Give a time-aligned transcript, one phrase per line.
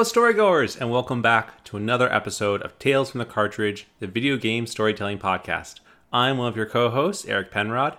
[0.00, 4.38] Hello, storygoers, and welcome back to another episode of Tales from the Cartridge, the video
[4.38, 5.80] game storytelling podcast.
[6.10, 7.98] I'm one of your co hosts, Eric Penrod.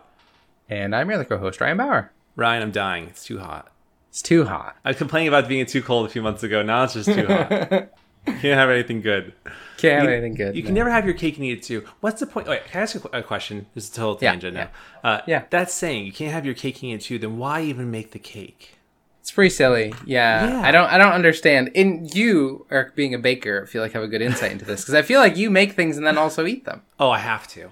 [0.67, 2.11] And I'm your other co host, Ryan Bauer.
[2.35, 3.05] Ryan, I'm dying.
[3.05, 3.71] It's too hot.
[4.09, 4.77] It's too hot.
[4.83, 6.63] I was complaining about being too cold a few months ago.
[6.63, 7.47] Now it's just too hot.
[8.25, 9.33] Can't have anything good.
[9.77, 10.55] Can't have anything good.
[10.55, 11.85] You can never have your cake and eat it too.
[11.99, 12.47] What's the point?
[12.47, 13.67] Wait, can I ask you a question?
[13.75, 14.69] This is a total Yeah, tangent yeah.
[15.03, 15.07] now.
[15.07, 15.43] Uh, Yeah.
[15.51, 17.19] That's saying you can't have your cake and eat it too.
[17.19, 18.79] Then why even make the cake?
[19.21, 19.93] It's pretty silly.
[20.05, 20.47] Yeah.
[20.47, 20.61] Yeah.
[20.67, 21.71] I don't I don't understand.
[21.75, 24.81] And you, Eric, being a baker, I feel like have a good insight into this
[24.81, 26.81] because I feel like you make things and then also eat them.
[26.99, 27.71] Oh, I have to.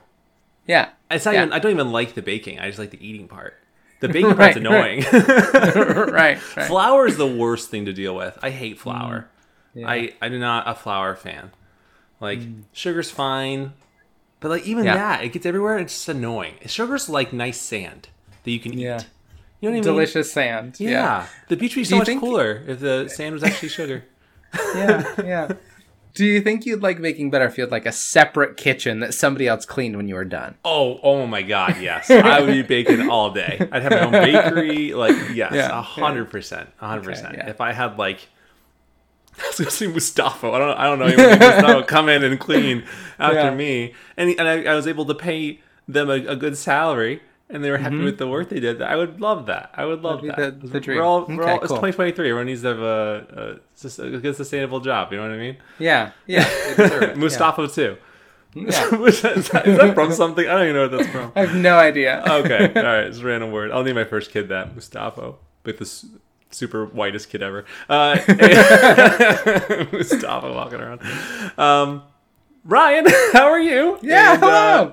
[0.67, 0.89] Yeah.
[1.09, 1.41] It's not Yeah.
[1.41, 1.53] even.
[1.53, 2.59] I don't even like the baking.
[2.59, 3.55] I just like the eating part.
[3.99, 5.03] The baking part's Right, annoying.
[5.11, 6.11] right.
[6.11, 6.37] Right.
[6.39, 8.37] flour is the worst thing to deal with.
[8.43, 9.27] I hate flour.
[9.75, 9.81] Mm.
[9.81, 9.89] Yeah.
[9.89, 11.51] I I'm not a flour fan.
[12.21, 12.39] Like
[12.73, 13.73] sugar's fine,
[14.39, 14.95] but like even Yeah.
[14.95, 15.79] that, it gets everywhere.
[15.79, 16.55] It's just annoying.
[16.67, 18.09] Sugar's like nice sand
[18.43, 18.99] that you can Yeah.
[18.99, 19.07] eat.
[19.61, 19.83] You know what I mean?
[19.83, 20.79] Delicious sand.
[20.79, 21.27] Yeah.
[21.49, 24.05] The beach would be so much think- cooler if the sand was actually sugar.
[24.75, 25.13] Yeah.
[25.23, 25.51] Yeah.
[26.15, 29.63] Do you think you'd like making better if like a separate kitchen that somebody else
[29.65, 30.55] cleaned when you were done?
[30.65, 32.09] Oh, oh my God, yes!
[32.09, 33.59] I would be baking all day.
[33.71, 34.93] I'd have my own bakery.
[34.93, 37.35] Like, yes, Yeah, a hundred percent, a hundred percent.
[37.37, 37.47] yeah.
[37.49, 38.27] If I had like,
[39.39, 40.47] I was gonna say Mustafa.
[40.47, 41.05] I don't, I don't know.
[41.05, 42.83] Anyone named Mustafa come in and clean
[43.19, 43.53] after Yeah.
[43.53, 47.63] me, and and I, I was able to pay them a, a good salary, and
[47.63, 48.81] they were happy with the work they did.
[48.81, 49.71] I would love that.
[49.75, 50.27] I would love Mm-hmm.
[50.29, 50.61] That'd that.
[50.61, 50.97] the- the dream.
[50.99, 51.77] We're all, we're Okay, all, it's cool.
[51.77, 52.29] 2023.
[52.29, 55.11] Everyone needs to have a, a, a good sustainable job.
[55.11, 55.57] You know what I mean?
[55.79, 56.11] Yeah.
[56.27, 56.43] Yeah.
[56.43, 57.17] they deserve it.
[57.17, 57.97] Mustafa too.
[58.55, 58.65] Yeah.
[59.05, 60.45] is, that, is that from something?
[60.47, 61.31] I don't even know what that's from.
[61.35, 62.23] I have no idea.
[62.27, 63.71] okay, all right, it's a random word.
[63.71, 66.05] I'll name my first kid that Mustafa, with the
[66.49, 67.65] super whitest kid ever.
[67.87, 68.15] Uh,
[69.91, 71.01] Mustafa walking around.
[71.59, 72.03] Um,
[72.65, 73.99] Ryan, how are you?
[74.01, 74.85] Yeah, uh,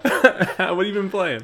[0.75, 1.43] what have you been playing?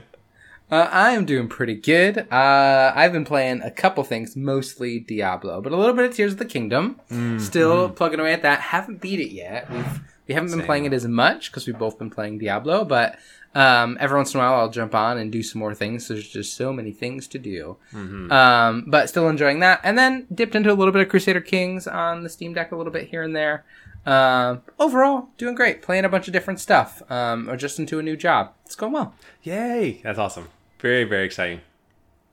[0.73, 2.27] Uh, I am doing pretty good.
[2.33, 6.33] Uh, I've been playing a couple things, mostly Diablo, but a little bit of Tears
[6.33, 6.99] of the Kingdom.
[7.39, 8.61] Still plugging away at that.
[8.61, 9.71] Haven't beat it yet.
[9.71, 10.67] We've we haven't been Same.
[10.67, 13.19] playing it as much because we've both been playing Diablo, but
[13.55, 16.09] um, every once in a while I'll jump on and do some more things.
[16.09, 17.77] There's just so many things to do.
[18.31, 19.81] Um, but still enjoying that.
[19.83, 22.77] And then dipped into a little bit of Crusader Kings on the Steam Deck a
[22.77, 23.65] little bit here and there.
[24.07, 25.83] Um, overall, doing great.
[25.83, 27.03] Playing a bunch of different stuff.
[27.11, 28.53] Um, or just into a new job.
[28.65, 29.15] It's going well.
[29.43, 30.49] Yay, that's awesome.
[30.83, 31.61] Very, very exciting.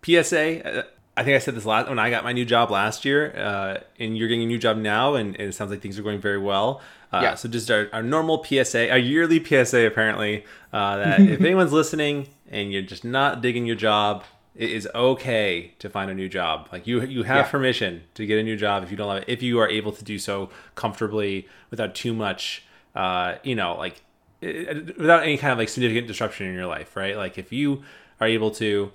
[0.03, 0.79] PSA.
[0.79, 0.83] Uh,
[1.17, 3.77] I think I said this last when I got my new job last year, uh,
[3.99, 6.19] and you're getting a new job now, and, and it sounds like things are going
[6.21, 6.81] very well.
[7.11, 7.35] Uh, Yeah.
[7.35, 12.27] So just our, our normal PSA, our yearly PSA, apparently, uh, that if anyone's listening
[12.49, 14.23] and you're just not digging your job,
[14.55, 16.69] it is okay to find a new job.
[16.71, 17.51] Like you, you have Yeah.
[17.51, 19.91] permission to get a new job if you don't love it, if you are able
[19.91, 22.63] to do so comfortably without too much,
[22.95, 24.01] uh, you know, like
[24.41, 27.17] it- without any kind of like significant disruption in your life, right?
[27.17, 27.83] Like if you
[28.19, 28.91] are able to,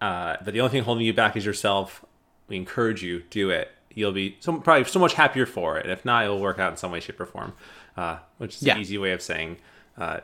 [0.00, 2.04] uh, but the only thing holding you back is yourself.
[2.48, 3.70] We encourage you do it.
[3.94, 5.88] You'll be so probably so much happier for it.
[5.88, 7.54] If not, it'll work out in some way, shape, or form.
[7.96, 8.74] Uh, which is Yeah.
[8.76, 9.56] an easy way of saying,
[9.98, 10.20] uh,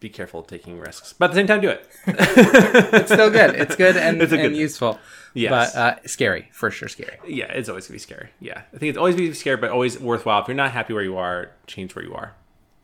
[0.00, 1.88] be careful taking risks, but at the same time, do it.
[2.06, 3.54] it's still good.
[3.56, 4.98] It's good and, It's and good useful.
[5.34, 5.50] Yes.
[5.74, 7.18] But uh, scary, for sure scary.
[7.26, 8.28] yeah, it's always gonna be scary.
[8.40, 10.42] Yeah, I think it's always going to be scary, but always worthwhile.
[10.42, 12.34] If you're not happy where you are, change where you are.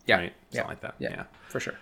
[0.06, 0.16] Yeah.
[0.16, 0.32] Right?
[0.50, 0.66] Something Yeah.
[0.68, 0.94] like that.
[0.98, 1.08] Yeah.
[1.10, 1.22] Yeah.
[1.48, 1.74] For sure.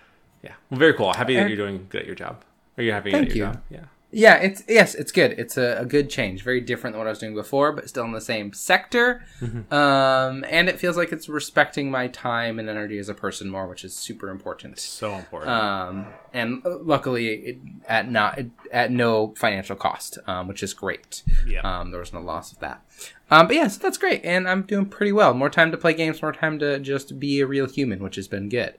[0.43, 0.51] Yeah.
[0.69, 1.11] Well, very cool.
[1.13, 2.43] Happy that you're doing good at your job.
[2.77, 3.51] Or you're happy Thank you.
[3.69, 3.85] Yeah.
[4.15, 5.31] Yeah, it's yes, it's good.
[5.31, 6.43] It's a, a good change.
[6.43, 9.25] Very different than what I was doing before, but still in the same sector.
[9.41, 9.73] Mm-hmm.
[9.73, 13.67] Um, and it feels like it's respecting my time and energy as a person more,
[13.67, 14.77] which is super important.
[14.77, 15.51] So important.
[15.51, 17.57] Um, and luckily it,
[17.89, 18.39] at not
[18.71, 21.23] at no financial cost, um, which is great.
[21.47, 21.61] Yeah.
[21.61, 22.85] Um, there was no loss of that.
[23.31, 25.33] Um, but yeah, so that's great, and I'm doing pretty well.
[25.33, 28.27] More time to play games, more time to just be a real human, which has
[28.27, 28.75] been good.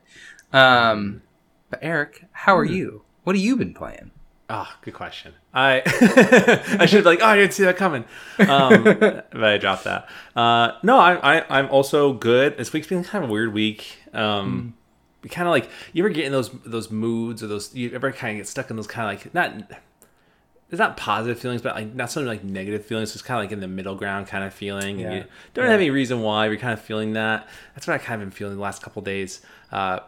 [0.53, 1.23] Um,
[1.69, 3.04] but Eric, how are you?
[3.25, 4.11] What have you been playing?
[4.49, 5.33] Ah, good question.
[5.53, 5.81] I
[6.79, 8.05] I should be like, oh, I didn't see that coming,
[8.39, 10.07] um, but I dropped that.
[10.35, 12.57] Uh, no, I, I I'm also good.
[12.57, 13.97] This week's been kind of a weird week.
[14.13, 14.75] Um,
[15.23, 18.11] we kind of like you ever get in those those moods or those you ever
[18.11, 19.71] kind of get stuck in those kind of like not
[20.69, 23.13] it's not positive feelings, but like not something like negative feelings.
[23.13, 25.01] It's kind of like in the middle ground kind of feeling.
[25.01, 25.17] And Yeah.
[25.19, 25.25] you
[25.55, 27.47] don't have any reason why you're kind of feeling that.
[27.73, 29.41] That's what I kind of been feeling the last couple days.
[29.71, 29.99] Uh,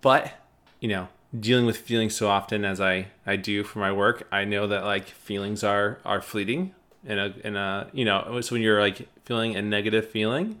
[0.00, 0.32] but
[0.80, 4.44] you know, dealing with feelings so often as I I do for my work, I
[4.44, 6.74] know that like feelings are are fleeting.
[7.04, 10.60] In a in a you know, so when you're like feeling a negative feeling,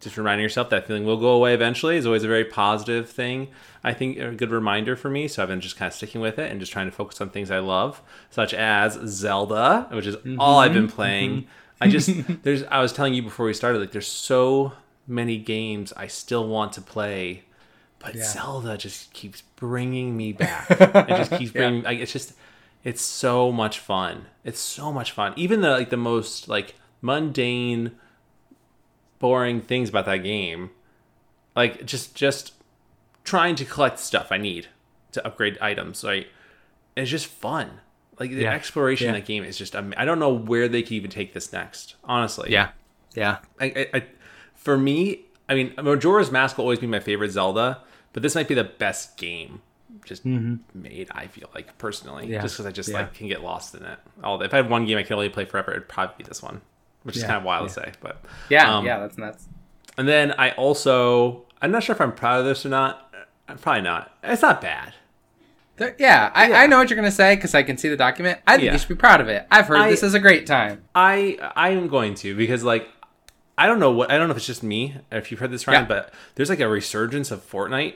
[0.00, 3.48] just reminding yourself that feeling will go away eventually is always a very positive thing.
[3.82, 5.28] I think a good reminder for me.
[5.28, 7.30] So I've been just kind of sticking with it and just trying to focus on
[7.30, 10.40] things I love, such as Zelda, which is mm-hmm.
[10.40, 11.42] all I've been playing.
[11.42, 11.48] Mm-hmm.
[11.80, 12.10] I just
[12.42, 14.72] there's I was telling you before we started like there's so
[15.06, 17.44] many games I still want to play,
[18.06, 18.24] but Yeah.
[18.24, 20.66] Zelda just keeps bringing me back.
[20.70, 22.32] it just keeps bringing like it's just
[22.84, 24.26] it's so much fun.
[24.44, 25.32] It's so much fun.
[25.36, 27.92] Even the like the most like mundane
[29.18, 30.70] boring things about that game.
[31.54, 32.52] Like just just
[33.24, 34.68] trying to collect stuff I need
[35.12, 36.04] to upgrade items.
[36.04, 36.28] Right,
[36.96, 37.80] it's just fun.
[38.18, 38.52] Like the Yeah.
[38.54, 39.14] exploration Yeah.
[39.14, 39.74] in that game is just.
[39.76, 41.96] am- I don't know where they could even take this next.
[42.04, 42.70] Honestly, Yeah.
[43.14, 43.38] Yeah.
[43.60, 44.04] I, I, I,
[44.54, 47.82] for me, I mean, Majora's Mask will always be my favorite Zelda,
[48.16, 49.60] but this might be the best game
[50.06, 51.08] just made.
[51.12, 52.32] I feel like personally, Mm-hmm.
[52.32, 52.40] Yeah.
[52.42, 52.96] just because I just Yeah.
[53.00, 53.98] like can get lost in it.
[54.24, 56.42] All if I had one game I could only play forever, it'd probably be this
[56.42, 56.62] one,
[57.02, 57.68] which is kind of wild yeah.
[57.68, 57.92] to say.
[58.00, 58.74] But Yeah.
[58.78, 59.00] Um, yeah.
[59.00, 59.46] That's nuts.
[59.98, 63.12] and then I also, I'm not sure if I'm proud of this or not.
[63.48, 64.12] I'm probably not.
[64.24, 64.94] It's not bad.
[65.76, 66.60] There- yeah, I, Yeah.
[66.62, 68.40] I know what you're gonna say because I can see the document.
[68.46, 68.72] I think Yeah.
[68.72, 69.46] you should be proud of it.
[69.50, 70.82] I've heard I- this is a great time.
[70.94, 72.88] I I am going to because like
[73.58, 75.66] I don't know what I don't know if it's just me if you've heard this
[75.66, 75.88] Ryan, Yeah.
[75.88, 77.94] but there's like a resurgence of Fortnite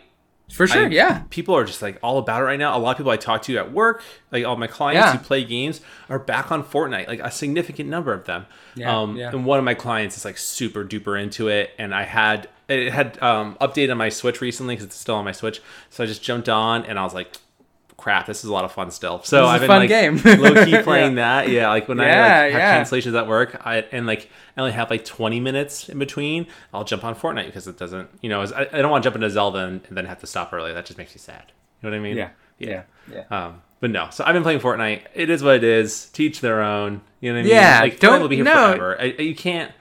[0.50, 0.86] For sure.
[0.86, 1.22] I- yeah.
[1.30, 2.76] people are just like all about it right now.
[2.76, 4.02] A lot of people I talk to at work,
[4.32, 5.12] like all my clients Yeah.
[5.12, 7.06] who play games, are back on Fortnite.
[7.08, 8.46] Like a significant number of them.
[8.74, 9.30] Yeah, um, yeah.
[9.30, 12.92] And one of my clients is like super duper into it, and I had it
[12.92, 15.60] had um, updated on my Switch recently because it's still on my Switch.
[15.90, 17.32] So I just jumped on, and I was like,
[18.00, 19.80] "Crap, this is a lot of fun still." So This is a I've been fun
[19.80, 20.42] like game.
[20.42, 21.48] low key playing that.
[21.48, 22.82] Yeah, like when I like, have yeah.
[22.82, 26.46] cancellations at work, I and like I only have like 20 minutes in between.
[26.74, 29.16] I'll jump on Fortnite because it doesn't, you know, I, I don't want to jump
[29.16, 30.72] into Zelda and, and then have to stop early.
[30.72, 31.44] That just makes me sad.
[31.82, 32.16] You know what I mean?
[32.16, 32.30] Yeah.
[32.58, 32.82] Yeah.
[33.12, 33.24] Yeah.
[33.30, 35.02] Um, but no, so I've been playing Fortnite.
[35.14, 36.06] It is what it is.
[36.10, 37.00] Teach their own.
[37.20, 37.52] You know what I mean?
[37.52, 38.72] Yeah, like don't- will be here no.
[38.76, 39.00] forever.
[39.00, 39.72] I, you can't.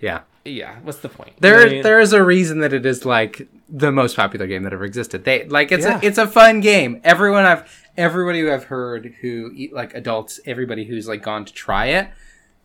[0.00, 0.20] Yeah.
[0.44, 1.32] Yeah, what's the point?
[1.40, 1.82] You know There, I mean?
[1.82, 5.24] there is a reason that it is like the most popular game that ever existed.
[5.24, 5.98] They like it's Yeah.
[6.02, 7.00] a it's a fun game.
[7.04, 11.52] Everyone I've everybody who I've heard who eat like adults, everybody who's like gone to
[11.52, 12.08] try it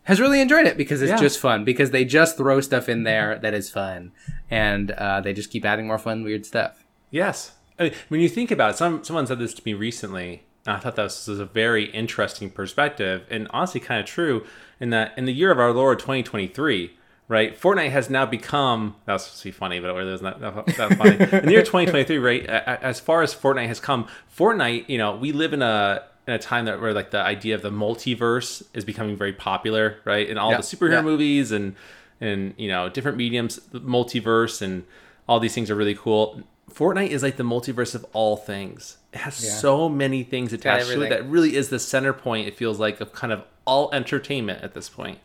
[0.04, 1.16] has really enjoyed it because it's Yeah.
[1.18, 1.64] just fun.
[1.64, 4.12] Because they just throw stuff in there that is fun,
[4.50, 6.84] and uh, they just keep adding more fun, weird stuff.
[7.10, 7.52] Yes.
[7.78, 10.44] I mean, when you think about it, some someone said this to me recently.
[10.66, 14.44] And I thought that was, was a very interesting perspective, and honestly, kind of true.
[14.78, 16.96] In that, in the year of our Lord 2023,
[17.30, 20.40] right, Fortnite has now become that's supposed to be funny, but it really was not
[20.40, 21.12] that, that funny.
[21.38, 24.06] in the year 2023, right, as far as Fortnite has come,
[24.36, 27.54] Fortnite, you know, we live in a in a time that where like the idea
[27.54, 31.02] of the multiverse is becoming very popular, right, in all Yeah, the superhero yeah.
[31.02, 31.74] movies and
[32.20, 34.84] and you know different mediums, the multiverse, and
[35.28, 36.42] all these things are really cool.
[36.70, 38.98] Fortnite is like the multiverse of all things.
[39.12, 39.50] It has Yeah.
[39.54, 42.46] so many things attached to it that really is the center point.
[42.46, 45.18] It feels like of kind of all entertainment at this point.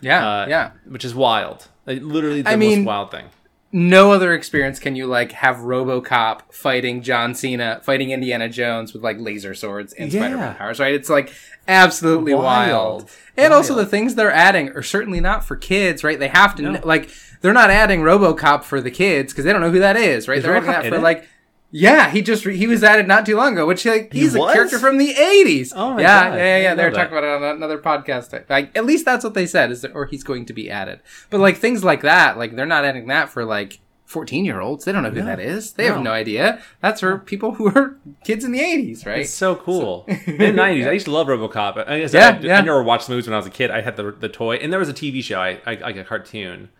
[0.00, 0.70] Yeah, Uh, yeah.
[0.86, 1.68] which is wild.
[1.86, 3.26] Like, literally the I most mean- wild thing.
[3.72, 9.02] no other experience can you like have RoboCop fighting John Cena, fighting Indiana Jones with
[9.02, 10.20] like laser swords and Yeah.
[10.20, 10.94] Spider-Man powers, right?
[10.94, 11.32] It's like
[11.66, 13.02] absolutely wild.
[13.02, 13.10] Wild.
[13.36, 16.18] And also the things they're adding are certainly not for kids, right?
[16.18, 16.80] They have to No.
[16.84, 17.10] like
[17.40, 20.38] they're not adding RoboCop for the kids because they don't know who that is, right?
[20.38, 21.02] Is they're adding that for it?
[21.02, 21.28] like
[21.70, 24.38] yeah, he just re- he was added not too long ago, which like he's a
[24.38, 25.72] character from the eighties.
[25.76, 26.36] Oh my yeah, God.
[26.36, 26.74] yeah, yeah, yeah.
[26.74, 28.48] They were talking about it on another podcast.
[28.48, 31.00] Like at least that's what they said is that, or he's going to be added.
[31.30, 34.86] But like things like that, like they're not adding that for like fourteen year olds.
[34.86, 35.26] They don't know who No.
[35.26, 35.74] that is.
[35.74, 35.94] They No.
[35.96, 36.62] have no idea.
[36.80, 39.20] That's for people who are kids in the eighties, right?
[39.20, 40.06] It's so cool.
[40.08, 41.86] in the nineties, I used to love RoboCop.
[41.86, 42.58] I, guess Yeah, I, yeah.
[42.58, 43.70] I never watched the movies when I was a kid.
[43.70, 46.04] I had the the toy, and there was a TV show, I, I like a
[46.04, 46.70] cartoon,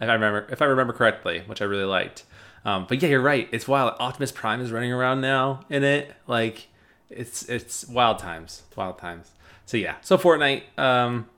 [0.00, 2.24] if I remember if I remember correctly, which I really liked.
[2.68, 3.48] Um, but yeah, you're right.
[3.52, 3.94] It's wild.
[3.98, 6.14] Optimus Prime is running around now in it.
[6.26, 6.68] Like
[7.10, 9.30] it's it's wild times, wild times.
[9.66, 10.62] So yeah, so Fortnite.
[10.78, 11.28] Um,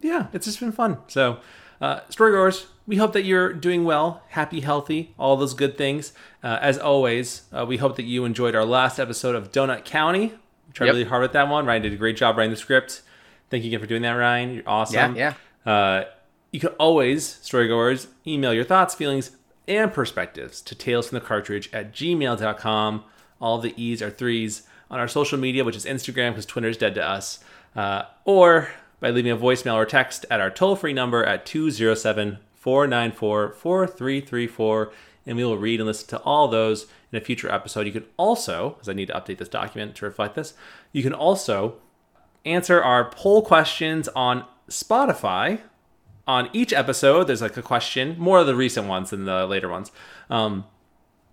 [0.00, 0.98] yeah, it's just been fun.
[1.08, 1.38] So,
[1.80, 6.12] uh, Storygoers, we hope that you're doing well, happy, healthy, all those good things.
[6.42, 10.32] Uh, as always, uh, we hope that you enjoyed our last episode of Donut County.
[10.68, 10.92] We tried Yep.
[10.94, 11.66] really hard with that one.
[11.66, 13.02] Ryan did a great job writing the script.
[13.50, 14.54] Thank you again for doing that, Ryan.
[14.54, 15.16] You're awesome.
[15.16, 15.34] Yeah,
[15.66, 16.04] Uh,
[16.52, 19.32] you can always, storygoers, email your thoughts, feelings,
[19.68, 23.04] and perspectives to tales from the cartridge at gmail.com.
[23.40, 26.76] All the E's are threes on our social media, which is Instagram because Twitter is
[26.76, 27.38] dead to us,
[27.76, 28.70] uh, or
[29.00, 34.92] by leaving a voicemail or text at our toll free number at 207 494 4334.
[35.26, 37.86] And we will read and listen to all those in a future episode.
[37.86, 40.54] You can also, because I need to update this document to reflect this,
[40.92, 41.76] you can also
[42.44, 45.60] answer our poll questions on Spotify.
[46.28, 49.68] On each episode, there's like a question, more of the recent ones than the later
[49.68, 49.90] ones,
[50.28, 50.66] um,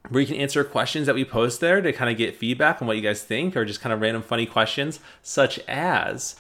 [0.10, 2.88] where you can answer questions that we post there to kind of get feedback on
[2.88, 6.38] what you guys think, or just kind of random funny questions, such as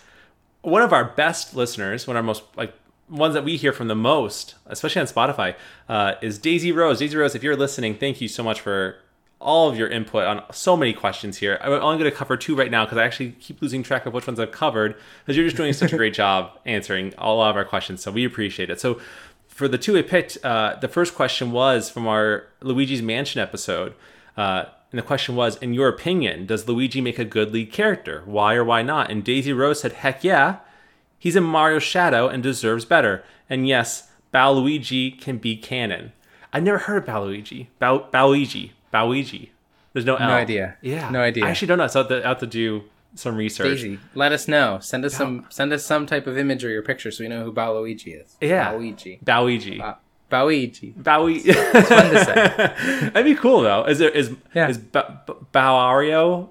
[0.61, 2.73] one of our best listeners, one of our most like
[3.09, 5.55] ones that we hear from the most, especially on Spotify,
[5.89, 6.99] uh, is Daisy Rose.
[6.99, 8.95] Daisy Rose, if you're listening, thank you so much for
[9.39, 11.57] all of your input on so many questions here.
[11.61, 14.13] I'm only going to cover two right now because I actually keep losing track of
[14.13, 17.55] which ones I've covered because you're just doing such a great job answering all of
[17.55, 18.01] our questions.
[18.01, 18.79] So we appreciate it.
[18.79, 18.99] So
[19.47, 23.93] for the two I picked, uh, the first question was from our Luigi's Mansion episode.
[24.35, 28.21] Uh, and the question was, in your opinion, does Luigi make a good lead character?
[28.25, 29.11] Why or why not?
[29.11, 30.57] And Daisy Rose said, heck yeah.
[31.19, 33.23] He's in Mario's shadow and deserves better.
[33.49, 36.13] And yes, Baluigi can be canon.
[36.53, 37.67] I've never heard of Baluigi.
[37.79, 38.71] Bal- Baluigi.
[38.95, 39.49] Baluigi.
[39.93, 40.27] There's no L.
[40.29, 40.77] No idea.
[40.81, 41.09] Yeah.
[41.09, 41.45] No idea.
[41.45, 41.87] I actually don't know.
[41.87, 42.83] So I have to, I have to do
[43.15, 43.77] some research.
[43.81, 44.79] Daisy, let us know.
[44.81, 45.45] Send us some.
[45.49, 48.35] Send us some type of imagery or picture so we know who Baluigi is.
[48.41, 48.73] Yeah.
[48.73, 49.23] Baluigi.
[49.23, 49.77] Baluigi.
[49.77, 49.97] Ba-
[50.31, 50.95] Baluigi.
[50.95, 51.39] Bowie.
[51.39, 52.35] fun to say.
[53.13, 53.85] That'd be cool though.
[53.85, 54.67] Is there is Yeah.
[54.69, 56.49] is ba- ba- Bowrio?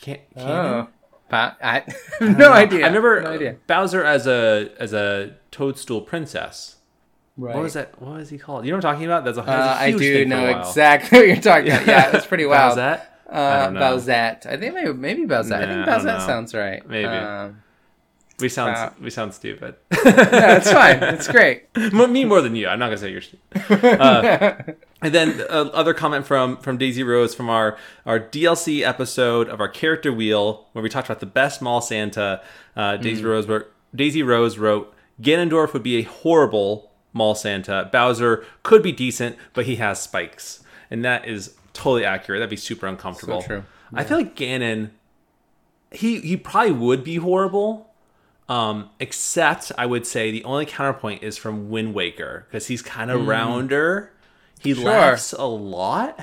[0.00, 0.20] Can't.
[0.36, 0.88] Oh.
[1.28, 1.84] Ba- I
[2.20, 2.84] have no idea.
[2.84, 3.56] I remember No idea.
[3.66, 6.76] Bowser as a as a Toadstool princess.
[7.36, 7.54] Right.
[7.54, 8.00] What was that?
[8.00, 8.64] What was he called?
[8.66, 9.24] You know what I'm talking about?
[9.24, 11.86] That's a, that's a Uh, I do know exactly what you're talking about.
[11.86, 12.76] Yeah, it's pretty wild.
[12.78, 13.02] Bowsette?
[13.30, 13.70] I Uh.
[13.70, 14.44] Bowsette.
[14.46, 15.52] I think maybe maybe Bowsette.
[15.62, 16.26] I think Nah, I don't Bowsette know.
[16.26, 16.86] sounds right.
[16.88, 17.06] Maybe.
[17.06, 17.62] Um,
[18.40, 19.76] We sound Bow- we sound stupid.
[20.04, 21.02] yeah, it's fine.
[21.02, 21.64] It's great.
[21.94, 22.68] Me more than you.
[22.68, 23.20] I'm not gonna say you're.
[23.22, 23.84] stupid.
[24.00, 24.54] Uh,
[25.00, 29.58] and then uh, other comment from from Daisy Rose from our our DLC episode of
[29.60, 32.42] our character wheel where we talked about the best mall Santa.
[32.76, 37.88] Uh, Daisy Rose wrote, Daisy Rose wrote Ganondorf would be a horrible mall Santa.
[37.92, 42.40] Bowser could be decent, but he has spikes, and that is totally accurate.
[42.40, 43.40] That'd be super uncomfortable.
[43.40, 43.64] So true.
[43.94, 44.90] I feel like Ganon.
[45.90, 47.88] He he probably would be horrible.
[48.48, 53.10] Um, except I would say the only counterpoint is from Wind Waker because he's kind
[53.10, 54.12] of rounder.
[54.60, 54.84] He Sure.
[54.84, 56.18] laughs a lot.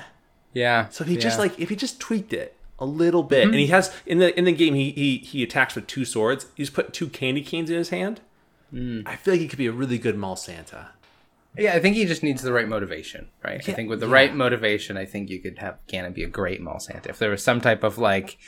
[0.52, 0.88] Yeah.
[0.90, 3.68] So if he just like if he just tweaked it a little bit, and he
[3.68, 6.46] has in the in the game he he he attacks with two swords.
[6.56, 8.20] He's put two candy canes in his hand.
[8.72, 9.06] Mm.
[9.06, 10.90] I feel like he could be a really good mall Santa.
[11.58, 13.60] Yeah, I think he just needs the right motivation, right?
[13.66, 14.14] I think with the yeah.
[14.14, 17.08] right motivation, I think you could have Ganon be a great Mall Santa.
[17.08, 18.38] If there was some type of like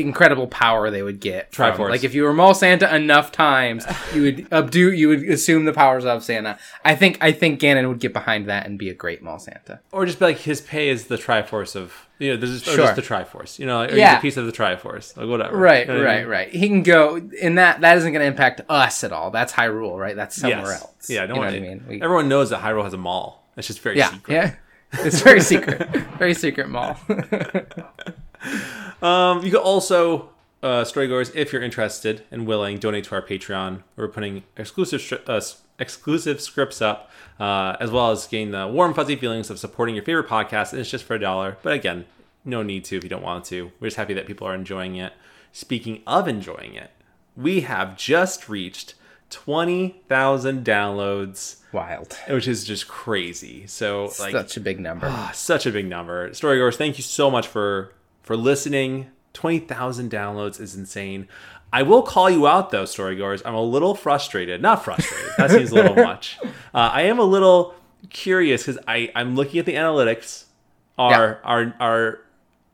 [0.00, 1.90] incredible power they would get, from, Triforce.
[1.90, 5.72] like if you were Mall Santa enough times, you would updo, you would assume the
[5.72, 6.58] powers of Santa.
[6.84, 9.80] I think I think Ganon would get behind that and be a great Mall Santa.
[9.92, 12.84] Or just be like his pay is the Triforce of you know, just, or Sure.
[12.86, 13.58] just the Triforce.
[13.58, 14.10] You know, or Yeah.
[14.12, 15.56] he's a piece of the Triforce, like whatever.
[15.56, 16.28] Right, You know what I right, mean?
[16.28, 16.48] right.
[16.50, 17.80] He can go and that.
[17.80, 19.30] That isn't going to impact us at all.
[19.30, 20.14] That's Hyrule, right?
[20.16, 20.82] That's somewhere Yes.
[20.82, 21.10] else.
[21.10, 21.84] Yeah, you know don't what I mean.
[21.88, 23.48] We- Everyone knows that Hyrule has a mall.
[23.56, 24.34] It's just very yeah, secret.
[24.34, 24.54] yeah.
[25.04, 26.96] It's very secret, very secret mall.
[29.02, 30.30] Um, you can also,
[30.62, 33.82] uh, storygoers, if you're interested and willing, donate to our Patreon.
[33.96, 35.42] We're putting exclusive stri- uh,
[35.78, 40.04] exclusive scripts up, uh, as well as gain the warm fuzzy feelings of supporting your
[40.04, 40.70] favorite podcast.
[40.72, 42.06] And it's just for a dollar, but again,
[42.46, 43.72] no need to if you don't want to.
[43.78, 45.12] We're just happy that people are enjoying it.
[45.52, 46.90] Speaking of enjoying it,
[47.36, 48.94] we have just reached
[49.28, 52.14] twenty thousand downloads, Wild.
[52.28, 53.66] which is just crazy.
[53.66, 55.08] So like Such a big number.
[55.10, 56.30] Ah, such a big number.
[56.30, 57.92] Storygoers, thank you so much for
[58.24, 59.06] for listening.
[59.32, 61.28] Twenty thousand downloads is insane.
[61.72, 63.42] I will call you out though, storygoers.
[63.44, 64.60] I'm a little frustrated.
[64.62, 65.30] Not frustrated.
[65.38, 66.38] That seems a little much.
[66.74, 67.72] Uh, I am a little
[68.10, 70.46] curious because I I'm looking at the analytics.
[70.98, 72.20] Our our our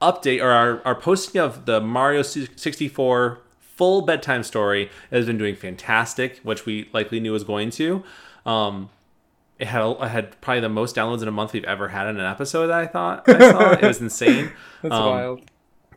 [0.00, 5.54] update or our, our posting of the Mario 64 full bedtime story has been doing
[5.54, 8.02] fantastic, which we likely knew was going to.
[8.46, 8.88] Um,
[9.60, 12.18] it had it had probably the most downloads in a month we've ever had in
[12.18, 12.66] an episode.
[12.68, 14.50] That I thought I saw it was insane.
[14.82, 15.42] That's Um, wild.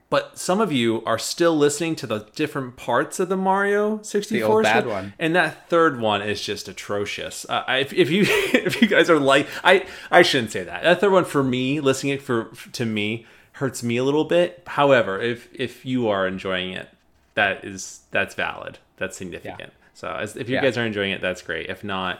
[0.09, 4.61] But some of you are still listening to the different parts of the Mario 64
[4.61, 5.13] bad show, one.
[5.17, 7.47] and that third one is just atrocious.
[7.49, 10.83] Uh, if, if you if you guys are like, I I shouldn't say that.
[10.83, 14.61] That third one for me, listening it for to me hurts me a little bit.
[14.67, 16.89] However, if if you are enjoying it,
[17.33, 18.77] that is that's valid.
[18.97, 19.73] That's significant.
[19.95, 20.61] So as, if you Yeah.
[20.61, 21.69] guys are enjoying it, that's great.
[21.71, 22.19] If not,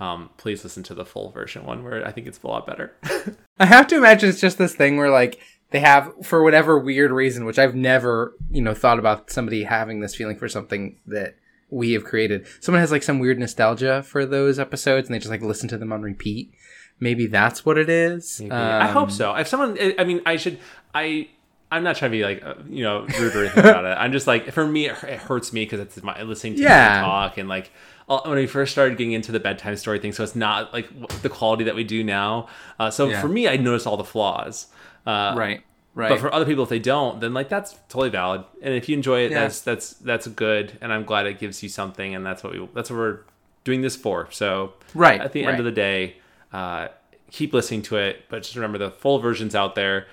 [0.00, 2.94] um, please listen to the full version one where I think it's a lot better.
[3.58, 5.38] I have to imagine it's just this thing where like
[5.70, 10.00] they have for whatever weird reason, which I've never, you know, thought about somebody having
[10.00, 11.36] this feeling for something that
[11.70, 12.46] we have created.
[12.60, 15.78] Someone has like some weird nostalgia for those episodes and they just like listen to
[15.78, 16.52] them on repeat.
[16.98, 18.42] Maybe that's what it is.
[18.50, 19.34] I hope Um, so.
[19.34, 20.58] If someone, I- mean, I should,
[20.94, 21.28] I,
[21.70, 23.96] I'm not trying to be like, uh, you know, rude or anything about it.
[23.96, 27.00] I'm just like, for me, it hurts me because it's my listening to Yeah.
[27.02, 27.70] talk and like
[28.18, 30.12] when we first started getting into the bedtime story thing.
[30.12, 30.88] So it's not like
[31.22, 32.48] the quality that we do now.
[32.78, 33.20] Uh, so Yeah.
[33.20, 34.66] for me, I notice all the flaws.
[35.06, 35.62] Uh, Right.
[35.94, 36.08] Right.
[36.10, 38.44] But for other people, if they don't, then like that's totally valid.
[38.62, 39.40] And if you enjoy it, Yeah.
[39.40, 40.78] that's that's that's good.
[40.80, 42.14] And I'm glad it gives you something.
[42.14, 43.18] And that's what we that's what we're
[43.64, 44.28] doing this for.
[44.30, 45.50] So Right, at the right.
[45.50, 46.16] end of the day,
[46.52, 46.88] uh,
[47.30, 48.24] keep listening to it.
[48.28, 50.06] But just remember the full version's out there,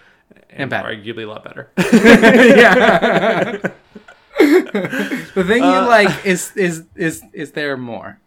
[0.50, 0.90] and, better.
[0.90, 1.70] arguably a lot better.
[1.78, 3.58] yeah.
[5.36, 8.20] the thing Uh, you like is is is is there more?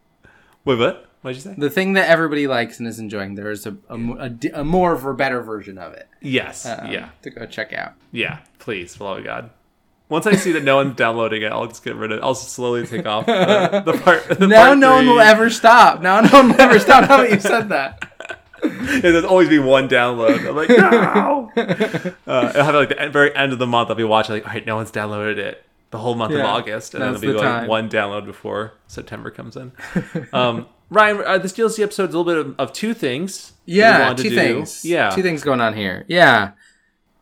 [0.64, 1.06] Wait, what?
[1.22, 1.54] What'd you say?
[1.56, 3.34] The thing that everybody likes and is enjoying.
[3.34, 6.08] There is a a, a a more of a better version of it.
[6.20, 6.64] Yes.
[6.66, 7.10] um, yeah.
[7.22, 7.92] To go check out.
[8.12, 8.38] Yeah.
[8.58, 9.50] Please, for the love of God.
[10.08, 12.22] Once I see that no one's downloading it, I'll just get rid of it.
[12.24, 14.24] I'll slowly take off uh, the part.
[14.40, 16.00] The Now part no one will ever stop.
[16.00, 17.08] Now no one will ever stop.
[17.08, 18.06] Now that you said that.
[18.62, 20.46] Yeah, there's always be one download.
[20.46, 21.50] I'm like, no.
[22.26, 23.88] uh, I'll have like the very end of the month.
[23.88, 26.94] I'll be watching like, all right, no one's downloaded it the whole month of August,
[26.94, 27.68] and then it'll be the like time.
[27.68, 29.72] one download before September comes in.
[30.32, 33.52] Um, Ryan, uh, this DLC episode is a little bit of, of two things.
[33.64, 34.84] Yeah, to two things.
[34.84, 36.04] Yeah, two things going on here.
[36.08, 36.52] Yeah,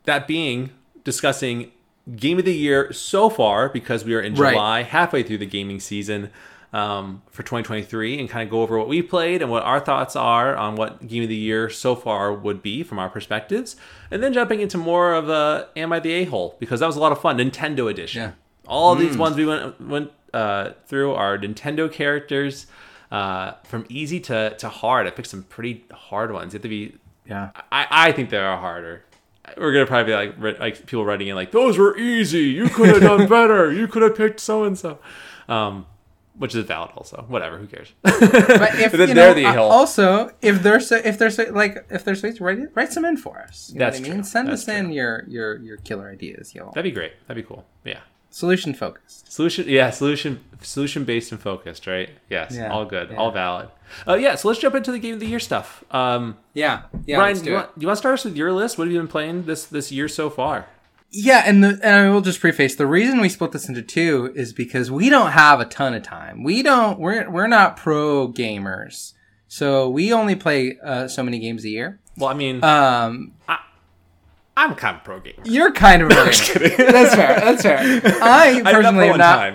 [0.04, 0.70] that being
[1.04, 1.70] discussing
[2.16, 4.52] game of the year so far because we are in Right.
[4.52, 6.30] July, halfway through the gaming season
[6.72, 10.16] um, for 2023, and kind of go over what we played and what our thoughts
[10.16, 13.76] are on what game of the year so far would be from our perspectives,
[14.10, 16.96] and then jumping into more of a "Am I the a hole?" because that was
[16.96, 17.36] a lot of fun.
[17.38, 18.22] Nintendo edition.
[18.22, 18.32] Yeah.
[18.68, 22.66] All these ones we went went uh, through are Nintendo characters.
[23.10, 26.52] Uh, from easy to, to hard, I picked some pretty hard ones.
[26.52, 26.96] You have to be
[27.26, 27.50] yeah.
[27.72, 29.04] I, I think they are harder.
[29.56, 32.40] We're gonna probably be like like people writing in like those were easy.
[32.40, 33.72] You could have done better.
[33.72, 34.98] You could have picked so and so,
[35.48, 35.86] um,
[36.36, 37.24] which is valid also.
[37.28, 37.94] Whatever, who cares?
[38.02, 38.20] But
[38.78, 39.70] if But you they're know, the uh, a-hole.
[39.70, 43.16] also if there's a, if there's a, like if there's ways, write write some in
[43.16, 43.70] for us.
[43.72, 44.18] You know That's what I mean?
[44.20, 44.24] true.
[44.30, 46.72] Send That's us in your your your killer ideas, y'all.
[46.72, 47.12] That'd be great.
[47.26, 47.64] That'd be cool.
[47.86, 48.00] Yeah.
[48.30, 49.32] Solution focused.
[49.32, 52.10] Solution, yeah, solution, solution based and focused, right?
[52.28, 53.16] Yes, Yeah, all good, yeah.
[53.16, 53.68] all valid.
[54.06, 55.82] Uh, yeah, so let's jump into the game of the year stuff.
[55.90, 57.16] Um, Yeah, yeah.
[57.16, 58.76] Ryan, let's do you want, you want to start us with your list?
[58.78, 60.66] What have you been playing this this year so far?
[61.10, 64.30] Yeah, and the and I will just preface the reason we split this into two
[64.36, 66.42] is because we don't have a ton of time.
[66.44, 66.98] We don't.
[67.00, 69.14] We're we're not pro gamers,
[69.46, 71.98] so we only play uh, so many games a year.
[72.18, 73.32] Well, I mean, Um,
[74.58, 75.42] I'm kind of pro gamer.
[75.44, 76.32] you're kind of a gamer.
[76.92, 77.40] That's fair.
[77.40, 77.78] That's fair.
[78.22, 79.54] I personally pro am not.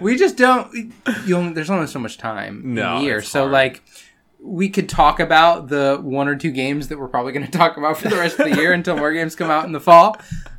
[0.00, 0.92] we just don't.
[1.26, 3.52] You only, there's only so much time No, in the year, so hard.
[3.52, 3.82] like
[4.40, 7.76] we could talk about the one or two games that we're probably going to talk
[7.76, 10.16] about for the rest of the year until more games come out in the fall.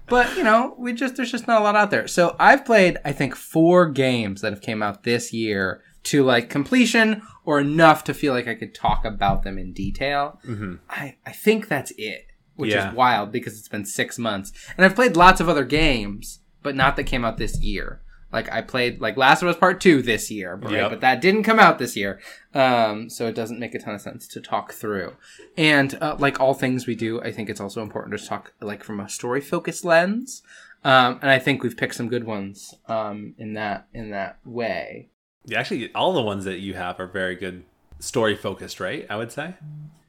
[0.07, 2.07] But you know, we just there's just not a lot out there.
[2.07, 6.49] So I've played I think four games that have came out this year to like
[6.49, 10.39] completion or enough to feel like I could talk about them in detail.
[10.47, 10.75] Mm-hmm.
[10.89, 12.24] I I think that's it,
[12.55, 12.89] which Yeah.
[12.89, 16.75] is wild because it's been six months, and I've played lots of other games, but
[16.75, 18.01] not that came out this year.
[18.33, 20.77] Like I played like Last of Us Part Two this year, but, right?
[20.81, 20.89] Yep.
[20.89, 22.19] but that didn't come out this year,
[22.53, 25.13] um, so it doesn't make a ton of sense to talk through.
[25.55, 28.83] And uh, like all things we do, I think it's also important to talk like
[28.83, 30.41] from a story focused lens.
[30.83, 35.09] Um, and I think we've picked some good ones um, in that in that way.
[35.45, 37.63] Yeah, actually, all the ones that you have are very good
[37.99, 39.05] story focused, right?
[39.09, 39.53] I would say.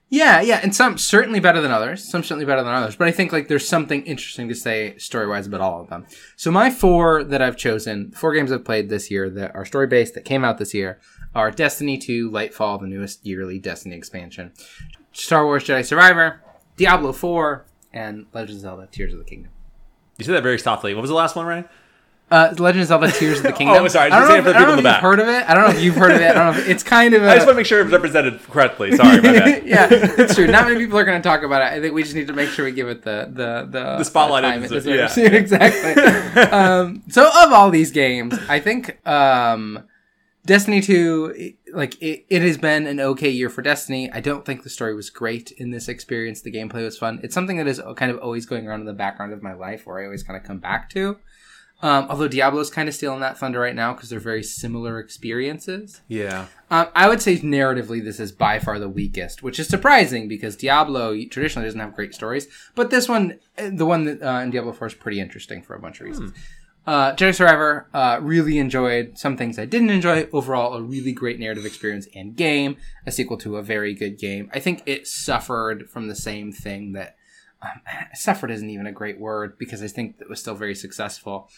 [0.08, 2.08] Yeah, yeah, and some certainly better than others.
[2.08, 2.94] Some certainly better than others.
[2.94, 6.06] But I think like there's something interesting to say story wise about all of them.
[6.36, 9.88] So my four that I've chosen, four games I've played this year that are story
[9.88, 11.00] based that came out this year,
[11.34, 14.52] are Destiny 2, Lightfall, the newest yearly Destiny expansion,
[15.12, 16.40] Star Wars Jedi Survivor,
[16.76, 19.50] Diablo 4, and Legend of Zelda: Tears of the Kingdom.
[20.18, 20.94] You said that very softly.
[20.94, 21.68] What was the last one, Ryan?
[22.28, 23.84] Uh, Legend of Zelda: Tears of the Kingdom.
[23.84, 24.82] Oh, sorry, I don't know, say it if, for the I don't people in know
[24.82, 25.02] the if back.
[25.02, 25.48] you've heard of it.
[25.48, 26.30] I don't know if you've heard of it.
[26.30, 26.60] I don't know.
[26.60, 27.22] If, it's kind of.
[27.22, 28.96] A, I just want to make sure it's represented correctly.
[28.96, 29.64] Sorry, my bad.
[29.66, 30.48] yeah, it's true.
[30.48, 31.66] Not many people are going to talk about it.
[31.76, 34.04] I think we just need to make sure we give it the the the, The
[34.04, 35.16] spotlight time it deserves, deserves.
[35.16, 35.38] yeah.
[35.38, 36.42] exactly.
[36.42, 39.84] um, so, of all these games, I think um,
[40.44, 44.10] Destiny Two, like it, it has been an okay year for Destiny.
[44.10, 46.42] I don't think the story was great in this experience.
[46.42, 47.20] The gameplay was fun.
[47.22, 49.86] It's something that is kind of always going around in the background of my life,
[49.86, 51.18] where I always kind of come back to.
[51.82, 56.00] Um, although Diablo's kind of stealing that thunder right now because they're very similar experiences.
[56.08, 56.46] Yeah.
[56.70, 60.56] Um, I would say narratively, this is by far the weakest, which is surprising because
[60.56, 62.48] Diablo traditionally doesn't have great stories.
[62.74, 65.74] But this one, uh, the one that uh, in Diablo 4 is pretty interesting for
[65.74, 66.32] a bunch of reasons.
[66.86, 70.28] Uh, Jedi Survivor, uh, really enjoyed some things I didn't enjoy.
[70.32, 72.76] Overall, a really great narrative experience and game.
[73.06, 74.48] A sequel to a very good game.
[74.54, 77.15] I think it suffered from the same thing that
[77.88, 81.50] um, suffered isn't even a great word because I think it was still very successful.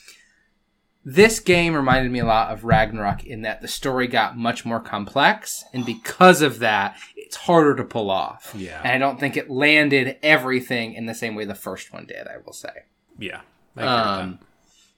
[1.05, 4.81] This game reminded me a lot of Ragnarok in that the story got much more
[4.81, 8.53] complex, and because of that, it's harder to pull off.
[8.57, 8.81] Yeah.
[8.83, 12.27] And I don't think it landed everything in the same way the first one did,
[12.27, 12.85] I will say.
[13.19, 13.41] Yeah.
[13.77, 14.39] I agree with Um,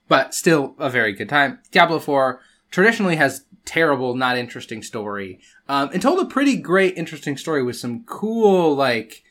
[0.07, 1.59] but still a very good time.
[1.71, 7.37] Diablo 4 traditionally has terrible, not interesting story, um, and told a pretty great, interesting
[7.37, 9.23] story with some cool, like,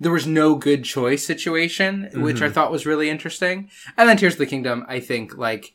[0.00, 2.54] there was no good choice situation, which I mm-hmm.
[2.54, 3.70] thought was really interesting.
[3.96, 5.74] And then Tears of the Kingdom, I think, like,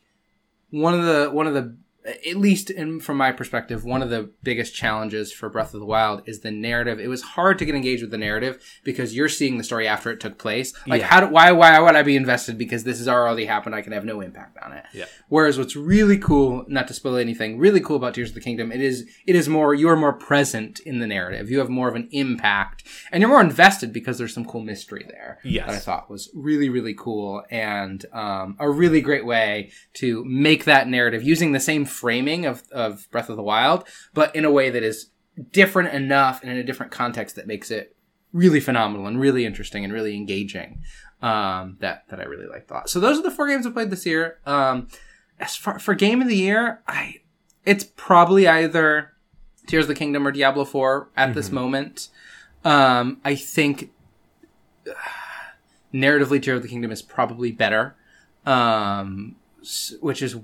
[0.70, 4.30] one of the, one of the, at least in, from my perspective, one of the
[4.42, 7.00] biggest challenges for Breath of the Wild is the narrative.
[7.00, 10.10] It was hard to get engaged with the narrative because you're seeing the story after
[10.10, 10.72] it took place.
[10.86, 11.06] Like, Yeah.
[11.08, 12.58] how do, why, why would I be invested?
[12.58, 13.74] Because this has already happened.
[13.74, 14.84] I can have no impact on it.
[14.92, 15.06] Yeah.
[15.28, 18.70] Whereas what's really cool, not to spoil anything, really cool about Tears of the Kingdom,
[18.70, 21.50] it is, it is more, you are more present in the narrative.
[21.50, 25.04] You have more of an impact and you're more invested because there's some cool mystery
[25.08, 25.38] there.
[25.44, 25.66] Yes.
[25.66, 30.64] That I thought was really, really cool and, um, a really great way to make
[30.64, 34.50] that narrative using the same framing of, of Breath of the Wild, but in a
[34.50, 35.10] way that is
[35.52, 37.96] different enough and in a different context that makes it
[38.32, 40.82] really phenomenal and really interesting and really engaging.
[41.22, 42.90] Um, that that I really liked a lot.
[42.90, 44.38] So those are the four games I played this year.
[44.44, 44.88] Um,
[45.40, 47.20] as far for game of the year, I
[47.64, 49.12] it's probably either
[49.66, 52.08] Tears of the Kingdom or Diablo 4 at this moment.
[52.64, 53.90] Um, I think
[55.94, 57.96] narratively, Tears of the Kingdom is probably better,
[58.44, 59.36] um,
[60.00, 60.36] which is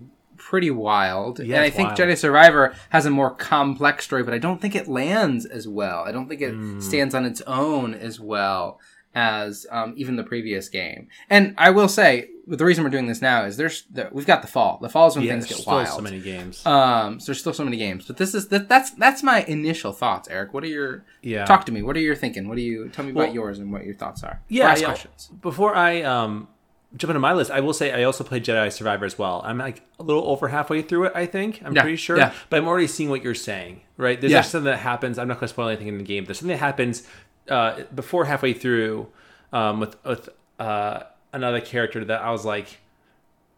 [0.52, 1.38] pretty wild.
[1.38, 1.98] Yeah, and I think wild.
[1.98, 6.04] Jedi Survivor has a more complex story, but I don't think it lands as well.
[6.06, 6.78] I don't think it Hmm.
[6.80, 8.78] stands on its own as well
[9.14, 11.08] as um, even the previous game.
[11.30, 14.42] And I will say, the reason we're doing this now is there's the, we've got
[14.42, 14.78] the fall.
[14.82, 15.88] The fall is when Yeah, things get wild.
[15.88, 16.64] so many games.
[16.66, 19.92] Um, so there's still so many games, but this is that, that's that's my initial
[19.92, 20.52] thoughts, Eric.
[20.52, 21.44] What are your yeah.
[21.46, 21.80] talk to me?
[21.82, 22.48] What are you thinking?
[22.48, 24.40] What do you tell me Well- about yours and what your thoughts are?
[24.48, 24.84] Yeah, yeah.
[24.86, 25.30] questions.
[25.40, 26.48] Before I um,
[26.96, 29.40] jump into my list, I will say I also played Jedi Survivor as well.
[29.44, 31.62] I'm like a little over halfway through it, I think.
[31.64, 32.16] I'm Yeah, pretty sure.
[32.18, 32.32] yeah.
[32.50, 34.20] But I'm already seeing what you're saying, right?
[34.20, 34.42] There's Yeah.
[34.42, 35.18] something that happens.
[35.18, 36.24] I'm not going to spoil anything in the game.
[36.26, 37.06] There's something that happens
[37.48, 39.08] uh, before halfway through
[39.52, 40.28] um, with, with
[40.60, 42.78] uh, another character that I was like,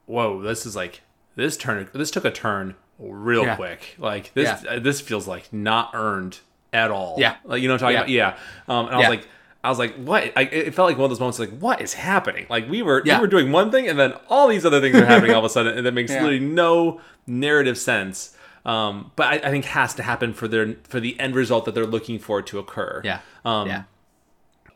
[0.07, 1.03] whoa, this is like,
[1.37, 3.57] this turn, this took a turn real Yeah.
[3.57, 3.97] quick.
[3.99, 6.38] Like this, uh, this feels like not earned
[6.73, 7.16] at all.
[7.18, 7.37] Yeah.
[7.44, 8.09] Like, you know what I'm talking about?
[8.09, 8.37] Yeah.
[8.68, 9.29] Um, and I was like,
[9.64, 10.33] I was like, what?
[10.37, 12.46] I, it felt like one of those moments, like, what is happening?
[12.50, 13.16] Like we were, Yeah.
[13.16, 15.44] we were doing one thing, and then all these other things are happening all of
[15.44, 16.22] a sudden, and that makes Yeah.
[16.22, 18.37] literally no narrative sense.
[18.66, 21.74] Um, but I, I think has to happen for their for the end result that
[21.74, 23.00] they're looking for to occur.
[23.05, 23.20] Yeah.
[23.44, 23.83] Um, yeah.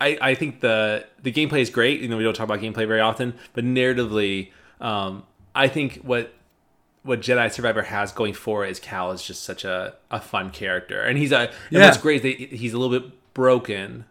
[0.01, 2.01] I, I think the the gameplay is great.
[2.01, 5.25] You know, we don't talk about gameplay very often, but narratively, um,
[5.55, 6.33] I think what
[7.03, 10.51] what Jedi Survivor has going for it is Cal is just such a, a fun
[10.51, 11.85] character, and he's a and Yeah.
[11.87, 14.05] what's great is that he's a little bit broken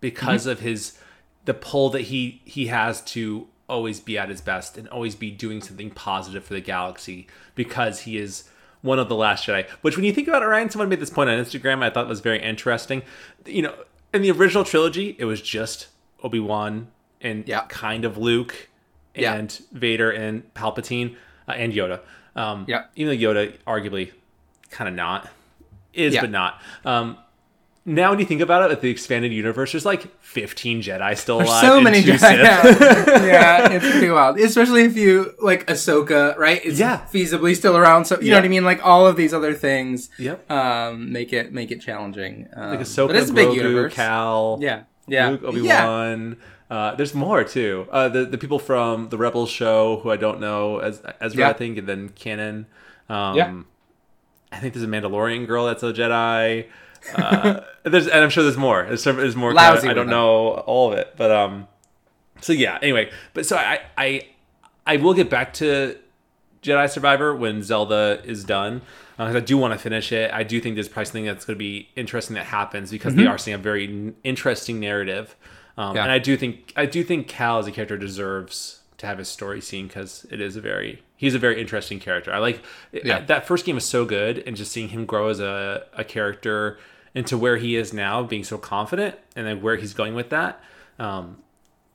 [0.00, 0.50] because Mm-hmm.
[0.50, 0.98] of his
[1.44, 5.30] the pull that he he has to always be at his best and always be
[5.30, 8.44] doing something positive for the galaxy because he is
[8.82, 9.68] one of the last Jedi.
[9.82, 11.82] Which, when you think about it, Ryan, someone made this point on Instagram.
[11.82, 13.02] I thought was very interesting.
[13.46, 13.74] You know,
[14.12, 15.86] in the original trilogy, it was just
[16.22, 16.88] Obi Wan
[17.20, 17.62] and Yeah.
[17.68, 18.68] kind of Luke
[19.14, 19.34] Yeah.
[19.34, 21.14] and Vader and Palpatine
[21.48, 22.00] uh, and Yoda.
[22.34, 22.84] Um, Yeah.
[22.96, 24.12] Even though Yoda, arguably,
[24.70, 25.28] kind of not
[25.92, 26.22] is, Yeah.
[26.22, 26.60] but not.
[26.84, 27.18] Um,
[27.86, 31.38] now, when you think about it, with the expanded universe, there's like 15 Jedi still
[31.38, 31.62] There's alive.
[31.64, 32.20] so many Jedi.
[32.42, 32.62] Yeah.
[33.24, 34.38] yeah, it's pretty wild.
[34.38, 36.60] Especially if you like Ahsoka, right?
[36.64, 37.00] It's Yeah.
[37.12, 38.04] feasibly still around.
[38.04, 38.34] So you Yeah.
[38.34, 38.64] know what I mean?
[38.64, 40.50] Like all of these other things Yep.
[40.50, 42.48] um make it make it challenging.
[42.54, 43.94] Um, Like Ahsoka, but it's a big Grogu, universe.
[43.94, 44.80] Cal, Yeah.
[45.08, 45.30] Yeah.
[45.30, 45.86] Luke, Obi Yeah.
[45.86, 46.36] Wan.
[46.70, 47.86] Uh, there's more too.
[47.90, 51.48] Uh, the the people from the Rebels show who I don't know as Ezra.
[51.48, 52.66] I think, and then Kanan.
[53.08, 53.52] Um, Yeah.
[54.52, 56.66] I think there's a Mandalorian girl that's a Jedi.
[57.14, 58.84] Uh, there's and I'm sure there's more.
[58.86, 59.52] There's, there's more.
[59.54, 60.10] Lousy I with don't them.
[60.16, 61.66] know all of it, but um.
[62.40, 62.78] So yeah.
[62.82, 64.26] Anyway, but so I I
[64.86, 65.96] I will get back to
[66.62, 68.82] Jedi Survivor when Zelda is done.
[69.18, 70.30] Uh, I do want to finish it.
[70.32, 73.26] I do think there's probably something that's going to be interesting that happens because they
[73.26, 75.36] are seeing a very n- interesting narrative.
[75.76, 75.96] Um, Mm-hmm.
[75.96, 76.02] Yeah.
[76.02, 79.28] And I do think I do think Cal as a character deserves to have his
[79.28, 82.32] story seen because it is a very he's a very interesting character.
[82.32, 83.20] I like Yeah.
[83.20, 86.78] that first game was so good, and just seeing him grow as a, a character
[87.14, 90.62] into where he is now, being so confident, and then where he's going with that
[90.98, 91.38] um,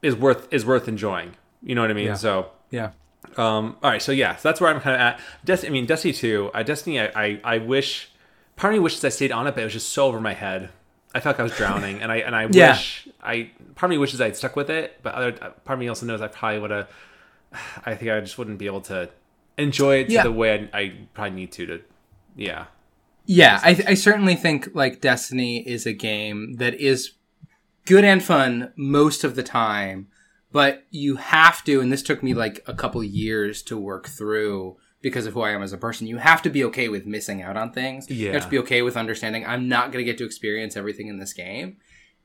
[0.02, 1.36] is worth is worth enjoying.
[1.64, 2.08] You know what I mean?
[2.08, 2.14] Yeah.
[2.16, 2.92] So Yeah.
[3.38, 5.20] um, all right, so yeah, so that's where I'm kind of at.
[5.44, 8.12] Destiny, I mean, Destiny 2, I Destiny, I, I, I wish,
[8.56, 10.34] part of me wishes I stayed on it, but it was just so over my
[10.34, 10.70] head.
[11.14, 12.72] I felt like I was drowning, and I and I Yeah.
[12.74, 13.52] wish I.
[13.76, 16.22] Part of me wishes I'd stuck with it, but other part of me also knows
[16.22, 16.90] I probably would have.
[17.86, 19.10] I think I just wouldn't be able to
[19.58, 21.66] enjoy it to the way I, I probably need to.
[21.68, 21.82] To
[22.36, 22.66] yeah,
[23.26, 27.14] Yeah, I, I certainly think like Destiny is a game that is
[27.86, 30.08] good and fun most of the time,
[30.52, 34.78] but you have to, and this took me like a couple years to work through
[35.02, 36.08] because of who I am as a person.
[36.08, 38.10] You have to be okay with missing out on things.
[38.10, 38.40] You have Yeah.
[38.42, 41.34] to be okay with understanding I'm not going to get to experience everything in this
[41.34, 41.78] game.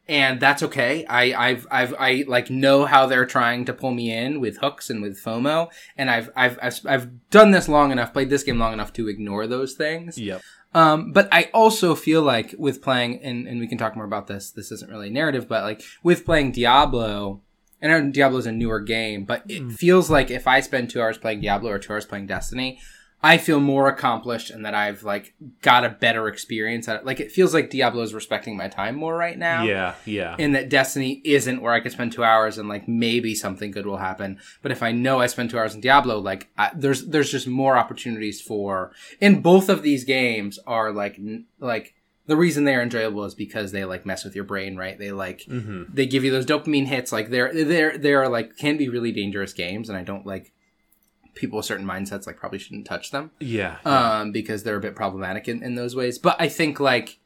[0.08, 1.04] And that's okay.
[1.06, 4.90] I, I've, I've, I like know how they're trying to pull me in with hooks
[4.90, 8.58] and with FOMO, and I've, I've, I've, I've done this long enough, played this game
[8.58, 10.18] long enough to ignore those things.
[10.18, 10.40] yep,
[10.72, 14.28] Um, but I also feel like with playing, and, and we can talk more about
[14.28, 14.50] this.
[14.50, 17.40] This isn't really narrative, but like with playing Diablo,
[17.83, 21.00] and I know Diablo's a newer game, but it feels like if I spend two
[21.00, 22.78] hours playing Diablo or two hours playing Destiny,
[23.22, 27.04] I feel more accomplished and that I've like got a better experience at it.
[27.04, 30.52] Like it feels like Diablo is respecting my time more right now yeah, yeah, in
[30.52, 33.98] that Destiny isn't where I could spend two hours and like maybe something good will
[33.98, 34.38] happen.
[34.62, 37.46] But if I know I spend two hours in Diablo, like I, there's there's just
[37.46, 38.92] more opportunities for.
[39.20, 41.94] In both of these games are like n- like
[42.26, 44.98] the reason they are enjoyable is because they like mess with your brain, right?
[44.98, 47.12] They like hmm they give you those dopamine hits.
[47.12, 50.52] Like they're they're they're like can be really dangerous games, and I don't like
[51.35, 54.97] people with certain mindsets like probably shouldn't touch them yeah, um, because they're a bit
[54.97, 56.19] problematic in, in those ways.
[56.19, 57.19] But I think like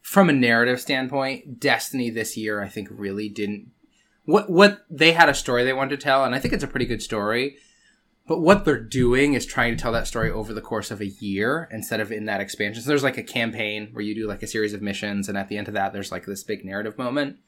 [0.00, 3.70] from a narrative standpoint, Destiny this year I think really didn't
[4.24, 6.68] what what they had a story they wanted to tell, and I think it's a
[6.68, 7.56] pretty good story.
[8.28, 11.06] but what they're doing is trying to tell that story over the course of a
[11.06, 12.82] year instead of in that expansion.
[12.82, 15.48] So there's like a campaign where you do like a series of missions, and at
[15.48, 17.38] the end of that, there's like this big narrative moment.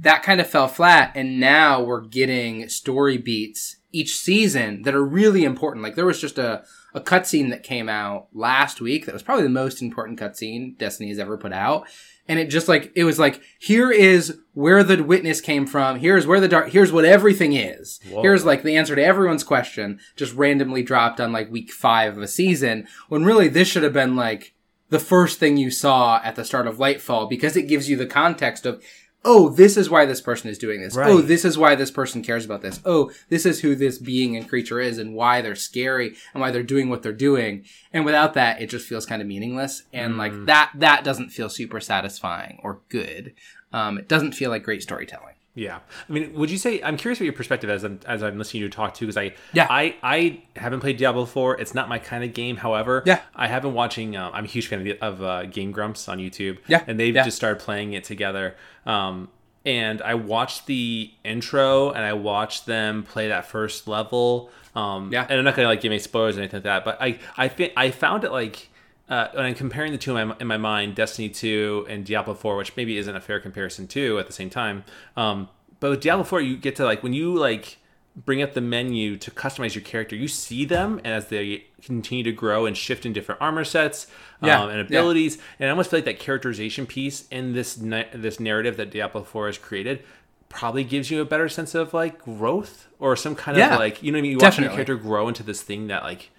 [0.00, 5.04] That kind of fell flat, and now we're getting story beats each season that are
[5.04, 5.82] really important.
[5.82, 6.64] Like there was just a
[6.94, 11.10] a cutscene that came out last week that was probably the most important cutscene Destiny
[11.10, 11.86] has ever put out.
[12.28, 15.98] And it just like it was like here is where the witness came from.
[15.98, 16.70] Here's where the dark.
[16.70, 17.98] Here's what everything is.
[18.08, 18.22] Whoa.
[18.22, 22.22] Here's like the answer to everyone's question, just randomly dropped on like week five of
[22.22, 22.86] a season.
[23.08, 24.54] When really this should have been like
[24.90, 28.06] the first thing you saw at the start of Lightfall because it gives you the
[28.06, 28.82] context of
[29.24, 30.96] oh, this is why this person is doing this.
[30.96, 31.10] Right.
[31.10, 32.80] Oh, this is why this person cares about this.
[32.84, 36.50] Oh, this is who this being and creature is and why they're scary and why
[36.50, 37.64] they're doing what they're doing.
[37.92, 39.82] And without that, it just feels kind of meaningless.
[39.92, 43.34] And like that, that doesn't feel super satisfying or good.
[43.72, 45.34] Um, it doesn't feel like great storytelling.
[45.54, 46.80] Yeah, I mean, would you say?
[46.80, 49.16] I'm curious what your perspective as I'm as I'm listening to you talk too, because
[49.16, 49.66] I Yeah.
[49.68, 51.60] I I haven't played Diablo 4.
[51.60, 52.58] It's not my kind of game.
[52.58, 53.20] However, Yeah.
[53.34, 54.16] I have been watching.
[54.16, 56.58] Uh, I'm a huge fan of, the, of uh, Game Grumps on YouTube.
[56.68, 57.24] Yeah, and they've yeah.
[57.24, 58.54] just started playing it together.
[58.86, 59.28] Um,
[59.66, 64.50] and I watched the intro and I watched them play that first level.
[64.76, 65.26] Um, Yeah.
[65.28, 67.48] and I'm not gonna like give any spoilers or anything like that, but I I
[67.48, 68.68] fi- I found it like.
[69.10, 72.32] Uh, when I'm comparing the two in my, in my mind, Destiny 2 and Diablo
[72.34, 74.84] 4, which maybe isn't a fair comparison too at the same time.
[75.16, 75.48] Um,
[75.80, 77.78] but with Diablo 4, you get to like when you like
[78.16, 82.32] bring up the menu to customize your character, you see them as they continue to
[82.32, 84.06] grow and shift in different armor sets
[84.40, 85.00] Yeah, um, and yeah.
[85.00, 85.38] abilities.
[85.58, 89.22] And I almost feel like that characterization piece in this na- this narrative that Diablo
[89.24, 90.02] 4 has created
[90.48, 94.02] probably gives you a better sense of like growth or some kind Yeah, of like
[94.02, 94.30] you know what I mean.
[94.32, 96.30] You watching your character grow into this thing that like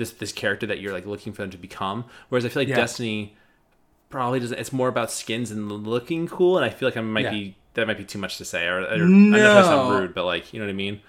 [0.00, 2.06] this this character that you're like looking for them to become.
[2.30, 2.76] Whereas I feel like Yeah.
[2.76, 3.36] Destiny
[4.08, 4.58] probably doesn't.
[4.58, 6.56] It's more about skins and looking cool.
[6.56, 7.30] And I feel like I might Yeah.
[7.30, 8.66] be that might be too much to say.
[8.66, 11.00] Or, or I don't know that sounds rude, but like you know what I mean.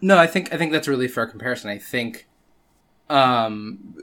[0.00, 1.68] No, I think I think that's a really fair comparison.
[1.70, 2.27] I think
[3.10, 3.94] um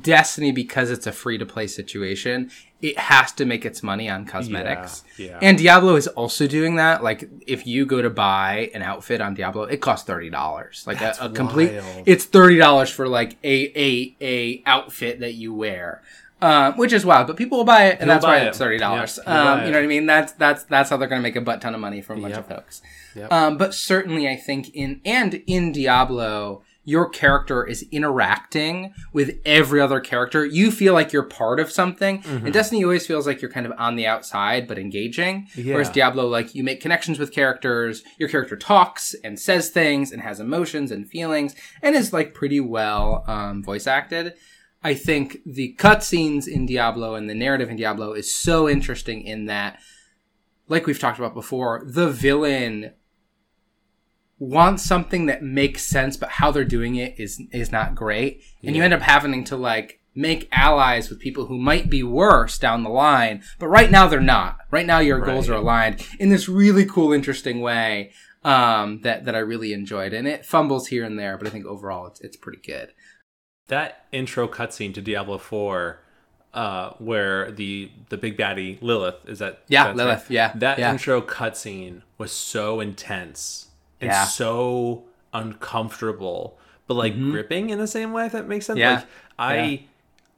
[0.00, 4.24] Destiny because it's a free to play situation, it has to make its money on
[4.26, 5.02] cosmetics.
[5.16, 5.38] yeah.
[5.42, 7.02] And Diablo is also doing that.
[7.02, 10.84] Like if you go to buy an outfit on Diablo, it costs thirty dollars.
[10.86, 12.02] Like a, a complete wild.
[12.06, 16.02] it's thirty dollars for like a a a outfit that you wear.
[16.40, 18.46] Um, which is wild, but people will buy it, and People that's why it.
[18.48, 19.18] it's thirty dollars.
[19.26, 20.06] Yeah, um, you know what I mean?
[20.06, 22.22] That's that's that's how they're going to make a butt ton of money from a
[22.22, 22.50] bunch Yep.
[22.50, 22.82] of folks.
[23.16, 23.32] Yep.
[23.32, 29.78] Um, but certainly, I think in and in Diablo, your character is interacting with every
[29.78, 30.46] other character.
[30.46, 32.22] You feel like you're part of something.
[32.22, 32.46] Mm-hmm.
[32.46, 35.48] In Destiny, always feels like you're kind of on the outside but engaging.
[35.74, 38.02] Whereas Diablo, like you make connections with characters.
[38.18, 42.58] Your character talks and says things and has emotions and feelings and is like pretty
[42.58, 44.32] well um, voice acted.
[44.82, 49.44] I think the cutscenes in Diablo and the narrative in Diablo is so interesting in
[49.44, 49.78] that,
[50.68, 52.94] like we've talked about before, the villain
[54.38, 58.76] wants something that makes sense, but how they're doing it is is not great, and
[58.76, 62.82] you end up having to like make allies with people who might be worse down
[62.82, 64.58] the line, but right now they're not.
[64.70, 68.12] Right now your goals are aligned in this really cool, interesting way
[68.44, 71.66] um, that that I really enjoyed, and it fumbles here and there, but I think
[71.66, 72.92] overall it's it's pretty good.
[73.68, 76.00] that intro cutscene to Diablo 4
[76.54, 80.30] uh where the the big baddie Lilith is that Yeah, Lilith, right?
[80.30, 80.90] yeah, that yeah.
[80.90, 83.67] intro cutscene was so intense
[84.00, 84.24] and Yeah.
[84.24, 88.88] so uncomfortable but like gripping in the same way if that makes sense Mm-hmm.
[88.88, 89.06] Yeah, like
[89.38, 89.84] I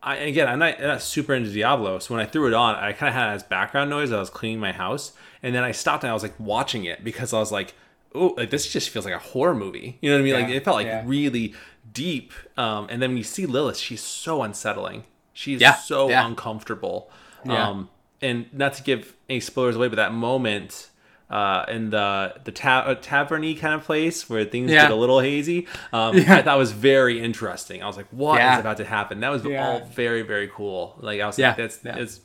[0.03, 2.75] I again I'm not, I'm not super into Diablo so when I threw it on
[2.77, 5.63] I kind of had it as background noise I was cleaning my house and then
[5.63, 7.75] I stopped and I was like watching it because I was like
[8.15, 10.49] oh like this just feels like a horror movie you know what I mean like
[10.49, 11.03] it felt like yeah.
[11.07, 11.55] really
[11.93, 12.33] deep.
[12.57, 15.03] Um, and then when you see Lilith, she's so unsettling.
[15.33, 16.25] She's Yeah, so yeah.
[16.25, 17.11] uncomfortable.
[17.45, 17.69] Yeah.
[17.69, 17.89] Um,
[18.23, 20.90] and not to give any spoilers away, but that moment
[21.31, 24.83] uh, in the the ta- uh, taverny kind of place where things Yeah.
[24.83, 26.37] get a little hazy, um, Yeah.
[26.37, 27.83] I thought was very interesting.
[27.83, 28.59] I was like, "What is Yeah.
[28.59, 29.65] about to happen?" That was Yeah.
[29.67, 30.97] all very very cool.
[31.01, 31.97] Like I was Yeah, like, "That's yeah.
[31.99, 32.21] it's."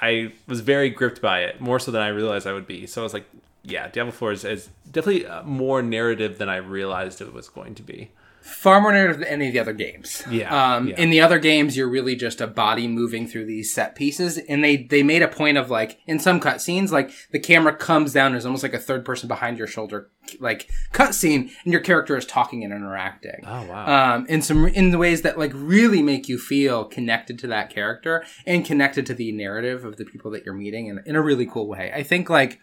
[0.00, 2.86] I was very gripped by it more so than I realized I would be.
[2.88, 3.26] So I was like,
[3.62, 7.76] "Yeah, Diablo Four is, is definitely uh, more narrative than I realized it was going
[7.76, 8.10] to be."
[8.42, 10.22] Far more narrative than any of the other games.
[10.30, 10.96] Yeah, Um, yeah.
[11.00, 14.62] In the other games, you're really just a body moving through these set pieces, and
[14.62, 18.32] they they made a point of like in some cutscenes, like the camera comes down,
[18.32, 22.26] there's almost like a third person behind your shoulder, like cutscene, and your character is
[22.26, 23.44] talking and interacting.
[23.46, 24.14] Oh wow.
[24.16, 27.70] Um, in some in the ways that like really make you feel connected to that
[27.70, 31.22] character and connected to the narrative of the people that you're meeting in, in a
[31.22, 31.92] really cool way.
[31.94, 32.58] I think like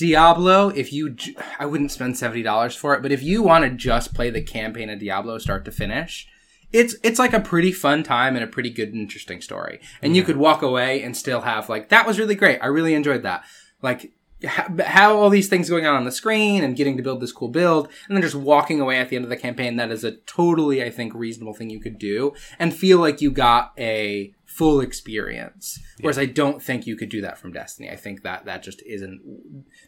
[0.00, 1.14] Diablo, if you,
[1.58, 4.40] I wouldn't spend seventy dollars for it, but if you want to just play the
[4.40, 6.26] campaign of Diablo start to finish,
[6.72, 9.78] it's it's like a pretty fun time and a pretty good, and interesting story.
[10.00, 12.60] And you could walk away and still have like that was really great.
[12.62, 13.44] I really enjoyed that.
[13.82, 14.10] Like
[14.46, 17.48] how all these things going on on the screen and getting to build this cool
[17.48, 20.12] build and then just walking away at the end of the campaign that is a
[20.12, 24.80] totally i think reasonable thing you could do and feel like you got a full
[24.80, 28.62] experience whereas i don't think you could do that from destiny i think that that
[28.62, 29.20] just isn't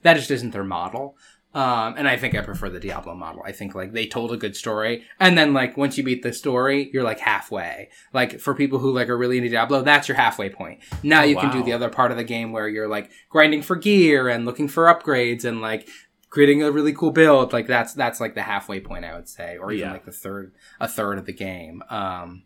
[0.03, 1.17] that just isn't their model
[1.55, 3.43] um, and I think I prefer the Diablo model.
[3.45, 6.33] I think like they told a good story, and then like once you beat the
[6.33, 7.91] story, you're like halfway.
[8.15, 10.81] Like for people who like are really into Diablo, that's your halfway point.
[11.03, 13.77] Now you can do the other part of the game where you're like grinding for
[13.77, 15.87] gear and looking for upgrades and like
[16.31, 17.53] creating a really cool build.
[17.53, 19.93] Like that's that's like the halfway point, I would say, or even Yeah.
[19.93, 21.83] like the third a third of the game.
[21.91, 22.45] Um,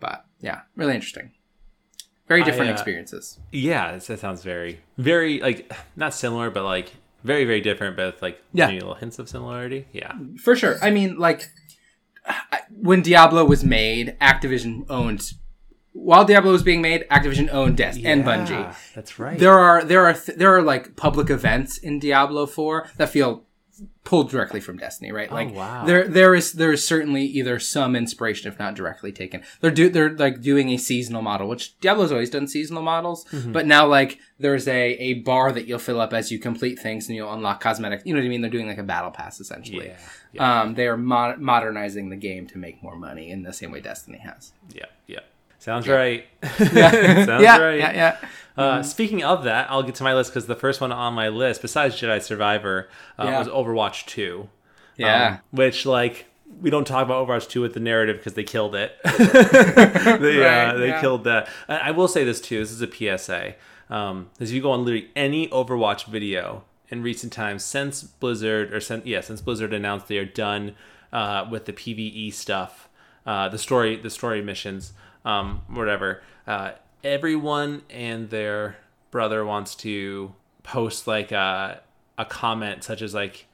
[0.00, 1.30] but yeah, really interesting.
[2.32, 3.38] Very different uh, experiences.
[3.52, 6.92] Yeah, that sounds very, very like not similar, but like
[7.24, 8.70] very, very different, but with, like Yeah.
[8.70, 9.86] little hints of similarity.
[9.92, 10.76] Yeah, For sure.
[10.82, 11.48] I mean, like
[12.70, 15.22] when Diablo was made, Activision owned.
[15.94, 18.74] While Diablo was being made, Activision owned Dest and Bungie.
[18.94, 19.38] That's right.
[19.38, 23.44] There are there are th- there are like public events in Diablo 4 that feel
[24.04, 25.30] pulled directly from Destiny, right?
[25.30, 25.84] Like wow.
[25.84, 29.42] there there is there is certainly either some inspiration, if not directly taken.
[29.60, 33.52] They're do they're like doing a seasonal model, which Diablo's always done seasonal models, Mm-hmm.
[33.52, 37.06] but now like there's a a bar that you'll fill up as you complete things
[37.08, 38.04] and you'll unlock cosmetics.
[38.04, 38.40] You know what I mean?
[38.42, 39.92] They're doing like a battle pass essentially.
[40.32, 43.70] Yeah, Um, they are mo- modernizing the game to make more money in the same
[43.70, 44.52] way Destiny has.
[44.74, 45.20] yeah, yeah.
[45.58, 46.26] Sounds right.
[46.42, 46.50] Yeah,
[47.24, 47.78] Sounds yeah, right.
[47.78, 48.16] yeah, yeah.
[48.56, 51.28] Uh, Speaking of that, I'll get to my list because the first one on my
[51.28, 52.88] list, besides Jedi Survivor,
[53.18, 53.38] uh, Yeah.
[53.38, 54.48] was Overwatch Two.
[54.96, 55.26] Yeah.
[55.28, 56.26] Um, which like
[56.60, 58.94] we don't talk about Overwatch 2 with the narrative because they killed it.
[59.04, 61.00] they, Right, uh, they yeah.
[61.00, 61.48] killed that.
[61.66, 62.58] I, I will say this too.
[62.58, 63.54] This is a PSA.
[63.88, 68.80] Um, as you go on literally any Overwatch video in recent times since Blizzard or
[68.80, 70.74] since yeah since Blizzard announced they are done
[71.12, 72.88] uh, with the PVE stuff,
[73.26, 74.92] uh, the story the story missions,
[75.24, 76.22] um, whatever.
[76.46, 76.72] Uh,
[77.04, 78.76] everyone and their
[79.10, 81.80] brother wants to post like a
[82.18, 83.46] a comment such as like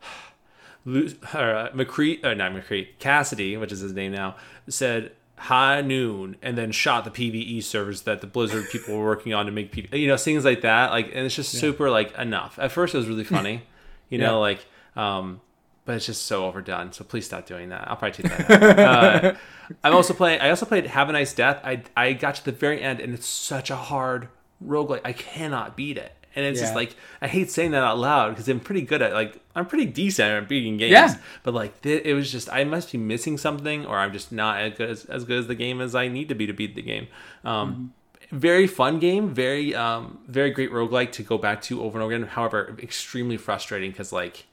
[0.86, 4.36] or, uh, McCree, or not McCree, Cassidy, which is his name now,
[4.68, 9.34] said high noon and then shot the PVE servers that the Blizzard people were working
[9.34, 10.90] on to make PvE, you know, things like that.
[10.90, 12.58] Like, and it's just super like enough.
[12.58, 13.62] At first, it was really funny,
[14.08, 14.38] you know, Yeah.
[14.38, 15.40] like, um,
[15.84, 16.92] but it's just so overdone.
[16.92, 17.88] So please stop doing that.
[17.90, 18.78] I'll probably take that.
[18.78, 19.24] Out.
[19.24, 19.34] uh,
[19.82, 20.40] I'm also playing.
[20.40, 21.60] I also played Have a Nice Death.
[21.64, 24.28] I I got to the very end, and it's such a hard
[24.64, 25.02] roguelike.
[25.04, 26.12] I cannot beat it.
[26.36, 29.12] And it's just like I hate saying that out loud because I'm pretty good at
[29.12, 30.90] like I'm pretty decent at beating games.
[30.90, 31.14] Yeah.
[31.44, 34.58] But like th- it was just I must be missing something or I'm just not
[34.58, 36.74] as good as, as good as the game as I need to be to beat
[36.74, 37.06] the game.
[37.44, 37.94] Um,
[38.32, 42.12] Very fun game, very um, very great roguelike to go back to over and over
[42.12, 42.26] again.
[42.26, 44.46] However, extremely frustrating because like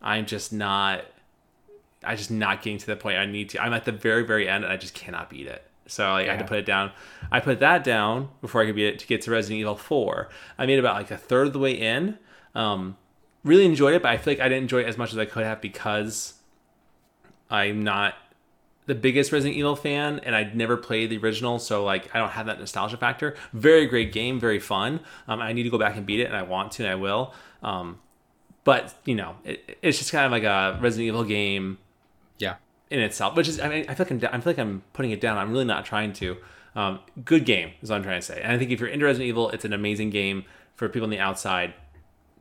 [0.00, 1.04] I'm just not
[2.06, 3.62] I just not getting to the point I need to.
[3.62, 5.62] I'm at the very very end and I just cannot beat it.
[5.86, 6.90] So like, I had to put it down.
[7.30, 10.28] I put that down before I could beat it to get to Resident Evil 4.
[10.58, 12.18] I made about like a third of the way in.
[12.54, 12.96] Um,
[13.44, 15.24] really enjoyed it, but I feel like I didn't enjoy it as much as I
[15.24, 16.34] could have because
[17.50, 18.14] I'm not
[18.86, 22.30] the biggest Resident Evil fan, and I'd never played the original, so like I don't
[22.30, 23.34] have that nostalgia factor.
[23.52, 25.00] Very great game, very fun.
[25.26, 26.94] Um, I need to go back and beat it, and I want to, and I
[26.94, 27.34] will.
[27.62, 27.98] Um,
[28.64, 31.78] but you know, it, it's just kind of like a Resident Evil game
[32.38, 32.56] Yeah.
[32.90, 35.10] in itself, which is I mean I feel like I'm, I feel like I'm putting
[35.10, 35.38] it down.
[35.38, 36.36] I'm really not trying to.
[36.74, 39.06] Um, good game is what I'm trying to say, and I think if you're into
[39.06, 40.44] Resident Evil, it's an amazing game
[40.74, 41.72] for people on the outside.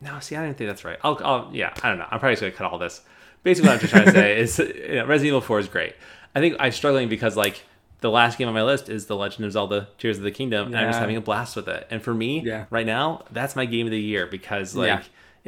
[0.01, 0.97] No, see, I don't think that's right.
[1.03, 2.05] I'll, I'll yeah, I don't know.
[2.11, 3.01] I'm probably just gonna cut all this.
[3.43, 5.95] Basically, what I'm just trying to say is you know, Resident Evil 4 is great.
[6.35, 7.63] I think I'm struggling because like
[8.01, 10.67] the last game on my list is The Legend of Zelda: Tears of the Kingdom,
[10.67, 11.87] and I'm just having a blast with it.
[11.89, 12.65] And for me, Yeah.
[12.69, 15.03] right now, that's my game of the year because like Yeah.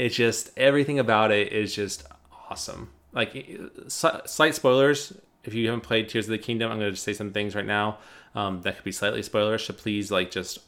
[0.05, 2.05] it's just everything about it is just
[2.49, 2.89] awesome.
[3.13, 3.47] Like
[3.87, 5.13] slight spoilers.
[5.43, 7.55] If you haven't played Tears of the Kingdom, I'm going to just say some things
[7.55, 7.99] right now
[8.35, 9.63] um, that could be slightly spoilers.
[9.65, 10.59] So please, like, just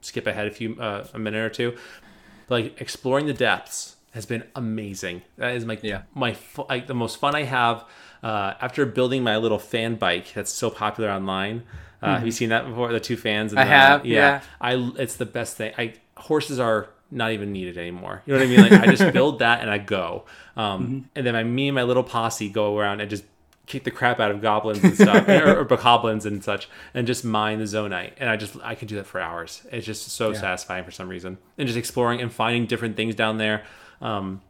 [0.00, 1.76] skip ahead a few uh, a minute or two.
[2.48, 5.22] Like exploring the depths has been amazing.
[5.36, 6.02] That is my Yeah.
[6.14, 6.36] my
[6.68, 7.84] like the most fun I have
[8.22, 11.64] uh, after building my little fan bike that's so popular online.
[12.00, 12.92] Uh, Have you seen that before?
[12.92, 13.52] The two fans.
[13.52, 14.40] And I the- have, yeah.
[14.60, 15.74] I it's the best thing.
[15.76, 18.22] I horses are not even needed anymore.
[18.26, 18.60] You know what I mean?
[18.60, 20.24] Like I just build that and I go.
[20.56, 23.24] Um, And then my me and my little posse go around and just
[23.66, 27.22] kick the crap out of goblins and stuff, or, or bokoblins and such, and just
[27.24, 28.12] mine the zonaite.
[28.18, 29.62] And I just I could do that for hours.
[29.70, 31.38] It's just so satisfying for some reason.
[31.58, 33.64] And just exploring and finding different things down there.
[34.00, 34.40] Um,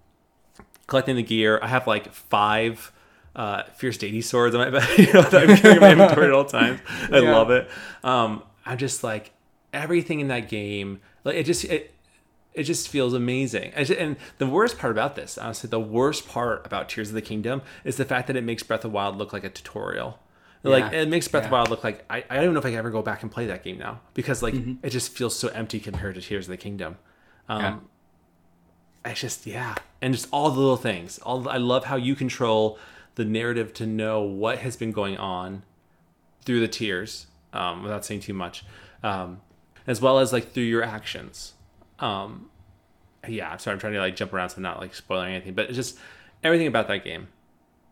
[0.86, 1.58] collecting the gear.
[1.62, 2.92] I have like five
[3.36, 4.98] uh, fierce deity swords on my back.
[4.98, 6.80] you know, that I'm carrying in my inventory at all times.
[7.12, 7.36] I Yeah.
[7.36, 7.68] love it.
[8.02, 9.32] Um, I'm just like
[9.72, 11.00] everything in that game.
[11.24, 11.94] Like it just it.
[12.58, 13.72] It just feels amazing.
[13.74, 17.62] And the worst part about this, honestly, the worst part about Tears of the Kingdom
[17.84, 20.18] is the fact that it makes Breath of the Wild look like a tutorial.
[20.64, 21.02] Like Yeah.
[21.02, 22.70] it makes Breath of the Wild look like I, I don't even know if I
[22.70, 24.84] can ever go back and play that game now because like Mm-hmm.
[24.84, 26.96] it just feels so empty compared to Tears of the Kingdom.
[27.48, 27.88] Um,
[29.04, 31.18] it's just yeah, and just all the little things.
[31.18, 32.78] All I love how you control
[33.14, 35.62] the narrative to know what has been going on
[36.44, 38.64] through the tears, um, without saying too much,
[39.02, 39.40] um,
[39.86, 41.54] as well as like through your actions.
[42.00, 42.50] Um,
[43.26, 45.54] yeah, I'm sorry, I'm trying to like jump around, so I'm not like spoiling anything,
[45.54, 45.98] but it's just
[46.44, 47.28] everything about that game,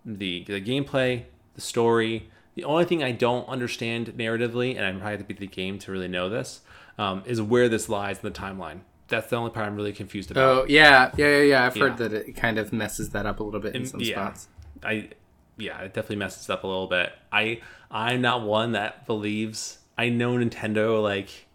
[0.05, 2.31] the the gameplay, the story.
[2.55, 5.79] The only thing I don't understand narratively, and I probably have to beat the game
[5.81, 6.63] to really know this,
[6.97, 8.81] um, is where this lies in the timeline.
[9.09, 10.43] That's the only part I'm really confused about.
[10.63, 11.67] Oh yeah, yeah, yeah, yeah.
[11.67, 11.83] I've Yeah.
[11.89, 14.15] heard that it kind of messes that up a little bit in some yeah.
[14.15, 14.49] spots.
[14.83, 15.11] I
[15.59, 17.13] yeah, it definitely messes up a little bit.
[17.31, 21.46] I I'm not one that believes I know Nintendo like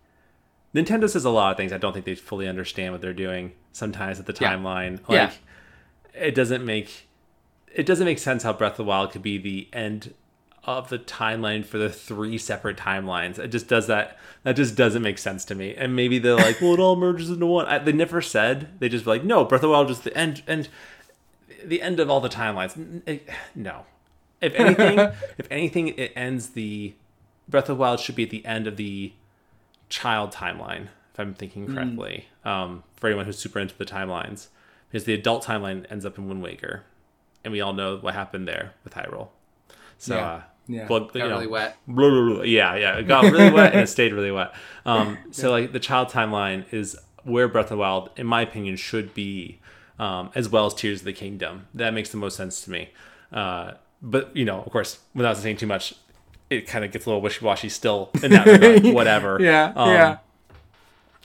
[0.74, 3.54] Nintendo says a lot of things I don't think they fully understand what they're doing
[3.72, 5.00] sometimes at the timeline.
[5.10, 5.26] Yeah.
[5.26, 5.34] Like
[6.14, 7.08] it doesn't make
[7.74, 10.14] it doesn't make sense how Breath of the Wild could be the end
[10.64, 13.40] of the timeline for the three separate timelines.
[13.40, 14.18] It just does that.
[14.44, 15.74] That just doesn't make sense to me.
[15.76, 17.66] And maybe they're like, well, it all merges into one.
[17.66, 18.80] I, they never said.
[18.80, 20.44] They just be like, no, Breath of the Wild just the end.
[20.46, 20.68] And
[21.64, 23.22] the end of all the timelines.
[23.56, 23.86] No.
[24.40, 25.00] If anything,
[25.38, 26.94] if anything, it ends the
[27.48, 29.14] Breath of the Wild should be at the end of the
[29.92, 31.74] child timeline, if I'm thinking Hmm.
[31.76, 32.28] correctly.
[32.46, 34.48] Um, for anyone who's super into the timelines,
[34.90, 36.84] because the adult timeline ends up in Wind Waker,
[37.44, 39.30] and we all know what happened there with Hyrule.
[39.98, 40.26] So, Yeah.
[40.28, 41.78] uh, Yeah, well, got you know, really wet.
[41.88, 42.44] blah, blah, blah.
[42.44, 42.98] Yeah, yeah.
[42.98, 44.54] It got really wet and it stayed really wet.
[44.86, 48.76] Um, so like the child timeline is where Breath of the Wild, in my opinion,
[48.78, 49.60] should be,
[50.00, 51.68] um, as well as Tears of the Kingdom.
[51.74, 52.90] That makes the most sense to me.
[53.34, 55.94] Uh, but you know, of course, without saying too much,
[56.52, 58.84] it kind of gets a little wishy washy still in that regard.
[58.94, 59.38] Whatever.
[59.42, 60.18] Yeah, Um, yeah.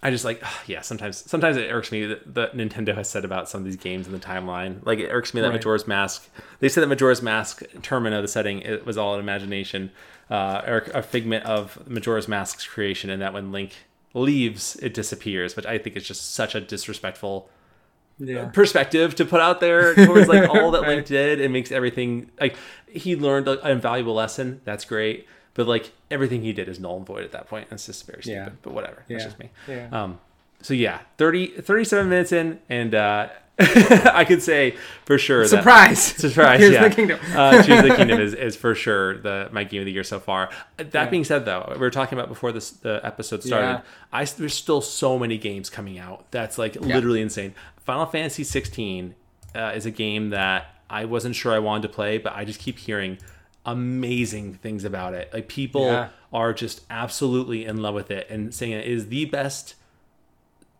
[0.03, 0.83] I just like yeah.
[0.83, 4.07] Sometimes sometimes it irks me that, that Nintendo has said about some of these games
[4.07, 4.85] in the timeline.
[4.87, 5.55] Like it irks me that Right.
[5.55, 6.29] Majora's Mask.
[6.61, 9.91] They said that Majora's Mask Termina, the setting, it was all an imagination
[10.31, 13.73] uh, or a figment of Majora's Mask's creation, and that when Link
[14.15, 15.57] leaves, it disappears.
[15.57, 17.49] Which I think is just such a disrespectful
[18.19, 18.47] Yeah.
[18.47, 21.41] perspective to put out there towards like all that Link did.
[21.41, 22.57] It makes everything like
[22.89, 24.61] he learned an invaluable lesson.
[24.65, 25.27] That's great.
[25.55, 27.69] But like everything he did is null and void at that point.
[27.71, 28.37] It's just very stupid.
[28.37, 28.49] Yeah.
[28.63, 29.05] But whatever.
[29.09, 29.51] That's just me.
[29.69, 29.89] Yeah.
[29.91, 30.19] Um,
[30.63, 33.29] so yeah, 30, 37 minutes in, and uh,
[34.13, 34.77] I could say
[35.07, 36.03] for sure that Surprise!
[36.03, 36.61] surprise.
[36.61, 36.89] Here's yeah.
[36.89, 37.19] the kingdom.
[37.35, 40.21] uh, Tears the Kingdom is, is for sure the my game of the year so
[40.21, 40.51] far.
[40.77, 43.67] That being said, though, we were talking about before this the episode started.
[43.67, 43.81] Yeah.
[44.13, 46.31] I there's still so many games coming out.
[46.33, 47.55] That's like literally insane.
[47.79, 49.15] Final Fantasy 16
[49.55, 52.61] uh, is a game that I wasn't sure I wanted to play, but I just
[52.61, 53.17] keep hearing
[53.65, 55.31] amazing things about it.
[55.33, 56.09] Like people Yeah.
[56.33, 59.75] are just absolutely in love with it and saying it is the best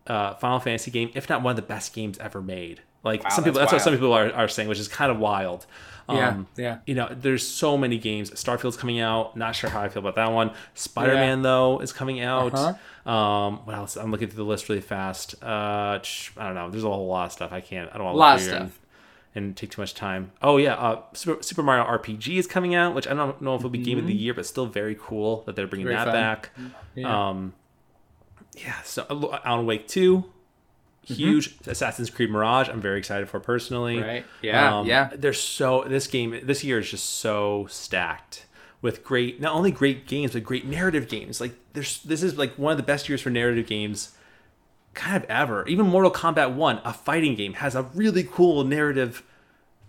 [0.07, 2.81] uh, Final Fantasy game, if not one of the best games ever made.
[3.03, 5.11] Like Wow, some people, that's that's, what some people are, are saying, which is kind
[5.11, 5.65] of wild.
[6.09, 6.79] Yeah, Um, yeah.
[6.85, 8.31] You know, there's so many games.
[8.39, 9.35] Starfield's coming out.
[9.37, 10.51] Not sure how I feel about that one.
[10.73, 12.53] Spider Man though is coming out.
[12.53, 13.11] Uh-huh.
[13.11, 13.95] Um, what else?
[13.97, 15.35] I'm looking through the list really fast.
[15.43, 15.99] Uh, I
[16.37, 16.69] don't know.
[16.69, 17.51] There's a whole lot of stuff.
[17.51, 17.89] I can't.
[17.93, 18.79] I don't want to Lot look of here stuff.
[19.35, 20.31] And, and take too much time.
[20.41, 23.59] Oh yeah, uh, Super, Super Mario RPG is coming out, which I don't know if
[23.61, 26.05] it'll be game of the year, but still very cool that they're bringing Mm-hmm.
[26.05, 26.65] Very that fun.
[26.71, 26.73] back.
[26.95, 27.29] Yeah.
[27.29, 27.53] Um,
[28.57, 28.81] yeah.
[28.83, 30.25] So uh, Alan Wake two,
[31.03, 31.55] huge.
[31.65, 32.69] Assassin's Creed Mirage.
[32.69, 34.01] I'm very excited for personally.
[34.01, 34.25] Right.
[34.41, 35.09] Yeah, Um, yeah.
[35.15, 38.45] There's so this game this year is just so stacked
[38.81, 41.39] with great not only great games but great narrative games.
[41.41, 44.13] Like there's this is like one of the best years for narrative games
[44.93, 45.65] kind of ever.
[45.67, 49.21] Even Mortal Kombat 1, a fighting game, has a really cool narrative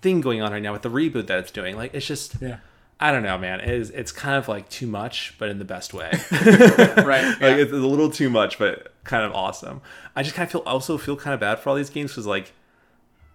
[0.02, 1.76] thing going on right now with the reboot that it's doing.
[1.76, 2.58] Like it's just Yeah.
[3.00, 3.60] I don't know, man.
[3.60, 6.10] It is it's kind of like too much, but in the best way.
[6.30, 7.24] Right.
[7.40, 9.80] like it's a little too much, but kind of awesome.
[10.16, 12.26] I just kind of feel also feel kind of bad for all these games because
[12.26, 12.52] like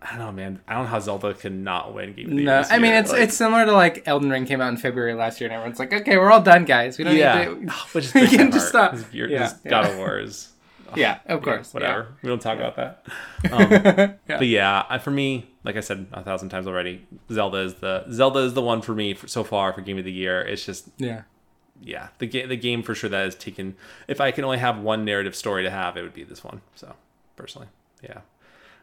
[0.01, 0.59] I don't know, man.
[0.67, 2.43] I don't know how Zelda can not win game of the.
[2.43, 4.77] No, this I mean it's Like, it's similar to like Elden Ring came out in
[4.77, 6.97] February last year, and everyone's like, "Okay, we're all done, guys.
[6.97, 8.95] We don't yeah, need to." which is We can just stop.
[9.13, 9.69] Year- Yeah, yeah.
[9.69, 10.49] God of War is
[10.95, 11.73] Yeah, of course.
[11.73, 12.09] whatever.
[12.21, 13.05] We don't talk about that.
[13.49, 13.71] Um,
[14.27, 14.37] Yeah.
[14.39, 18.05] But yeah, I, for me, like I said a thousand times already, Zelda is the
[18.11, 20.41] Zelda is the one for me for, so far for game of the year.
[20.41, 21.23] It's just Yeah.
[21.81, 23.75] yeah, the game the game for sure that has taken.
[24.07, 26.61] If I can only have one narrative story to have, it would be this one.
[26.75, 26.95] So
[27.35, 27.67] personally,
[28.01, 28.19] yeah.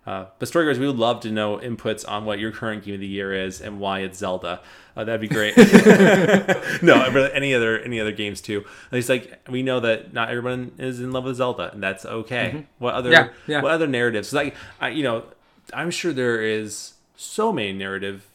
[0.07, 3.01] Uh, but storygoers, we would love to know inputs on what your current game of
[3.01, 4.63] the year is and why it's Zelda.
[4.97, 5.55] Uh, that'd be great.
[6.83, 6.95] no,
[7.35, 8.65] any other any other games too.
[8.93, 12.67] It's like we know that not everyone is in love with Zelda, and that's okay.
[12.79, 13.61] What other Yeah, yeah.
[13.61, 14.33] what other narratives?
[14.33, 15.25] Like I, you know,
[15.75, 18.27] I'm sure there is so many narrative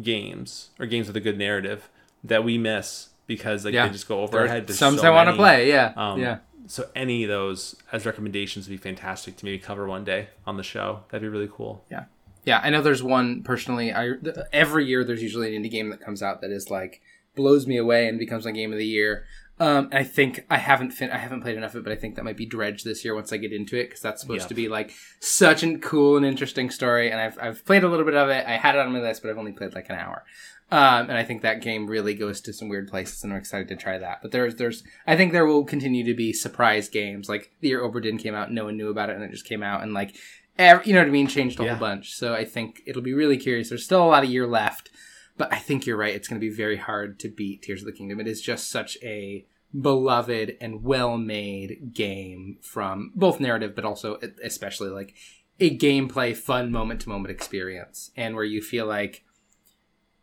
[0.00, 1.88] games or games with a good narrative
[2.24, 3.86] that we miss because like Yeah.
[3.86, 4.66] they just go over our head.
[4.66, 5.68] There's Some so I want to play.
[5.68, 5.92] Yeah.
[5.96, 6.38] Um, yeah.
[6.66, 10.56] So any of those as recommendations would be fantastic to maybe cover one day on
[10.56, 11.00] the show.
[11.10, 11.84] That'd be really cool.
[11.90, 12.04] Yeah.
[12.44, 13.92] Yeah, I know there's one personally.
[13.92, 14.12] I
[14.52, 17.02] every year there's usually an indie game that comes out that is like
[17.36, 19.26] blows me away and becomes my game of the year.
[19.60, 22.16] Um, I think I haven't fin- I haven't played enough of it, but I think
[22.16, 24.48] that might be Dredge this year once I get into it because that's supposed Yep.
[24.48, 24.90] to be like
[25.20, 27.10] such a cool and interesting story.
[27.10, 28.46] And I've I've played a little bit of it.
[28.46, 30.24] I had it on my list, but I've only played like an hour.
[30.72, 33.68] Um, and I think that game really goes to some weird places, and I'm excited
[33.68, 34.20] to try that.
[34.22, 37.82] But there's there's I think there will continue to be surprise games like the year
[37.82, 39.92] Obra Dinn came out, no one knew about it, and it just came out, and
[39.92, 40.16] like
[40.58, 41.70] ev- you know what I mean, changed a Yeah.
[41.70, 42.12] whole bunch.
[42.14, 43.68] So I think it'll be really curious.
[43.68, 44.88] There's still a lot of year left.
[45.36, 46.14] But I think you're right.
[46.14, 48.20] It's going to be very hard to beat Tears of the Kingdom.
[48.20, 49.46] It is just such a
[49.78, 55.14] beloved and well-made game from both narrative, but also especially like
[55.60, 59.24] a gameplay, fun moment-to-moment experience, and where you feel like,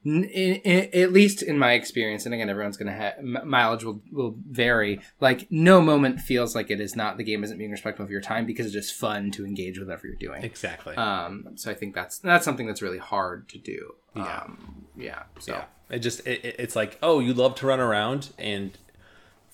[0.03, 4.01] in, in, at least in my experience, and again, everyone's going to have mileage will
[4.11, 5.01] will vary.
[5.19, 8.21] Like no moment feels like it is not the game isn't being respectful of your
[8.21, 10.43] time because it's just fun to engage with whatever you're doing.
[10.43, 10.95] Exactly.
[10.95, 13.95] Um, so I think that's that's something that's really hard to do.
[14.15, 14.43] Yeah.
[14.43, 15.23] Um, yeah.
[15.39, 15.63] So yeah.
[15.89, 18.77] It just it- it's like oh you love to run around and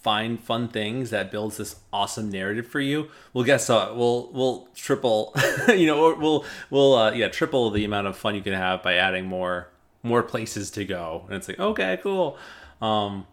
[0.04, 3.08] find fun things that builds this awesome narrative for you.
[3.34, 3.95] Well, guess what?
[3.97, 5.34] We'll we'll triple,
[5.70, 8.95] you know, we'll we'll uh, yeah triple the amount of fun you can have by
[8.95, 9.70] adding more
[10.04, 11.24] more places to go.
[11.28, 12.38] And it's like okay, cool.
[12.82, 13.26] Um,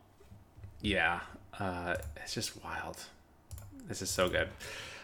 [0.80, 1.20] yeah,
[1.58, 2.98] uh, it's just wild.
[3.88, 4.48] This is so good.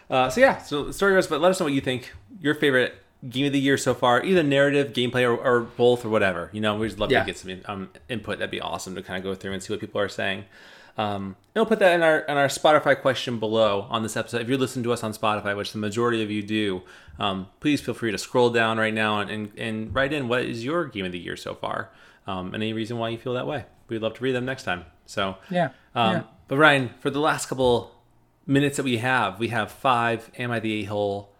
[0.09, 2.13] Uh, so yeah, so story goes, but let us know what you think.
[2.41, 2.95] Your favorite
[3.27, 6.49] game of the year so far, either narrative, gameplay, or, or both, or whatever.
[6.53, 7.19] You know, we just love Yeah.
[7.21, 8.39] to get some um, input.
[8.39, 10.45] That'd be awesome to kind of go through and see what people are saying.
[10.97, 14.41] Um, and we'll put that in our in our Spotify question below on this episode.
[14.41, 16.81] If you're listening to us on Spotify, which the majority of you do,
[17.19, 20.43] um, please feel free to scroll down right now and, and, and write in what
[20.43, 21.91] is your game of the year so far,
[22.25, 23.65] um, and any reason why you feel that way.
[23.87, 24.85] We'd love to read them next time.
[25.05, 25.69] So yeah.
[25.93, 26.23] um, yeah.
[26.47, 27.91] But Ryan, for the last couple
[28.47, 31.31] minutes that we have, we have five "Am I the A-hole"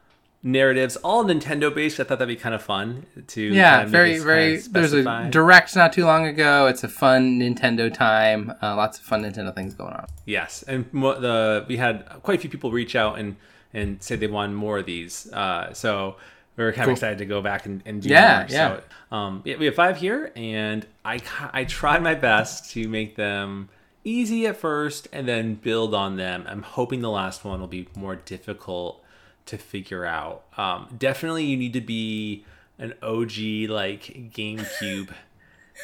[0.48, 2.00] narratives, all Nintendo based.
[2.00, 4.58] I thought that'd be kind of fun to Yeah, kind of very, very.
[4.58, 6.68] There's a direct not too long ago.
[6.68, 8.54] It's a fun Nintendo time.
[8.64, 10.08] Uh, lots of fun Nintendo things going on.
[10.26, 13.36] yes, and the we had quite a few people reach out and
[13.74, 15.32] and say they want more of these.
[15.34, 16.16] Uh, so
[16.56, 16.94] we were kind Cool.
[16.94, 18.48] of excited to go back and, and do Yeah, more.
[18.50, 18.80] yeah.
[19.12, 21.20] So um, yeah, we have five here, and I
[21.54, 23.70] I tried my best to make them
[24.04, 26.46] easy at first and then build on them.
[26.48, 29.04] I'm hoping the last one will be more difficult
[29.48, 30.44] to figure out.
[30.58, 32.46] Um, definitely, you need to be
[32.80, 35.10] an OG like GameCube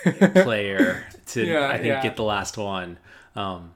[0.44, 2.02] player to Yeah, I think yeah.
[2.04, 2.98] get the last one.
[3.36, 3.72] Um,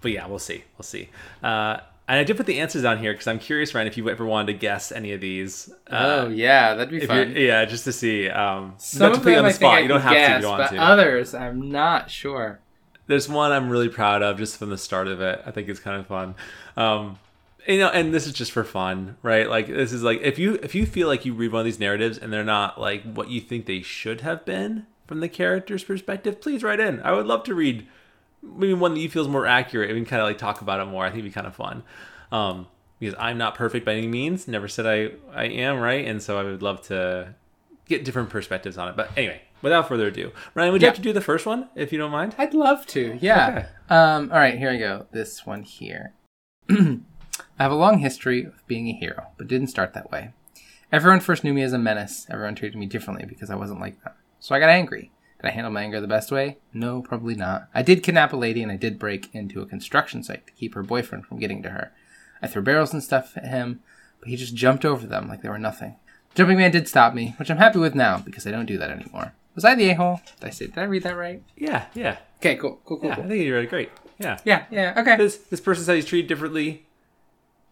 [0.00, 0.64] but yeah, we'll see.
[0.78, 1.08] We'll see.
[1.42, 4.08] Uh, and I did put the answers on here because I'm curious, Ryan, if you
[4.08, 5.68] ever wanted to guess any of these.
[5.90, 7.32] Uh, oh yeah, that'd be fun.
[7.36, 8.28] yeah, just to see.
[8.28, 9.74] Um, Some not to put you on I the think spot.
[9.78, 10.76] I You don't have to guess, if you want but to.
[10.82, 12.60] others I'm not sure.
[13.08, 15.40] There's one I'm really proud of just from the start of it.
[15.46, 16.34] I think it's kind of fun.
[16.76, 17.18] Um,
[17.66, 19.48] you know, and this is just for fun, right?
[19.48, 21.80] Like this is like if you if you feel like you read one of these
[21.80, 25.84] narratives and they're not like what you think they should have been from the character's
[25.84, 27.00] perspective, please write in.
[27.02, 27.86] I would love to read
[28.42, 30.60] maybe one that you feel is more accurate and we can kind of like talk
[30.60, 31.04] about it more.
[31.04, 31.82] I think it'd be kind of fun.
[32.32, 32.66] Um,
[32.98, 34.48] because I'm not perfect by any means.
[34.48, 36.06] Never said I I am, right?
[36.06, 37.34] And so I would love to
[37.88, 38.96] get different perspectives on it.
[38.96, 40.90] But anyway, without further ado, Ryan, would you Yeah.
[40.90, 42.34] have to do the first one if you don't mind?
[42.38, 43.18] I'd love to.
[43.20, 43.48] Yeah.
[43.48, 43.66] Okay.
[43.94, 45.06] Um, all right, here we go.
[45.12, 46.14] This one here.
[47.58, 50.30] I have a long history of being a hero, but didn't start that way.
[50.92, 52.26] Everyone first knew me as a menace.
[52.30, 54.12] Everyone treated me differently because I wasn't like them.
[54.40, 55.10] So I got angry.
[55.40, 56.58] Did I handle my anger the best way?
[56.72, 57.68] No, probably not.
[57.74, 60.74] I did kidnap a lady and I did break into a construction site to keep
[60.74, 61.92] her boyfriend from getting to her.
[62.42, 63.80] I threw barrels and stuff at him,
[64.20, 65.96] but he just jumped over them like they were nothing.
[66.34, 68.90] Jumping Man did stop me, which I'm happy with now because I don't do that
[68.90, 69.32] anymore.
[69.54, 70.20] Was I the a-hole?
[70.38, 70.66] Did I say?
[70.66, 71.42] Did I read that right?
[71.56, 73.14] Yeah, yeah, Okay, cool, cool, cool, yeah.
[73.14, 73.90] I think you read it great.
[74.18, 74.38] Yeah.
[74.44, 75.16] Yeah, yeah, okay.
[75.16, 76.85] This this person said he's treated differently.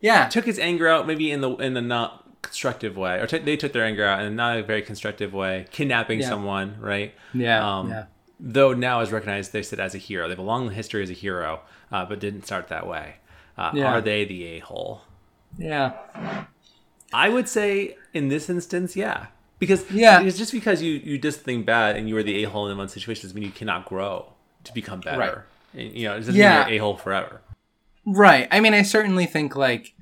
[0.04, 3.38] Yeah, Took his anger out maybe in the in the not constructive way, or t-
[3.38, 6.28] they took their anger out in not a very constructive way, kidnapping Yeah.
[6.28, 7.14] someone, right?
[7.32, 8.04] yeah, Um, yeah.
[8.38, 10.24] Though now is recognized, they said as a hero.
[10.28, 13.14] They have a long history as a hero, uh, but didn't start that way.
[13.56, 13.86] Uh, Yeah.
[13.92, 15.02] Are they the a hole?
[15.56, 15.92] Yeah.
[17.12, 19.26] I would say in this instance, yeah.
[19.58, 20.18] Because Yeah.
[20.18, 22.76] because just because you you did something bad and you were the a hole in
[22.76, 24.32] one situation doesn't mean you cannot grow
[24.64, 25.46] to become better.
[25.72, 26.58] And, You know, it doesn't Yeah.
[26.64, 27.40] mean you're a hole forever.
[28.04, 28.48] Right.
[28.50, 29.93] I mean, I certainly think like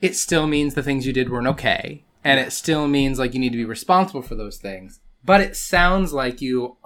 [0.00, 3.40] it still means the things you did weren't okay, and it still means like you
[3.40, 5.00] need to be responsible for those things.
[5.24, 6.76] But it sounds like you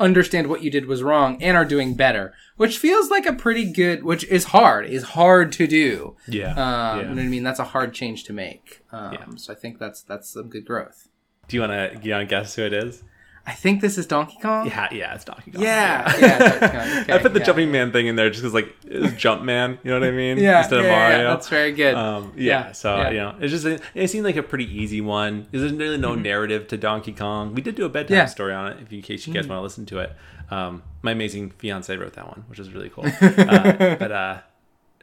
[0.00, 3.70] understand what you did was wrong and are doing better, which feels like a pretty
[3.72, 6.16] good, which is hard, is hard to do.
[6.26, 6.50] Yeah.
[6.50, 6.96] Um, yeah.
[6.96, 7.42] You know what I mean?
[7.42, 8.80] That's a hard change to make.
[8.92, 9.26] Um, Yeah.
[9.36, 11.08] So I think that's that's some good growth.
[11.48, 13.02] Do you want to you want to guess who it is?
[13.48, 14.66] I think this is Donkey Kong.
[14.66, 15.62] Yeah, yeah, it's Donkey Kong.
[15.62, 17.02] Yeah, yeah, Donkey Kong.
[17.04, 17.46] Okay, I put the yeah.
[17.46, 19.78] jumping man thing in there just because like it's Jump Man.
[19.82, 20.36] You know what I mean?
[20.36, 21.30] Yeah, Instead of yeah, yeah, Mario.
[21.30, 21.94] that's very good.
[21.94, 23.10] Um, yeah, Yeah, so yeah.
[23.10, 25.46] you know, it's just it seemed like a pretty easy one.
[25.50, 27.54] There's really no narrative to Donkey Kong.
[27.54, 28.14] We did do a bedtime Mm-hmm.
[28.18, 28.24] Yeah.
[28.24, 28.30] Mm-hmm.
[28.32, 30.12] story on it, if in case you guys want to listen to it.
[30.50, 33.04] Um, my amazing fiance wrote that one, which is really cool.
[33.20, 34.38] uh, but uh,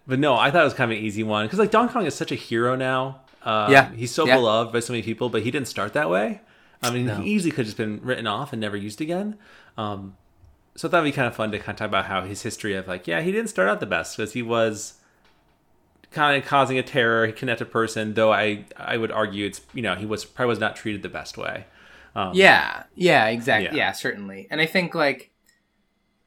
[0.05, 2.05] but no, I thought it was kind of an easy one because like Donkey Kong
[2.05, 3.21] is such a hero now.
[3.43, 4.35] Uh, Yeah, he's so yeah.
[4.35, 6.41] beloved by so many people, but he didn't start that way.
[6.85, 7.15] I mean, No.
[7.17, 9.37] he easily could have just been written off and never used again.
[9.77, 10.15] Um,
[10.75, 12.41] so I thought it'd be kind of fun to kind of talk about how his
[12.41, 14.95] history of like, yeah, he didn't start out the best because he was
[16.11, 18.13] kind of causing a terror, connected person.
[18.13, 21.09] Though I I would argue it's you know he was probably was not treated the
[21.09, 21.65] best way.
[22.15, 23.77] Um, Yeah, yeah, exactly.
[23.77, 23.87] Yeah.
[23.87, 23.91] Yeah.
[23.91, 24.47] certainly.
[24.49, 25.31] And I think like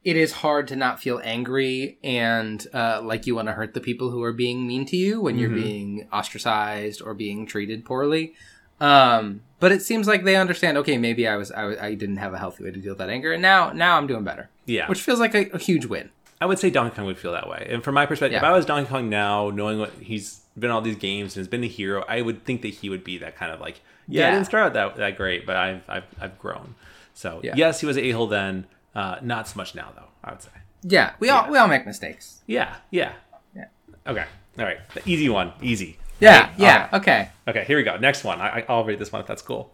[0.03, 3.81] it is hard to not feel angry and uh, like you want to hurt the
[3.81, 5.63] people who are being mean to you when you're Mhm.
[5.63, 8.33] being ostracized or being treated poorly.
[8.81, 10.77] Um, but it seems like they understand.
[10.77, 12.99] Okay, maybe I was I, was- I didn't have a healthy way to deal with
[12.99, 14.87] that anger, and now now I'm doing better, yeah.
[14.87, 16.09] which feels like a, a huge win.
[16.41, 17.67] I would say Donkey Kong would feel that way.
[17.69, 20.79] And from my perspective, if I was Donkey Kong now, knowing what he's been all
[20.81, 23.35] these games and has been a hero, I would think that he would be that
[23.35, 26.39] kind of like, yeah, I didn't start out that, that great, but I've, I've, I've
[26.39, 26.75] grown.
[27.13, 27.55] So Yeah.
[27.57, 28.65] yes, he was an a-hole then.
[28.95, 30.49] Uh, not so much now though, I would say.
[30.83, 32.41] Yeah, we all we all make mistakes.
[32.47, 32.75] Yeah.
[32.89, 33.11] Yeah.
[33.53, 33.65] Yeah.
[34.07, 34.25] Okay.
[34.57, 34.79] All right.
[34.93, 35.51] The easy one.
[35.61, 35.98] Easy.
[36.19, 36.51] Yeah, Right?
[36.59, 36.93] yeah, right.
[36.93, 37.63] okay, Okay.
[37.65, 37.97] Here we go.
[37.97, 38.39] Next one.
[38.41, 39.57] I, I- I'll read this one if that's cool.
[39.57, 39.71] All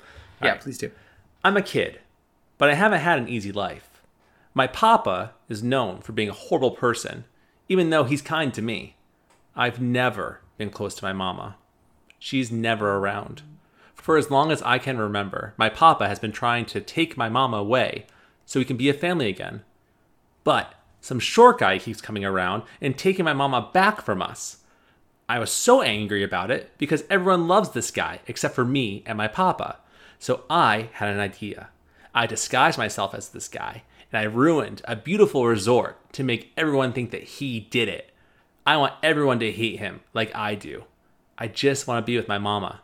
[0.48, 0.62] yeah, right.
[0.62, 0.91] please do.
[1.43, 2.00] I'm a kid,
[2.58, 3.89] but I haven't had an easy life.
[4.54, 7.26] My papa is known for being a horrible person,
[7.68, 8.96] even though he's kind to me.
[9.56, 11.58] I've never been close to my mama.
[12.20, 13.41] She's never around.
[13.93, 17.28] For as long as I can remember, my papa has been trying to take my
[17.30, 18.06] mama away
[18.46, 19.64] so we can be a family again.
[20.43, 24.58] But some short guy keeps coming around and taking my mama back from us.
[25.28, 29.17] I was so angry about it because everyone loves this guy except for me and
[29.17, 29.78] my papa.
[30.19, 31.69] So I had an idea.
[32.13, 36.93] I disguised myself as this guy and I ruined a beautiful resort to make everyone
[36.93, 38.11] think that he did it.
[38.67, 40.84] I want everyone to hate him like I do.
[41.38, 42.82] I just want to be with my mama.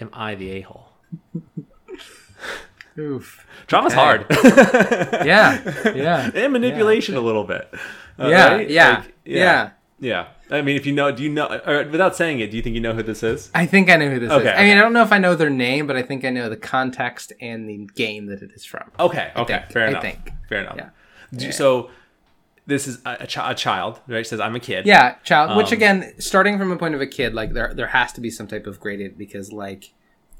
[0.00, 0.88] Am I the a hole?
[2.98, 3.46] Oof.
[3.66, 4.00] Drama's Okay.
[4.00, 4.26] hard.
[5.26, 6.30] Yeah, yeah.
[6.34, 7.68] and manipulation a little bit.
[8.18, 8.70] Uh, Yeah, right?
[8.70, 9.70] yeah, Like, yeah.
[10.00, 10.26] Yeah.
[10.50, 12.74] I mean, if you know, do you know, or without saying it, do you think
[12.74, 13.50] you know who this is?
[13.54, 14.54] I think I know who this Okay, is.
[14.58, 14.76] I mean.
[14.76, 17.32] I don't know if I know their name, but I think I know the context
[17.40, 18.90] and the game that it is from.
[19.00, 19.32] Okay.
[19.36, 19.58] Okay.
[19.60, 20.02] think- fair I enough.
[20.02, 20.30] think.
[20.48, 20.76] Fair enough.
[20.76, 20.88] Yeah.
[21.34, 21.90] Do- So
[22.66, 24.26] this is a, a, chi- a child, right?
[24.26, 24.86] Says I'm a kid.
[24.86, 25.56] Yeah, child.
[25.56, 28.20] which Um, again, starting from a point of a kid, like there there has to
[28.20, 29.92] be some type of graded because like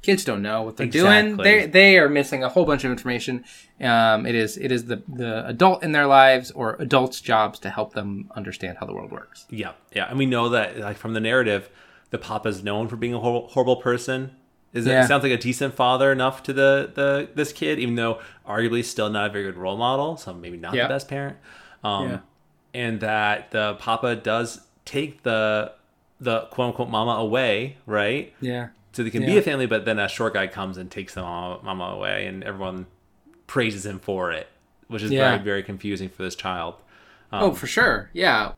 [0.05, 1.37] kids don't know what they're doing.
[1.37, 3.45] They they are missing a whole bunch of information.
[3.81, 7.71] Um, it is it is the the adult in their lives or adults' jobs to
[7.71, 9.47] help them understand how the world works.
[9.51, 9.73] Yeah.
[9.93, 10.07] Yeah.
[10.09, 11.69] And we know that, like from the narrative,
[12.11, 14.31] the papa's known for being a horrible, horrible person.
[14.73, 15.05] Is it, Yeah.
[15.05, 18.85] it sounds like a decent father enough to the the this kid, even though arguably
[18.85, 20.85] still not a very good role model, so maybe not Yeah.
[20.89, 21.37] the best parent.
[21.83, 22.19] Um, Yeah.
[22.83, 25.73] and that the papa does take the
[26.21, 28.33] the quote unquote mama away, right?
[28.41, 28.69] Yeah.
[28.95, 31.21] So they can be a family but then a short guy comes and takes the
[31.23, 32.87] mama, mama away and everyone
[33.47, 34.49] praises him for it
[34.89, 35.31] which is Yeah.
[35.33, 36.75] very very confusing for this child
[37.33, 38.11] oh, for sure.
[38.13, 38.53] Yeah.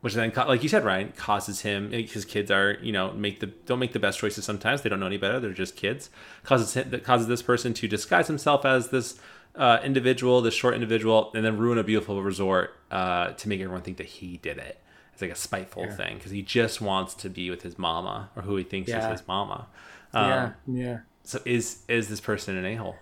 [0.00, 3.46] which then like you said ryan causes him his kids are you know make the
[3.46, 6.10] don't make the best choices sometimes they don't know any better they're just kids
[6.42, 9.18] causes him, that causes this person to disguise himself as this
[9.54, 13.82] uh, individual this short individual and then ruin a beautiful resort uh, to make everyone
[13.82, 14.81] think that he did it
[15.22, 15.94] like a spiteful Yeah.
[15.96, 19.06] thing because he just wants to be with his mama or who he thinks Yeah.
[19.12, 19.66] is his mama
[20.12, 20.52] um, yeah.
[20.66, 20.98] Yeah.
[21.24, 22.96] so is is this person an a-hole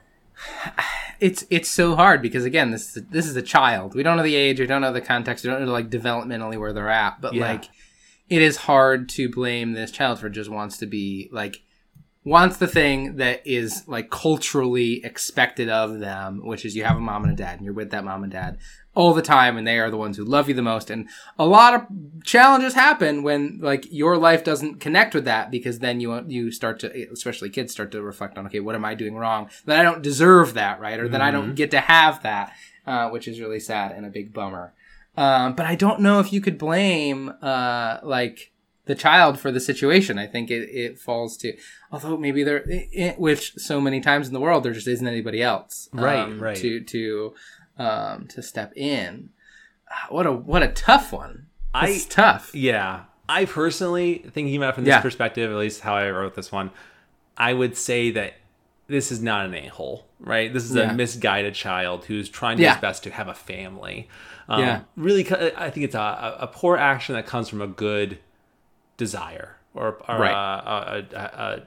[1.20, 4.16] it's it's so hard because again this is a, this is a child we don't
[4.16, 6.88] know the age we don't know the context we don't know like developmentally where they're
[6.88, 7.46] at but Yeah.
[7.52, 7.64] like
[8.28, 11.62] it is hard to blame this child for just wants to be like
[12.24, 17.00] wants the thing that is like culturally expected of them which is you have a
[17.00, 18.58] mom and a dad and you're with that mom and dad
[18.94, 20.90] all the time and they are the ones who love you the most.
[20.90, 21.86] And a lot of
[22.24, 26.80] challenges happen when like your life doesn't connect with that because then you you start
[26.80, 29.48] to especially kids start to reflect on okay what am i doing wrong?
[29.64, 30.98] That i don't deserve that right?
[30.98, 32.52] Or that i don't get to have that
[32.86, 34.72] uh, which is really sad and a big bummer.
[35.16, 38.50] Um, but i don't know if you could blame uh, like
[38.86, 40.18] the child for the situation.
[40.18, 41.56] I think it, it falls to
[41.92, 45.06] although maybe there i i which so many times in the world there just isn't
[45.06, 46.56] anybody else Right, um, right.
[46.56, 47.34] to to
[47.80, 49.30] um, to step in
[49.90, 53.04] Ah, what a what a tough one it's tough Yeah.
[53.28, 55.00] I personally, thinking about it from this Yeah.
[55.00, 56.70] perspective, at least how I wrote this one,
[57.36, 58.34] I would say that
[58.88, 60.52] this is not an a hole, right?
[60.52, 60.90] This is Yeah.
[60.90, 62.72] a misguided child who's trying Yeah.
[62.72, 64.08] his best to have a family.
[64.48, 64.80] Um, Yeah.
[64.96, 65.22] Really,
[65.56, 68.18] I think it's a, a a poor action that comes from a good
[68.96, 70.32] desire or, or Right.
[70.32, 71.62] a, a, a,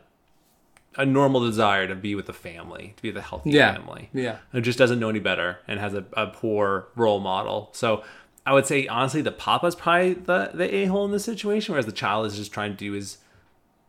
[0.98, 3.74] a normal desire to be with the family, to be with a healthy Yeah.
[3.74, 4.10] family.
[4.14, 4.38] Yeah.
[4.52, 7.70] Who just doesn't know any better and has a, a poor role model.
[7.74, 8.04] So
[8.46, 11.86] I would say honestly, the papa's probably the the a hole in this situation, whereas
[11.86, 13.18] the child is just trying to do his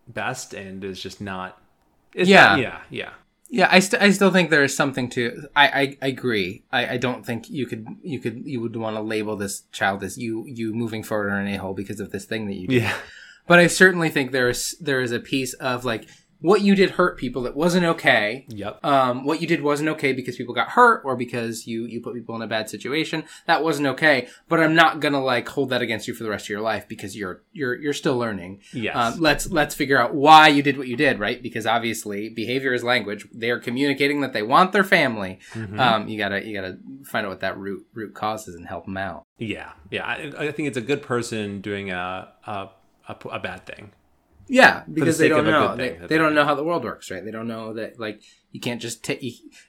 [0.09, 1.61] best and is just not.
[2.15, 2.47] Yeah.
[2.47, 3.11] not- yeah, yeah.
[3.51, 5.47] Yeah, I, st- I still think there is something to.
[5.55, 6.65] I, I, I agree.
[6.73, 10.03] I, I don't think you could you could you would want to label this child
[10.03, 12.67] as you you moving forward on an a hole because of this thing that you
[12.67, 12.83] did.
[12.83, 12.97] Yeah.
[13.47, 16.09] But I certainly think there is there is a piece of like
[16.45, 17.47] what you did hurt people.
[17.47, 18.45] It wasn't okay.
[18.51, 18.85] Yep.
[18.85, 22.13] Um, what you did wasn't okay because people got hurt or because you you put
[22.13, 23.25] people in a bad situation.
[23.47, 24.29] That wasn't okay.
[24.47, 26.87] But I'm not gonna like hold that against you for the rest of your life
[26.87, 28.61] because you're you're you're still learning.
[28.75, 28.95] Yes.
[28.95, 31.43] Um, let's let's figure out why you did what you did, right?
[31.43, 33.27] Because obviously behavior is language.
[33.33, 35.39] They are communicating that they want their family.
[35.55, 35.81] Mm-hmm.
[35.81, 38.85] Um, you gotta you gotta find out what that root root cause is and help
[38.85, 39.25] them out.
[39.39, 39.73] Yeah.
[39.91, 40.05] Yeah.
[40.05, 42.69] I, I think it's a good person doing a a,
[43.09, 43.93] a, a bad thing.
[44.49, 45.75] Yeah, because they don't know.
[45.77, 47.25] They, they don't know how the world works, right?
[47.25, 48.21] They don't know that like
[48.53, 49.25] you can't just take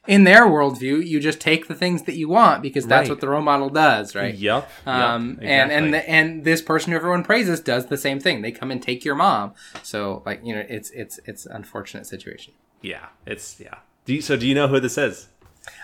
[0.08, 1.06] in their worldview.
[1.06, 3.14] You just take the things that you want because that's Right.
[3.16, 4.36] what the role model does, right?
[4.36, 4.70] Yep.
[4.86, 8.42] Um, yep, and and the, and this person who everyone praises does the same thing.
[8.42, 9.54] They come and take your mom.
[9.82, 12.54] So like you know, it's it's it's an unfortunate situation.
[12.82, 13.76] yeah, it's yeah.
[14.06, 15.30] Do you, so do you know who this is?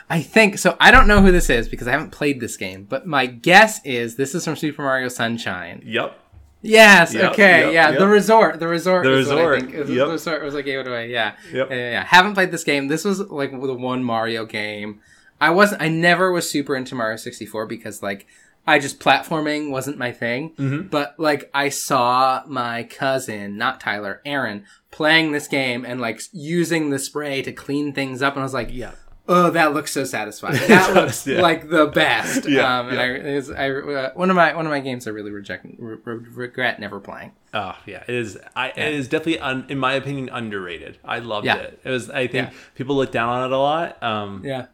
[0.09, 0.77] I think so.
[0.79, 3.83] I don't know who this is because I haven't played this game, but my guess
[3.83, 5.81] is this is from Super Mario Sunshine.
[5.85, 6.19] Yep.
[6.61, 7.13] Yes.
[7.13, 7.65] Yep, okay.
[7.65, 7.89] yep, yeah.
[7.91, 7.99] yep.
[7.99, 8.59] The resort.
[8.59, 9.05] The resort.
[9.05, 9.87] The is what I Resort, yep.
[9.87, 11.09] The resort was like gave it away.
[11.09, 11.35] Yeah.
[11.51, 11.69] Yep.
[11.69, 12.03] Yeah, yeah, yeah.
[12.03, 12.87] Haven't played this game.
[12.87, 14.99] This was like the one Mario game.
[15.39, 15.81] I wasn't.
[15.81, 18.27] I never was super into Mario sixty four because like
[18.67, 20.51] I just platforming wasn't my thing.
[20.51, 20.87] Mm-hmm.
[20.89, 26.91] But like I saw my cousin, not Tyler, Aaron, playing this game and like using
[26.91, 28.91] the spray to clean things up, and I was like, Yeah.
[29.33, 30.57] Oh, that looks so satisfying.
[30.67, 31.41] That looks yeah.
[31.41, 32.47] like the best.
[32.49, 33.55] Yeah, um, and yeah.
[33.57, 36.25] I, I uh, one of my one of my games I really reject re- re-
[36.33, 37.31] regret never playing.
[37.53, 38.37] Oh yeah, it is.
[38.55, 40.97] I it is definitely, un, in my opinion, underrated.
[41.03, 41.57] I loved Yeah.
[41.57, 41.79] it.
[41.83, 42.09] It was.
[42.09, 42.57] I think Yeah.
[42.75, 44.01] people look down on it a lot.
[44.03, 44.65] Um, Yeah,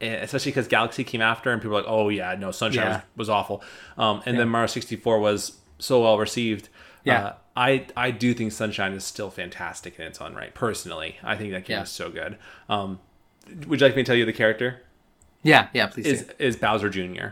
[0.00, 2.92] eh, especially because Galaxy came after, and people were like, "Oh yeah, no, Sunshine Yeah.
[3.16, 3.62] was, was awful."
[3.98, 6.68] Um, and then Mario sixty four was so well received.
[7.04, 7.24] Yeah.
[7.24, 10.54] Uh, I I do think Sunshine is still fantastic in its own right.
[10.54, 11.82] Personally, I think that game Yeah.
[11.82, 12.38] is so good.
[12.68, 13.00] Um,
[13.66, 14.82] would you like me to tell you the character?
[15.42, 15.86] yeah, yeah.
[15.86, 16.32] Please Is do.
[16.38, 17.28] is Bowser Jr.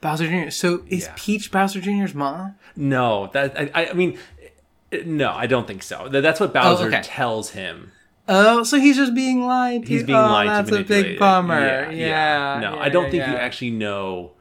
[0.00, 0.50] Bowser Jr.
[0.50, 1.12] So is Yeah.
[1.16, 2.56] Peach Bowser Jr.'s mom?
[2.74, 4.18] No, that I, I- mean,
[5.04, 6.08] no, I don't think so.
[6.08, 7.02] That's what oh, Bowser okay.
[7.02, 7.92] tells him.
[8.28, 9.88] Oh, so he's just being lied to.
[9.88, 10.78] He's being oh, lied that's to.
[10.78, 11.90] a big bummer.
[11.92, 12.58] Yeah.
[12.60, 14.32] No, yeah, I don't yeah, think you actually know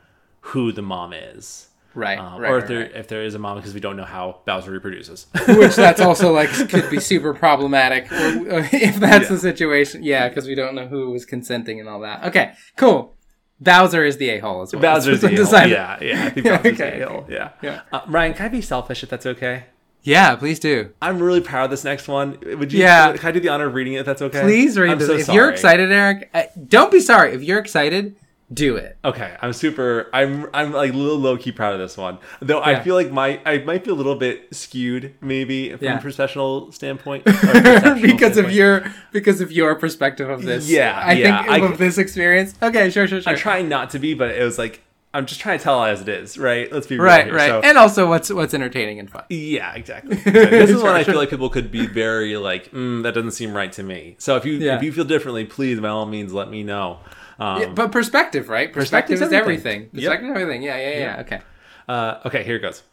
[0.41, 1.67] who the mom is.
[1.95, 2.91] Right, Um, right, or if there right.
[2.93, 5.27] if there is a mom because we don't know how Bowser reproduces.
[5.47, 9.29] Which that's also like could be super problematic if that's Yeah.
[9.29, 10.03] the situation.
[10.03, 12.25] Yeah, because we don't know who was consenting and all that.
[12.25, 13.15] Okay, cool.
[13.61, 14.81] Bowser is the a hole as well.
[14.81, 15.69] Bowser's the That's a-hole.
[15.69, 16.25] Yeah, yeah.
[16.25, 17.25] I think Bowser's Okay, the a-hole.
[17.29, 17.49] Yeah.
[17.61, 17.81] Yeah.
[17.93, 19.63] Uh, Ryan, can I be selfish if that's okay?
[20.03, 20.91] Yeah, please do.
[21.01, 22.37] I'm really proud of this next one.
[22.59, 22.79] Would you?
[22.81, 23.15] Yeah.
[23.15, 23.99] Can I do the honor of reading it?
[24.01, 24.41] If that's okay.
[24.41, 25.07] Please read I'm this.
[25.07, 27.33] so if you're excited, Eric, uh, don't be sorry.
[27.33, 28.15] If you're excited,
[28.55, 28.97] do it.
[29.05, 30.09] Okay, I'm super.
[30.13, 32.17] I'm I'm like a little low key proud of this one.
[32.39, 35.97] Though I feel like my I might be a little bit skewed maybe from Yeah.
[35.97, 37.25] a professional standpoint
[38.01, 40.69] because of your because of your perspective of this.
[40.69, 42.55] Yeah, I yeah, think I- of this experience.
[42.61, 43.33] Okay, sure, sure, sure.
[43.33, 44.81] I try not to be, but it was like
[45.13, 46.69] I'm just trying to tell it as it is, right?
[46.71, 47.33] Let's be real right, here.
[47.35, 49.23] right, So, and also what's what's entertaining and fun.
[49.29, 50.15] yeah, exactly.
[50.25, 53.53] this is one I feel like people could be very like, mm, that doesn't seem
[53.53, 54.15] right to me.
[54.17, 54.75] So if you Yeah.
[54.77, 56.99] if you feel differently, please by all means let me know.
[57.39, 58.71] Um, Yeah, but perspective, right?
[58.71, 59.83] Perspective is everything.
[59.83, 59.89] everything.
[59.89, 60.61] Perspective is everything.
[60.63, 60.99] Yeah, yeah, yeah.
[60.99, 61.21] Yeah.
[61.21, 61.41] Okay.
[61.89, 62.83] uh, okay, here it goes.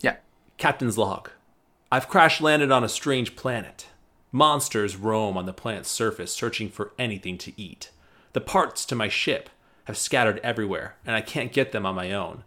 [0.00, 0.16] Yeah.
[0.58, 1.30] Captain's log.
[1.90, 3.86] I've crash landed on a strange planet.
[4.32, 7.90] Monsters roam on the planet's surface searching for anything to eat.
[8.32, 9.48] The parts to my ship
[9.84, 12.42] have scattered everywhere, and I can't get them on my own.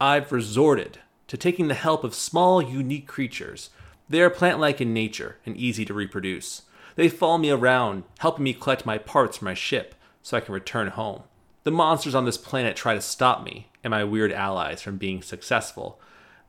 [0.00, 0.98] I've resorted
[1.28, 3.70] to taking the help of small, unique creatures.
[4.08, 6.62] They are plant like in nature and easy to reproduce.
[6.96, 10.54] They follow me around, helping me collect my parts for my ship so I can
[10.54, 11.22] return home.
[11.64, 15.22] The monsters on this planet try to stop me and my weird allies from being
[15.22, 16.00] successful.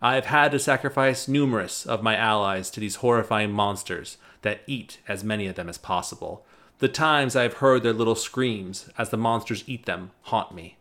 [0.02, 5.00] I have had to sacrifice numerous of my allies to these horrifying monsters that eat
[5.08, 6.46] as many of them as possible.
[6.80, 10.78] The times I have heard their little screams as the monsters eat them haunt me.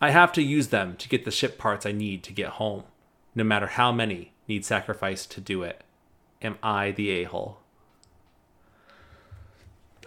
[0.00, 2.84] I have to use them to get the ship parts I need to get home,
[3.34, 5.82] no matter how many need sacrifice to do it.
[6.40, 7.57] Am I the a hole?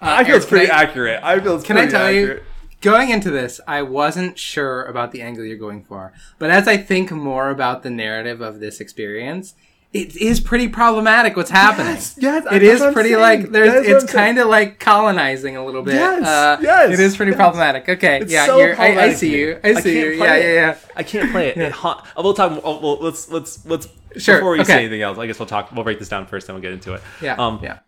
[0.02, 1.22] I feel it's pretty I- accurate.
[1.24, 2.38] I feel it's Can I tell accurate.
[2.40, 2.44] you,
[2.82, 6.14] going into this, I wasn't sure about the angle you're going for.
[6.40, 9.54] But as I think more about the narrative of this experience,
[9.94, 11.94] it is pretty problematic what's happening.
[11.96, 13.22] Yes, yes, it is pretty saying.
[13.22, 15.96] like there's it's kind of like colonizing a little bit.
[15.96, 17.38] Yes, uh, yes, it is pretty yes.
[17.38, 17.90] problematic.
[17.90, 19.60] Okay, It's yeah, so you're, I, I see you.
[19.62, 20.24] I see can't you.
[20.24, 20.44] Yeah, it.
[20.44, 20.78] yeah, yeah.
[20.96, 21.58] I can't play it.
[21.60, 22.62] it ha- we'll talk.
[22.64, 23.88] oh, well, let's let's let's
[24.18, 24.66] Sure, Before we okay.
[24.74, 25.72] say anything else, I guess we'll talk.
[25.74, 27.02] We'll break this down first, then we'll get into it.
[27.22, 27.80] Yeah, Um, yeah.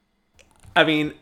[0.75, 1.13] I mean,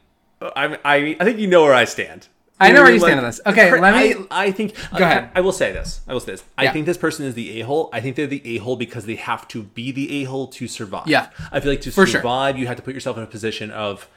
[0.42, 2.28] I, I, I think you know where I stand.
[2.60, 3.42] I know where you Like, stand on this.
[3.46, 4.26] Okay, let me.
[4.30, 4.76] I, I think.
[4.96, 5.32] Go ahead.
[5.34, 6.02] I, I will say this.
[6.08, 6.44] I will say this.
[6.60, 6.74] I Yeah.
[6.74, 7.90] think this person is the a hole.
[7.92, 10.68] I think they're the a hole because they have to be the a hole to
[10.68, 11.08] survive.
[11.08, 11.30] Yeah.
[11.52, 12.20] I feel like to For sure.
[12.22, 14.08] survive, you have to put yourself in a position of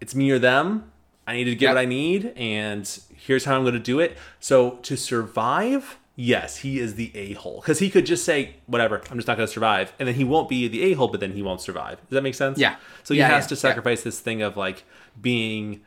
[0.00, 0.90] it's me or them.
[1.26, 1.74] I need to get Yep.
[1.74, 4.18] what I need, and here's how I'm going to do it.
[4.40, 9.00] So to survive, yes, he is the a hole because he could just say whatever.
[9.10, 11.20] I'm just not going to survive, and then he won't be the a hole, but
[11.20, 11.98] then he won't survive.
[12.02, 12.58] Does that make sense?
[12.58, 12.76] Yeah.
[13.04, 14.84] So he Yeah, has yeah, to sacrifice this thing of like
[15.20, 15.80] being.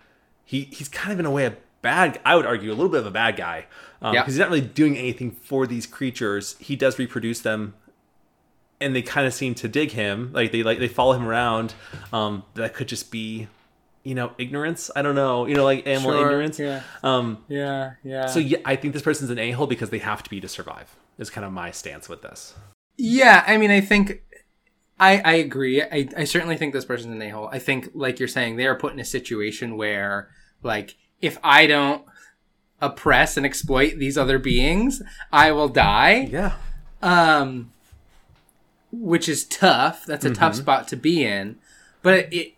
[0.45, 2.19] He he's kind of in a way a bad.
[2.25, 3.65] I would argue a little bit of a bad guy
[3.99, 4.25] because Yeah.
[4.25, 6.55] he's not really doing anything for these creatures.
[6.59, 7.73] He does reproduce them
[8.79, 11.73] and they kind of seem to dig him like they like they follow him around
[12.13, 13.47] um that could just be
[14.03, 16.83] you know ignorance i don't know you know like animal Sure, ignorance yeah.
[17.03, 18.27] um Yeah, yeah.
[18.27, 20.95] so yeah i think this person's an a-hole because they have to be to survive
[21.17, 22.53] is kind of my stance with this
[22.97, 24.21] Yeah, I mean, I think
[24.99, 25.81] I I agree.
[25.81, 27.49] I, I certainly think this person's an a hole.
[27.51, 30.29] I think, like you're saying, they are put in a situation where,
[30.63, 32.03] like, if I don't
[32.81, 36.27] oppress and exploit these other beings, I will die.
[36.31, 36.53] yeah
[37.01, 37.71] Um,
[38.91, 40.05] which is tough.
[40.05, 41.57] That's a tough spot to be in.
[42.01, 42.53] But it,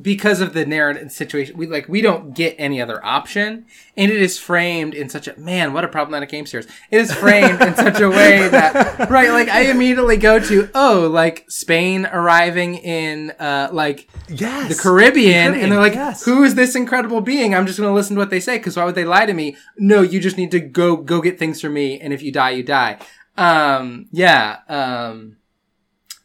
[0.00, 3.66] because of the narrative situation, we like we don't get any other option,
[3.96, 5.72] and it is framed in such a man.
[5.72, 6.66] What a problematic game series!
[6.90, 11.08] It is framed in such a way that right, like I immediately go to oh,
[11.10, 16.24] like Spain arriving in uh like yes the Caribbean, Caribbean, and they're like, yes.
[16.24, 18.76] "Who is this incredible being?" I'm just going to listen to what they say because
[18.76, 19.56] why would they lie to me?
[19.76, 22.50] No, you just need to go go get things for me, and if you die,
[22.50, 22.98] you die.
[23.36, 24.58] Um, yeah.
[24.68, 25.38] Um,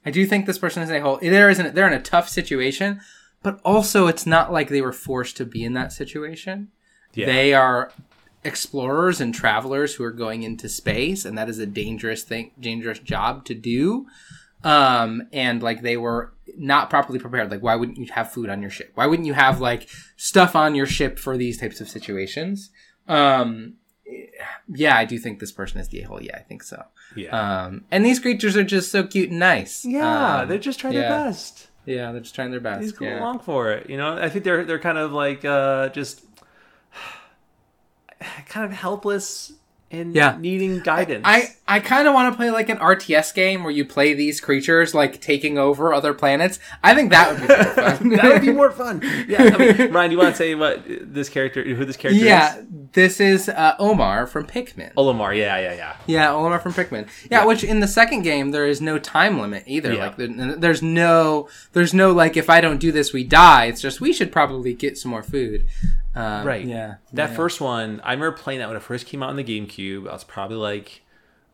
[0.05, 1.19] I do think this person is a hole.
[1.21, 1.75] There isn't.
[1.75, 3.01] They're in a tough situation,
[3.43, 6.69] but also it's not like they were forced to be in that situation.
[7.13, 7.25] Yeah.
[7.25, 7.91] They are
[8.43, 12.99] explorers and travelers who are going into space, and that is a dangerous thing, dangerous
[12.99, 14.07] job to do.
[14.63, 17.49] Um, and like they were not properly prepared.
[17.49, 18.91] Like, why wouldn't you have food on your ship?
[18.95, 19.87] Why wouldn't you have like
[20.17, 22.69] stuff on your ship for these types of situations?
[23.07, 23.75] Um,
[24.67, 26.21] yeah, I do think this person is the a-hole.
[26.21, 26.83] Yeah, I think so.
[27.15, 27.29] yeah
[27.65, 29.85] Um, and these creatures are just so cute and nice.
[29.85, 31.01] yeah Um, they're just trying yeah.
[31.01, 32.83] their best yeah, they're just trying their best.
[32.83, 33.19] He's going yeah.
[33.19, 33.89] along for it.
[33.89, 36.23] You know, I think they're they're kind of like uh just
[38.47, 39.51] kind of helpless
[39.91, 40.37] and Yeah.
[40.39, 41.23] needing guidance.
[41.25, 44.41] I, I kind of want to play like an RTS game where you play these
[44.41, 46.57] creatures like taking over other planets.
[46.84, 48.09] I think that would be pretty fun.
[48.15, 49.01] that would be more fun.
[49.30, 52.26] Yeah, I mean, Ryan, do you want to say what this character, who this character
[52.26, 52.65] yeah, is?
[52.93, 54.91] this is uh, Omar from Pikmin.
[54.95, 55.38] Olimar.
[55.38, 55.97] Yeah, yeah, yeah.
[56.07, 57.07] Yeah, Olimar from Pikmin.
[57.30, 57.45] Yeah, Yeah.
[57.45, 59.93] which in the second game there is no time limit either.
[59.93, 60.07] Yeah.
[60.07, 63.65] Like there's no there's no like if I don't do this we die.
[63.65, 65.67] It's just we should probably get some more food.
[66.15, 66.65] Um, Right.
[66.65, 66.95] Yeah.
[67.13, 67.36] That yeah.
[67.36, 70.07] first one, I remember playing that when it first came out on the GameCube.
[70.09, 71.03] I was probably like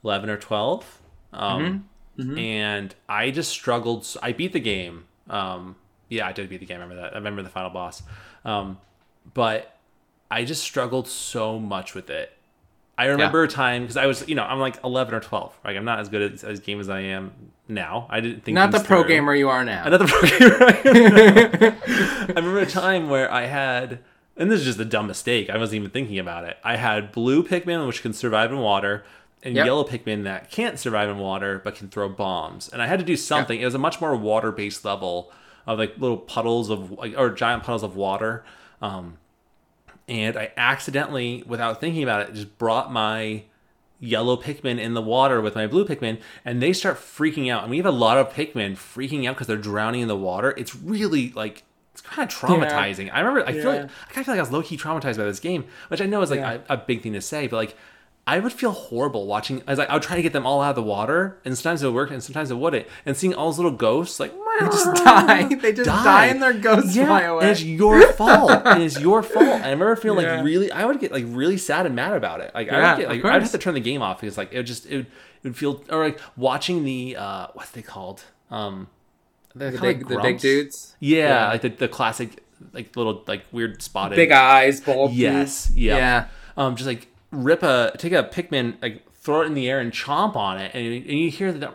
[0.05, 1.01] eleven or twelve,
[1.33, 2.37] um, Mm-hmm.
[2.37, 4.07] and I just struggled.
[4.23, 5.03] I beat the game.
[5.29, 5.75] Um,
[6.07, 6.77] yeah, I did beat the game.
[6.79, 7.11] I remember that.
[7.13, 8.01] I remember the final boss,
[8.45, 8.77] um,
[9.33, 9.75] but
[10.31, 12.31] I just struggled so much with it.
[12.97, 15.59] I remember a time because I was, you know, I'm like 11 or 12.
[15.65, 17.33] Like I'm not as good at this game as I am
[17.67, 18.07] now.
[18.09, 19.09] I didn't think Not the pro through.
[19.09, 19.83] gamer you are now.
[19.85, 21.75] Another pro gamer.
[21.75, 23.99] I remember a time where I had,
[24.37, 25.49] and this is just a dumb mistake.
[25.49, 26.55] I wasn't even thinking about it.
[26.63, 29.03] I had blue Pikmin, which can survive in water,
[29.45, 29.65] and Yep.
[29.65, 32.67] yellow Pikmin that can't survive in water but can throw bombs.
[32.67, 33.61] And I had to do something.
[33.61, 35.31] It was a much more water-based level
[35.67, 38.43] of like little puddles of or giant puddles of water.
[38.81, 39.17] Um,
[40.07, 43.43] and I accidentally, without thinking about it, just brought my
[43.99, 47.61] yellow Pikmin in the water with my blue Pikmin, and they start freaking out.
[47.63, 50.53] And we have a lot of Pikmin freaking out because they're drowning in the water.
[50.57, 53.09] It's really like it's kind of traumatizing.
[53.13, 55.17] I remember, I feel like I kind of feel like I was low key traumatized
[55.17, 56.57] by this game, which I know is like Yeah.
[56.69, 57.77] a, a big thing to say, but like.
[58.27, 59.61] I would feel horrible watching.
[59.67, 61.55] I was like, I would try to get them all out of the water, and
[61.55, 62.87] sometimes it would work, and sometimes it wouldn't.
[63.05, 65.43] And seeing all those little ghosts, like They just die.
[65.55, 67.41] They just die, and their ghosts fly yeah, away.
[67.43, 68.51] and it's your fault.
[68.65, 69.45] and it's your fault.
[69.45, 70.37] And I remember feeling Yeah.
[70.37, 72.51] like really, I would get like really sad and mad about it.
[72.55, 74.57] Like I would get like I'd have to turn the game off because like it
[74.57, 78.23] would just it would, it would feel or like watching the uh what's they called
[78.49, 78.87] um
[79.53, 80.95] the big, the big dudes.
[81.01, 81.47] Yeah, Yeah.
[81.49, 82.41] like the, the classic
[82.73, 85.11] like little like weird spotted Big eyes, bulb.
[85.13, 85.97] Yes, yeah.
[85.97, 86.27] Yeah.
[86.57, 89.91] Um, just like rip a take a Pikmin, like throw it in the air and
[89.91, 91.71] chomp on it, and you, and you hear the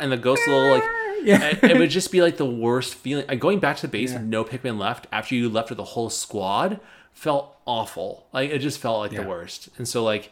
[0.00, 0.84] and the ghost little like.
[1.24, 1.58] Yeah.
[1.60, 3.26] it would just be like the worst feeling.
[3.26, 4.18] Like going back to the base Yeah.
[4.18, 6.78] with no Pikmin left after you left with the whole squad
[7.14, 8.28] felt awful.
[8.32, 9.22] Like it just felt like Yeah.
[9.22, 9.68] the worst.
[9.76, 10.30] And so like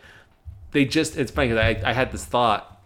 [0.71, 2.81] they just it's funny because I I had this thought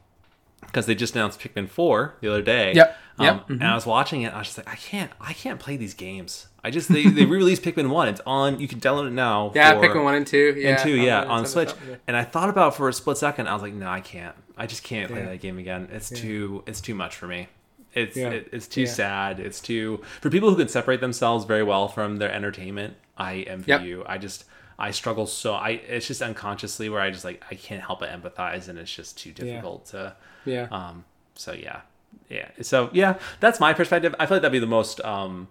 [0.63, 2.73] because they just announced Pikmin four the other day.
[2.73, 2.97] Yep.
[3.19, 3.51] Um, Yep.
[3.51, 4.33] And I was watching it.
[4.33, 6.48] I was just like, I can't, I can't play these games.
[6.65, 8.09] I just they, they re-released Pikmin one.
[8.09, 8.59] It's on.
[8.61, 9.53] You can download it now.
[9.55, 10.55] Yeah, for- Pikmin one and two.
[10.57, 11.73] Yeah, and two, yeah, on Switch.
[11.89, 11.97] yeah.
[12.07, 13.49] And I thought about it for a split second.
[13.49, 14.35] I was like, no, I can't.
[14.57, 15.89] I just can't play that game again.
[15.93, 17.49] It's too, it's too much for me.
[17.95, 18.31] it's Yeah.
[18.31, 18.87] it, it's too Yeah.
[18.91, 19.41] sad.
[19.41, 22.95] It's too for people who can separate themselves very well from their entertainment.
[23.17, 23.83] I envy Yep.
[23.83, 24.05] you.
[24.07, 24.45] I just
[24.81, 28.11] I struggle so I it's just unconsciously where I just like I can't help but
[28.11, 30.15] empathize, and it's just too difficult to.
[30.45, 30.67] Yeah.
[30.71, 31.05] Um.
[31.35, 31.81] So yeah,
[32.29, 32.49] yeah.
[32.63, 34.15] So yeah, that's my perspective.
[34.19, 35.49] I feel like that'd be the most um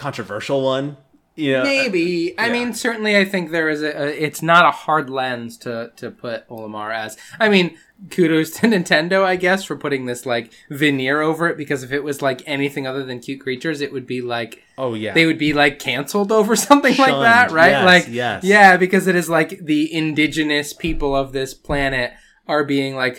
[0.00, 0.96] controversial one.
[1.36, 2.36] You know, Maybe.
[2.38, 2.52] I yeah.
[2.52, 4.06] mean, certainly, I think there is a, a.
[4.08, 7.16] It's not a hard lens to to put Olimar as.
[7.38, 7.78] I mean,
[8.10, 11.56] kudos to Nintendo, I guess, for putting this like veneer over it.
[11.56, 14.94] Because if it was like anything other than cute creatures, it would be like Oh
[14.94, 15.14] yeah.
[15.14, 17.70] they would be like canceled over something like that, right?
[17.70, 18.44] Yes, like, yes.
[18.44, 22.12] yeah, because it is like the indigenous people of this planet
[22.48, 23.16] are being like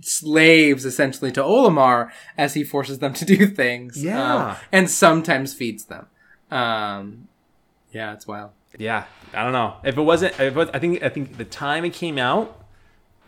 [0.00, 4.02] slaves essentially to Olimar as he forces them to do things.
[4.02, 4.34] Yeah.
[4.50, 6.06] um, and sometimes feeds them.
[6.50, 7.28] Um,
[7.92, 8.50] yeah, it's wild.
[8.78, 9.04] yeah.
[9.34, 10.38] I don't know if it wasn't.
[10.40, 12.54] If it I think I think the time it came out.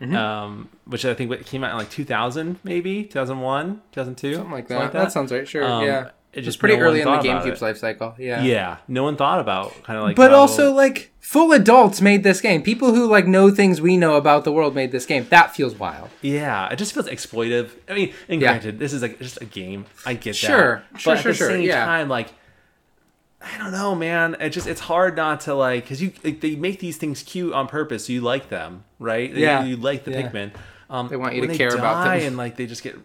[0.01, 0.15] Mm-hmm.
[0.15, 4.67] Um, which I think it came out in like 2000, maybe 2001, 2002, Something like
[4.69, 4.91] that.
[4.93, 5.11] that.
[5.11, 5.47] sounds right.
[5.47, 5.63] Sure.
[5.63, 6.09] Um, yeah.
[6.33, 8.15] It just pretty no early in the GameCube's life cycle.
[8.17, 8.41] Yeah.
[8.43, 10.15] Yeah, no one thought about kind of like.
[10.15, 12.61] But how- also, like, full adults made this game.
[12.63, 15.27] People who, like, know things we know about the world made this game.
[15.29, 16.09] That feels wild.
[16.21, 17.71] yeah, it just feels exploitive.
[17.89, 18.49] I mean, and Yeah.
[18.53, 19.85] granted, this is like just a game.
[20.05, 20.83] I get Sure.
[20.91, 21.01] that.
[21.01, 21.85] Sure, but sure, at the same yeah.
[21.85, 22.29] time, like.
[23.43, 24.35] I don't know, man.
[24.39, 27.53] It just it's hard not to like because you like, they make these things cute
[27.53, 29.33] on purpose, so you like them, right?
[29.33, 29.63] Yeah.
[29.63, 30.29] you like the Yeah.
[30.29, 30.51] Pikmin.
[30.91, 32.19] Um, They want you to care about them.
[32.27, 32.97] And like they just get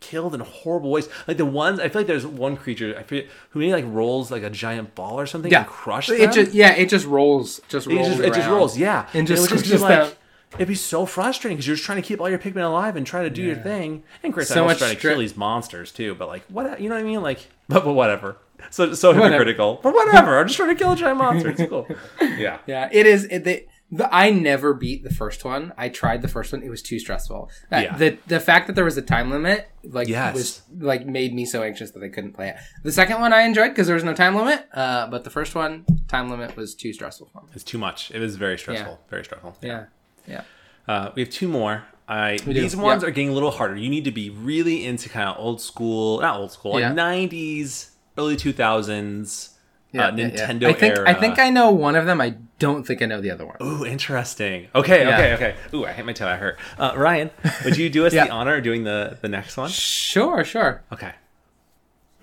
[0.00, 1.08] killed in horrible ways.
[1.28, 4.30] Like the ones I feel like there's one creature I forget who maybe like rolls
[4.30, 5.60] like a giant ball or something Yeah.
[5.60, 7.60] and crush It just, yeah, it just rolls.
[7.68, 8.08] Just It rolls.
[8.08, 9.06] just, it just rolls, yeah.
[9.14, 10.12] And just it would be squishes like them.
[10.54, 13.06] it'd be so frustrating because you're just trying to keep all your Pikmin alive and
[13.06, 14.02] try to do your thing.
[14.22, 16.80] And Chris, So I was trying to stra- kill these monsters too, but like what
[16.80, 17.22] you know what I mean?
[17.22, 18.36] Like but, but whatever.
[18.70, 19.26] So so Whatever.
[19.30, 19.80] hypocritical.
[19.82, 20.38] But whatever.
[20.38, 21.50] I'm just trying to kill a giant monster.
[21.50, 21.86] It's cool.
[22.20, 22.58] Yeah.
[22.66, 23.24] Yeah, it is.
[23.24, 25.72] It, the, the, I never beat the first one.
[25.76, 26.62] I tried the first one.
[26.62, 27.50] It was too stressful.
[27.70, 27.96] That- Yeah.
[27.96, 30.34] The the fact that there was a time limit, like, Yes.
[30.34, 32.56] was like made me so anxious that I couldn't play it.
[32.84, 34.66] The second one I enjoyed because there was no time limit.
[34.72, 37.48] Uh, but the first one, time limit was too stressful for me.
[37.54, 38.10] It's too much.
[38.12, 39.00] It was very stressful.
[39.10, 39.56] Very stressful.
[39.62, 39.84] Yeah,
[40.26, 40.42] yeah.
[40.88, 41.84] Uh, we have two more.
[42.08, 43.08] I do, these ones yeah.
[43.08, 43.76] are getting a little harder.
[43.76, 46.88] You need to be really into kind of old school, not old school, Yeah.
[46.88, 46.96] like
[47.30, 49.50] 90s, early 2000s,
[49.92, 50.46] Yeah, uh, yeah, yeah.
[50.48, 51.10] Nintendo I think era.
[51.10, 52.20] I think I know one of them.
[52.20, 53.56] I don't think I know the other one.
[53.62, 54.68] Ooh, interesting.
[54.74, 55.14] Okay, Yeah.
[55.16, 55.54] okay, okay.
[55.74, 56.28] Ooh, I hit my toe.
[56.28, 56.58] I hurt.
[56.78, 57.30] Uh, Ryan,
[57.64, 58.26] would you do us Yeah.
[58.26, 59.70] the honor of doing the the next one?
[59.70, 60.82] Sure, sure.
[60.92, 61.12] Okay.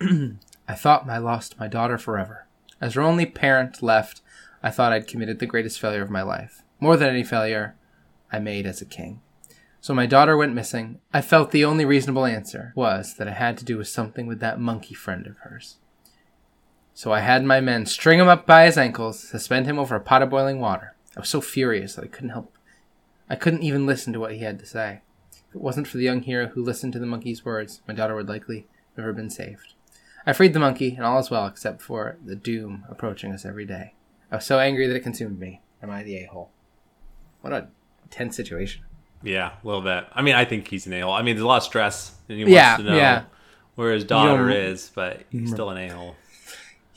[0.00, 2.46] I thought I lost my daughter forever.
[2.80, 4.20] As her only parent left,
[4.62, 6.62] I thought I'd committed the greatest failure of my life.
[6.80, 7.74] More than any failure
[8.32, 9.20] I made as a king.
[9.80, 11.00] So my daughter went missing.
[11.12, 14.40] I felt the only reasonable answer was that it had to do with something with
[14.40, 15.76] that monkey friend of hers.
[16.98, 20.00] So I had my men string him up by his ankles, suspend him over a
[20.00, 20.96] pot of boiling water.
[21.16, 22.52] I was so furious that I couldn't help.
[23.30, 25.02] I couldn't even listen to what he had to say.
[25.30, 28.16] If it wasn't for the young hero who listened to the monkey's words, my daughter
[28.16, 29.74] would likely never have been saved.
[30.26, 33.64] I freed the monkey, and all is well except for the doom approaching us every
[33.64, 33.94] day.
[34.32, 35.60] I was so angry that it consumed me.
[35.80, 36.50] Am I the a hole?
[37.42, 37.68] What a
[38.10, 38.82] tense situation.
[39.22, 40.04] Yeah, a little bit.
[40.12, 41.12] I mean, I think he's an a-hole.
[41.12, 43.24] I mean, there's a lot of stress, and he wants Yeah, to know yeah.
[43.76, 46.16] where his daughter is, but he's still an a-hole.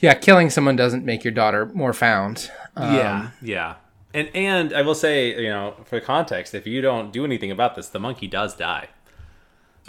[0.02, 2.52] Yeah, killing someone doesn't make your daughter more found.
[2.76, 3.76] Um, yeah, yeah.
[4.14, 7.76] And and I will say, you know, for context, if you don't do anything about
[7.76, 8.89] this, the monkey does die.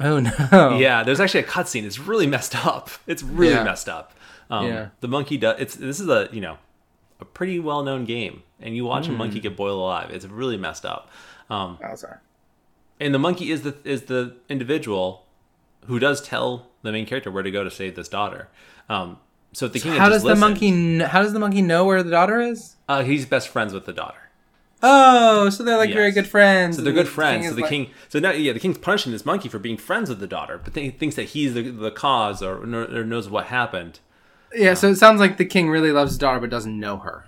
[0.01, 0.77] Oh no.
[0.79, 1.85] Yeah, there's actually a cutscene.
[1.85, 2.91] It's really messed up.
[3.07, 3.65] It's really Yeah.
[3.65, 4.13] messed up.
[4.51, 4.89] Um, Yeah.
[5.01, 5.57] The monkey does.
[5.61, 6.59] It's this is a you know
[7.21, 9.43] a pretty well known game, and you watch a monkey Hmm.
[9.43, 10.11] get boiled alive.
[10.11, 11.11] It's really messed up.
[11.51, 12.21] Um, Wowzer.
[13.01, 15.27] and the monkey is the is the individual
[15.87, 18.49] who does tell the main character where to go to save this daughter.
[18.89, 19.19] Um,
[19.53, 20.71] so the king had How does the monkey?
[20.71, 22.77] Kn- how does the monkey know where the daughter is?
[22.89, 24.19] Uh, he's best friends with the daughter.
[24.85, 26.77] Oh, so they're like very good friends.
[26.77, 27.47] So they're good friends.
[27.47, 30.09] So the like- king, so now, yeah, the king's punishing this monkey for being friends
[30.09, 33.47] with the daughter, but he thinks that he's the, the cause or, or knows what
[33.47, 34.01] happened.
[34.53, 37.27] Yeah, so it sounds like the king really loves his daughter but doesn't know her.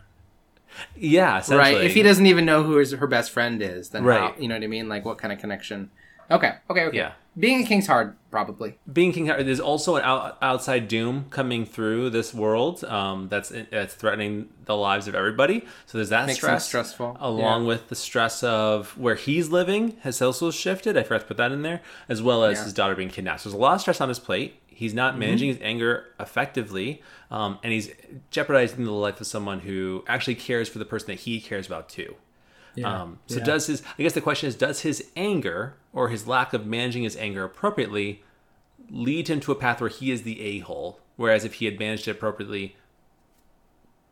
[0.97, 1.77] Yeah, essentially.
[1.77, 1.85] Right.
[1.85, 4.19] If he doesn't even know who his, her best friend is, then Right.
[4.19, 4.89] how, you know what I mean?
[4.89, 5.91] Like what kind of connection?
[6.31, 6.55] Okay.
[6.69, 6.85] Okay.
[6.87, 6.97] Okay.
[6.97, 7.13] Yeah.
[7.37, 8.79] Being a king's hard, probably.
[8.93, 13.95] being king there's also an out, outside doom coming through this world um, that's that's
[13.95, 17.17] threatening the lives of everybody so there's that Makes stress stressful.
[17.21, 17.69] along Yeah.
[17.69, 21.53] with the stress of where he's living has also shifted i forgot to put that
[21.53, 22.59] in there as well as Yeah.
[22.59, 22.65] Mm-hmm.
[22.65, 25.17] his daughter being kidnapped so there's a lot of stress on his plate he's not
[25.19, 27.91] managing his anger effectively um, and he's
[28.31, 31.89] jeopardizing the life of someone who actually cares for the person that he cares about
[31.89, 32.17] too
[32.75, 33.03] Yeah.
[33.03, 33.45] um, so Yeah.
[33.45, 33.83] does his?
[33.99, 37.45] I guess the question is, does his anger or his lack of managing his anger
[37.45, 38.23] appropriately
[38.91, 41.01] lead him to a path where he is the a hole?
[41.17, 42.77] Whereas if he had managed it appropriately,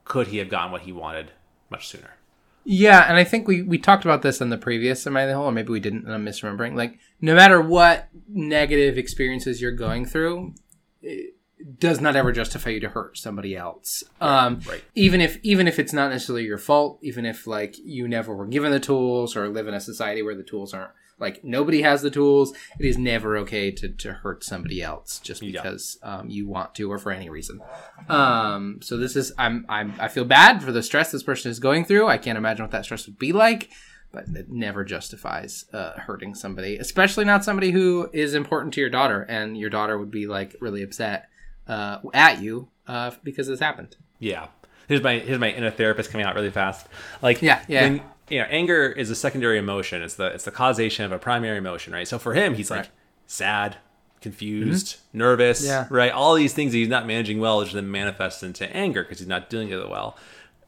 [0.05, 1.33] could he have gotten what he wanted
[1.69, 2.17] much sooner?
[2.65, 5.35] Yeah, and I think we we talked about this in the previous Am I the
[5.35, 6.77] Whole, or maybe we didn't, and I'm misremembering.
[6.77, 10.55] Like, no matter what negative experiences you're going through,
[11.03, 11.35] it
[11.79, 14.05] does not ever justify you to hurt somebody else.
[14.21, 14.85] Um, right.
[14.95, 18.47] Even if even if it's not necessarily your fault, even if like you never were
[18.47, 20.93] given the tools or live in a society where the tools aren't
[21.23, 25.41] like nobody has the tools, it is never okay to, to hurt somebody else just
[25.43, 25.63] Yeah.
[25.63, 27.61] because um, you want to or for any reason.
[28.09, 31.59] Um, so this is I'm I'm I feel bad for the stress this person is
[31.59, 32.09] going through.
[32.09, 33.71] I can't imagine what that stress would be like,
[34.13, 38.91] but it never justifies uh, hurting somebody, especially not somebody who is important to your
[38.91, 41.29] daughter, and your daughter would be like really upset
[41.69, 43.97] uh, at you uh, because this happened.
[44.19, 44.49] Yeah.
[44.89, 46.87] Here's my here's my inner therapist coming out really fast.
[47.23, 47.83] Like Yeah, yeah.
[47.83, 50.03] when- you know, anger is a secondary emotion.
[50.03, 52.07] It's the it's the causation of a primary emotion, right?
[52.09, 52.91] So for him, he's like Right.
[53.27, 53.77] sad,
[54.21, 55.69] confused, nervous, Mm-hmm.
[55.69, 55.87] Yeah.
[55.91, 56.13] right?
[56.13, 59.29] All these things that he's not managing well, which then manifests into anger because he's
[59.29, 60.17] not doing it well.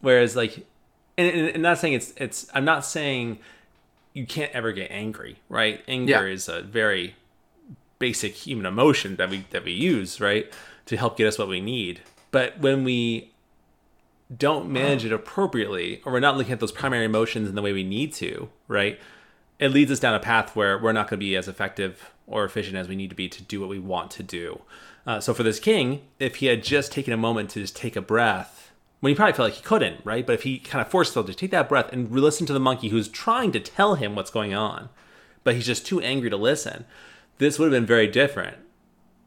[0.01, 0.67] Whereas like,
[1.17, 3.39] and, and, and not saying it's it's I'm not saying
[4.13, 5.83] you can't ever get angry, right?
[5.89, 6.33] Anger Yeah.
[6.35, 7.15] is a very
[7.99, 10.53] basic human emotion that we that we use, right,
[10.87, 12.01] to help get us what we need.
[12.31, 13.31] But when we
[14.37, 17.73] don't manage it appropriately, or we're not looking at those primary emotions in the way
[17.73, 18.99] we need to, right,
[19.59, 22.45] it leads us down a path where we're not going to be as effective or
[22.45, 24.61] efficient as we need to be to do what we want to do.
[25.07, 27.97] Uh, so for this king, if he had just taken a moment to just take
[27.97, 30.27] a breath, when he probably felt like he couldn't, right?
[30.27, 32.61] But if he kind of forced himself to take that breath and listen to the
[32.61, 34.89] monkey who's trying to tell him what's going on,
[35.43, 36.87] but he's just too angry to listen,
[37.37, 38.57] this would have been very different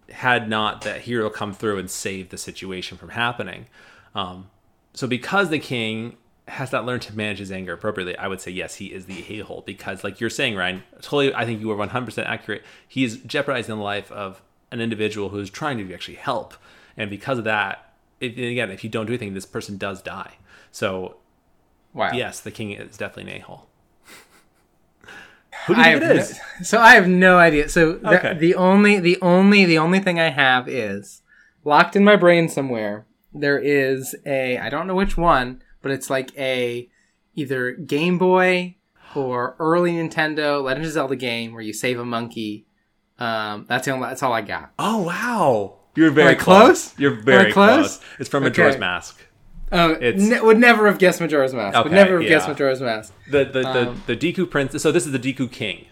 [0.09, 3.67] had not that hero come through and save the situation from happening.
[4.15, 4.49] Um,
[4.97, 6.17] so because the king
[6.47, 9.23] has not learned to manage his anger appropriately, I would say yes, he is the
[9.39, 12.63] a-hole because, like you're saying, Ryan, totally, I think you are 100% accurate.
[12.87, 14.41] He is jeopardizing the life of
[14.71, 16.55] an individual who's trying to actually help,
[16.97, 20.37] and because of that, if, again, if you don't do anything, this person does die.
[20.71, 21.17] So
[21.93, 22.11] Wow.
[22.13, 23.67] yes, the king is definitely an a-hole.
[25.67, 27.69] Who do you I think it no- so I have no idea.
[27.69, 31.21] So the, the only the only the only thing I have is
[31.63, 33.06] locked in my brain somewhere.
[33.39, 36.89] There is a I don't know which one, but it's like a
[37.35, 38.75] either Game Boy
[39.15, 42.65] or early Nintendo Legend of Zelda game where you save a monkey.
[43.19, 44.71] Um, that's the only, that's all I got.
[44.77, 46.97] Oh wow, you're very I close?
[46.99, 47.97] You're very close?
[47.97, 48.01] close?
[48.19, 48.79] It's from Majora's Okay.
[48.79, 49.23] Mask.
[49.71, 51.83] Oh, It's- ne- would never have guessed Majora's Mask.
[51.83, 52.47] would never have guessed.
[52.47, 53.13] Majora's Mask.
[53.29, 54.81] The the, the, Um, the Deku prince.
[54.81, 55.87] So this is the Deku king.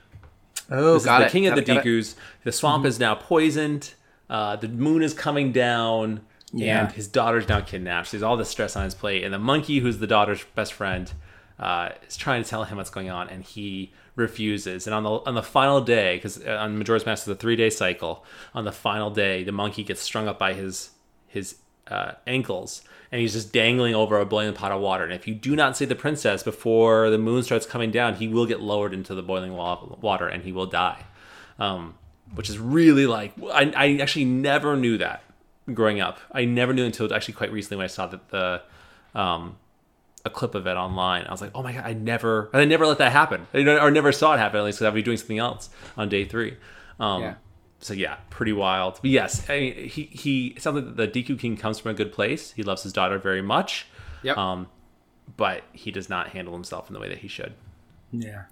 [0.69, 1.31] Oh, This got is the it.
[1.31, 1.89] king of Got the got it.
[1.89, 2.15] Dekus.
[2.43, 3.93] The swamp is now poisoned.
[4.29, 6.21] Uh, the moon is coming down,
[6.55, 6.85] Yeah.
[6.85, 8.07] and his daughter's now kidnapped.
[8.07, 11.11] So all this stress on his plate, and the monkey, who's the daughter's best friend,
[11.59, 14.87] uh, is trying to tell him what's going on, and he refuses.
[14.87, 17.69] And on the on the final day, because on Majora's Mask is a three day
[17.69, 20.91] cycle, on the final day, the monkey gets strung up by his
[21.27, 25.03] his uh, ankles, and he's just dangling over a boiling pot of water.
[25.03, 28.27] And if you do not save the princess before the moon starts coming down, he
[28.27, 31.03] will get lowered into the boiling water, and he will die.
[31.59, 31.95] Um,
[32.33, 35.23] which is really like I, I actually never knew that
[35.73, 36.19] growing up.
[36.31, 38.61] I never knew until actually quite recently when I saw that the
[39.13, 39.57] um,
[40.25, 41.25] a clip of it online.
[41.25, 43.91] I was like, oh my god, I never, I never let that happen, I, or
[43.91, 44.59] never saw it happen.
[44.59, 46.57] At least because I'd be doing something else on day three.
[46.99, 47.35] Um, Yeah.
[47.79, 48.99] So yeah, pretty wild.
[49.01, 50.47] But yes, I mean, he he.
[50.47, 52.51] It sounds like the Deku King comes from a good place.
[52.51, 53.85] He loves his daughter very much.
[54.23, 54.37] Yep.
[54.37, 54.67] Um,
[55.37, 57.53] but he does not handle himself in the way that he should.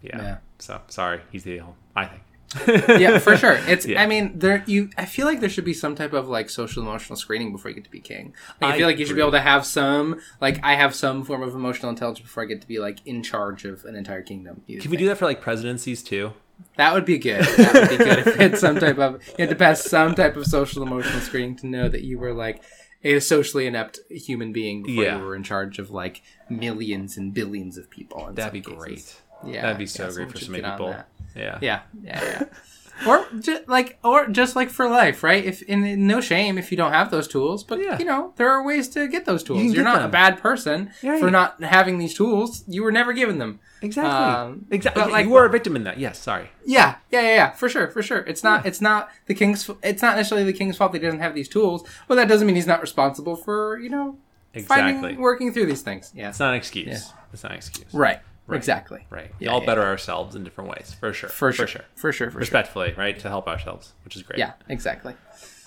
[0.01, 0.21] yeah.
[0.21, 0.37] Yeah.
[0.59, 1.61] So sorry, he's the
[1.95, 2.21] I think.
[2.67, 3.57] Yeah, for sure.
[3.67, 3.85] It's.
[3.85, 4.01] Yeah.
[4.01, 4.63] I mean, there.
[4.67, 4.89] You.
[4.97, 7.75] I feel like there should be some type of like social emotional screening before you
[7.75, 8.33] get to be king.
[8.61, 10.19] Like, I I feel like you should be able to have some.
[10.41, 13.23] Like, I have some form of emotional intelligence before I get to be like in
[13.23, 14.61] charge of an entire kingdom.
[14.67, 16.33] Can we do that for like presidencies too?
[16.77, 17.43] That would be good.
[17.43, 19.21] That would be good if it's some type of.
[19.37, 22.33] You had to pass some type of social emotional screening to know that you were
[22.33, 22.61] like
[23.03, 25.17] a socially inept human being before Yeah.
[25.17, 28.29] you were in charge of like millions and billions of people.
[28.31, 29.19] That'd be some great.
[29.45, 30.89] Yeah, That'd be so yeah, great for should so many people.
[30.89, 31.03] Yeah.
[31.35, 32.43] Yeah, yeah, yeah.
[33.07, 35.43] or just like, or just like for life, right?
[35.43, 37.97] If in no shame if you don't have those tools, but Yeah.
[37.97, 39.63] you know there are ways to get those tools.
[39.63, 42.63] You are not a bad person Yeah, for not having these tools.
[42.67, 43.59] You were never given them.
[43.81, 44.11] Exactly.
[44.13, 45.11] Um, exactly.
[45.11, 45.97] like- you were a victim in that.
[45.97, 46.19] Yes.
[46.19, 46.49] Sorry.
[46.65, 48.19] Yeah, yeah, yeah, yeah, for sure, for sure.
[48.19, 51.19] It's not, it's not the king's, it's not necessarily the king's fault that he doesn't
[51.19, 54.17] have these tools, but that doesn't mean he's not responsible for you know
[54.53, 54.93] Exactly.
[55.01, 56.11] finding, working through these things.
[56.15, 57.11] Yeah, It's not an excuse.
[57.33, 57.91] It's not an excuse.
[57.91, 58.19] right,
[58.51, 59.31] exactly, Right.
[59.39, 59.65] We Yeah, all yeah.
[59.65, 61.29] better ourselves in different ways, for sure.
[61.29, 61.81] for sure, For sure.
[61.95, 62.39] for sure, for sure.
[62.39, 63.17] Respectfully, right?
[63.19, 64.39] To help ourselves, which is great.
[64.39, 65.15] Yeah, exactly.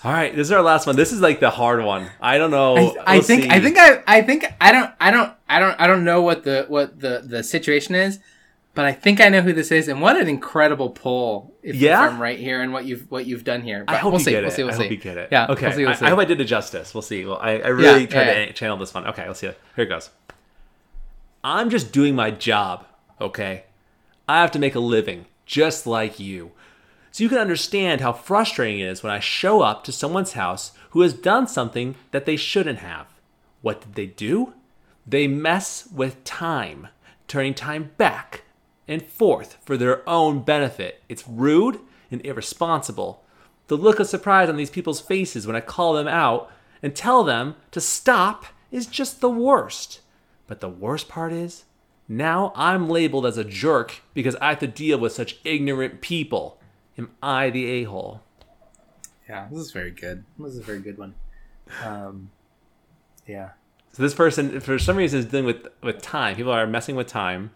[0.03, 0.33] All right.
[0.35, 0.95] This is our last one.
[0.95, 2.07] This is like the hard one.
[2.21, 2.75] I don't know.
[2.75, 3.49] I, I We'll think see.
[3.49, 6.43] I think I I think I don't I don't I don't I don't know what
[6.43, 8.19] the what the the situation is,
[8.75, 11.55] but I think I know who this is, and what an incredible pull!
[11.63, 11.99] If, if Yeah?
[11.99, 13.85] I'm right here and what you've what you've done here.
[13.85, 14.31] But I hope we'll you see.
[14.31, 14.55] get we'll it.
[14.55, 14.63] see.
[14.63, 14.83] We'll I see.
[14.83, 15.29] hope you get it.
[15.31, 15.47] Yeah.
[15.49, 15.65] Okay.
[15.65, 16.05] We'll see, we'll I, see.
[16.05, 16.93] I hope I did it justice.
[16.93, 17.25] We'll see.
[17.25, 18.45] Well, I, I really Yeah, tried yeah.
[18.45, 19.07] to channel this one.
[19.07, 19.25] Okay.
[19.27, 19.47] Let's see.
[19.47, 19.55] Here
[19.85, 20.11] it goes.
[21.49, 22.85] I'm just doing my job,
[23.21, 23.63] okay?
[24.27, 26.51] I have to make a living, just like you.
[27.11, 30.73] So you can understand how frustrating it is when I show up to someone's house
[30.89, 33.07] who has done something that they shouldn't have.
[33.61, 34.55] What did they do?
[35.07, 36.89] They mess with time,
[37.29, 38.43] turning time back
[38.85, 41.01] and forth for their own benefit.
[41.07, 41.79] It's rude
[42.11, 43.23] and irresponsible.
[43.67, 46.51] The look of surprise on these people's faces when I call them out
[46.83, 50.01] and tell them to stop is just the worst.
[50.47, 51.65] But the worst part is,
[52.07, 56.59] now I'm labeled as a jerk because I have to deal with such ignorant people.
[56.97, 58.21] Am I the a hole?
[59.29, 60.23] Yeah, this is very good.
[60.39, 61.13] This is a very good one.
[61.83, 62.31] Um,
[63.27, 63.49] yeah.
[63.91, 66.35] So this person, for some reason, is dealing with with time.
[66.35, 67.51] People are messing with time.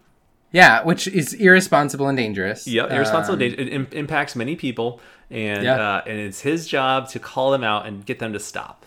[0.52, 2.68] Yeah, which is irresponsible and dangerous.
[2.68, 3.36] Yeah, irresponsible.
[3.36, 3.62] Um, danger.
[3.62, 5.00] It im- impacts many people,
[5.30, 5.76] and Yeah.
[5.76, 8.86] uh, and it's his job to call them out and get them to stop.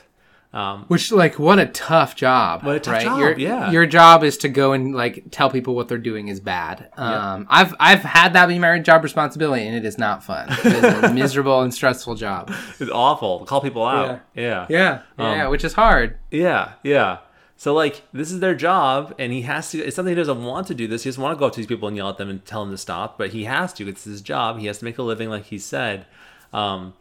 [0.54, 2.62] Um, Which, like, what a tough job.
[2.62, 3.04] What a tough right?
[3.04, 3.72] job, Your, yeah.
[3.72, 6.90] Your job is to go and like tell people what they're doing is bad.
[6.96, 10.46] Um, I've I've had that be my job responsibility, and it is not fun.
[10.50, 12.54] It is a miserable and stressful job.
[12.78, 13.44] it's awful.
[13.46, 14.20] Call people out.
[14.34, 14.66] Yeah.
[14.68, 16.18] Yeah, yeah, which is hard.
[16.30, 17.18] Yeah, yeah.
[17.56, 19.78] So like this is their job, and he has to.
[19.78, 20.86] It's something he doesn't want to do.
[20.86, 22.44] This he doesn't want to go up to these people and yell at them and
[22.44, 23.88] tell them to stop, but he has to.
[23.88, 24.58] It's his job.
[24.60, 26.06] He has to make a living, like he said.
[26.52, 26.94] Um,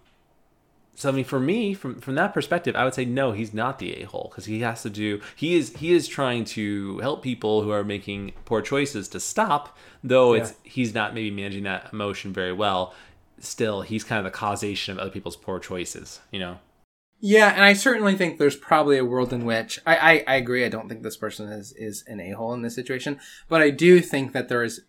[0.96, 3.32] so I mean, for me, from from that perspective, I would say no.
[3.32, 5.22] He's not the a hole because he has to do.
[5.36, 9.76] He is he is trying to help people who are making poor choices to stop.
[10.04, 12.94] Though it's he's not maybe managing that emotion very well.
[13.40, 16.22] Still, he's kind of the causation of other people's poor choices.
[16.32, 16.60] You know.
[17.26, 20.66] Yeah, and I certainly think there's probably a world in which I, I, I agree.
[20.66, 23.72] I don't think this person is is an a hole in this situation, but I
[23.72, 24.82] do think that there is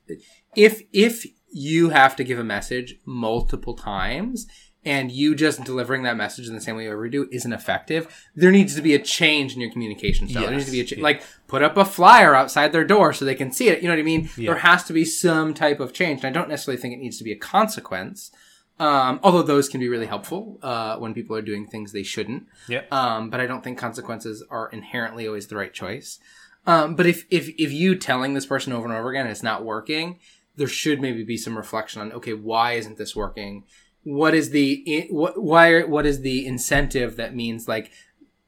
[0.55, 4.48] if if you have to give a message multiple times
[4.85, 8.28] and you just delivering that message in the same way you ever do isn't effective,
[8.35, 10.43] there needs to be a change in your communication style.
[10.43, 10.98] there needs to be a change.
[10.98, 11.05] yeah.
[11.05, 13.82] Like put up a flyer outside their door so they can see it.
[13.82, 14.28] You know what I mean?
[14.36, 14.52] Yeah.
[14.52, 16.23] There has to be some type of change.
[16.23, 18.31] And I don't necessarily think it needs to be a consequence.
[18.78, 22.47] Um, although those can be really helpful uh, when people are doing things they shouldn't.
[22.69, 22.93] Yep.
[22.93, 26.19] Um, but I don't think consequences are inherently always the right choice.
[26.66, 29.65] Um, but if, if if you telling this person over and over again it's not
[29.65, 30.19] working,
[30.56, 33.65] there should maybe be some reflection on okay, why isn't this working?
[34.05, 37.90] What is the what why what is the incentive that means like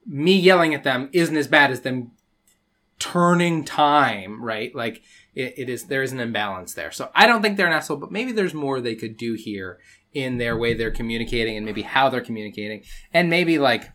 [0.07, 2.13] me yelling at them isn't as bad as them
[2.99, 4.75] turning time, right?
[4.75, 5.03] Like
[5.35, 6.91] it, it is there is an imbalance there.
[6.91, 9.79] So I don't think they're an asshole, but maybe there's more they could do here
[10.13, 12.83] in their way they're communicating and maybe how they're communicating.
[13.13, 13.91] And maybe like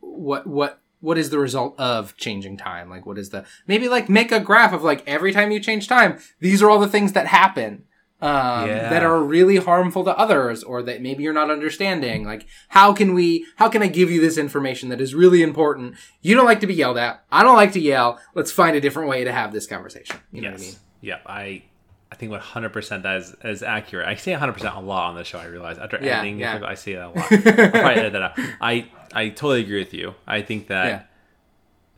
[0.00, 2.88] what what what is the result of changing time?
[2.88, 5.88] Like what is the maybe like make a graph of like every time you change
[5.88, 7.84] time, these are all the things that happen.
[8.18, 8.88] Um, Yeah.
[8.88, 13.12] that are really harmful to others or that maybe you're not understanding like how can
[13.12, 16.60] we how can i give you this information that is really important you don't like
[16.60, 19.32] to be yelled at i don't like to yell let's find a different way to
[19.32, 20.58] have this conversation you know yes.
[20.58, 21.22] what i mean Yep.
[21.26, 21.62] I
[22.10, 24.08] I think 100% that is, is accurate.
[24.08, 25.76] I say 100% a lot on the show, I realize.
[25.76, 26.60] After Yeah, editing, yeah.
[26.64, 27.18] I say that a lot.
[27.30, 28.38] I'll probably edit that out.
[28.60, 30.14] I, I totally agree with you.
[30.26, 31.02] I think that yeah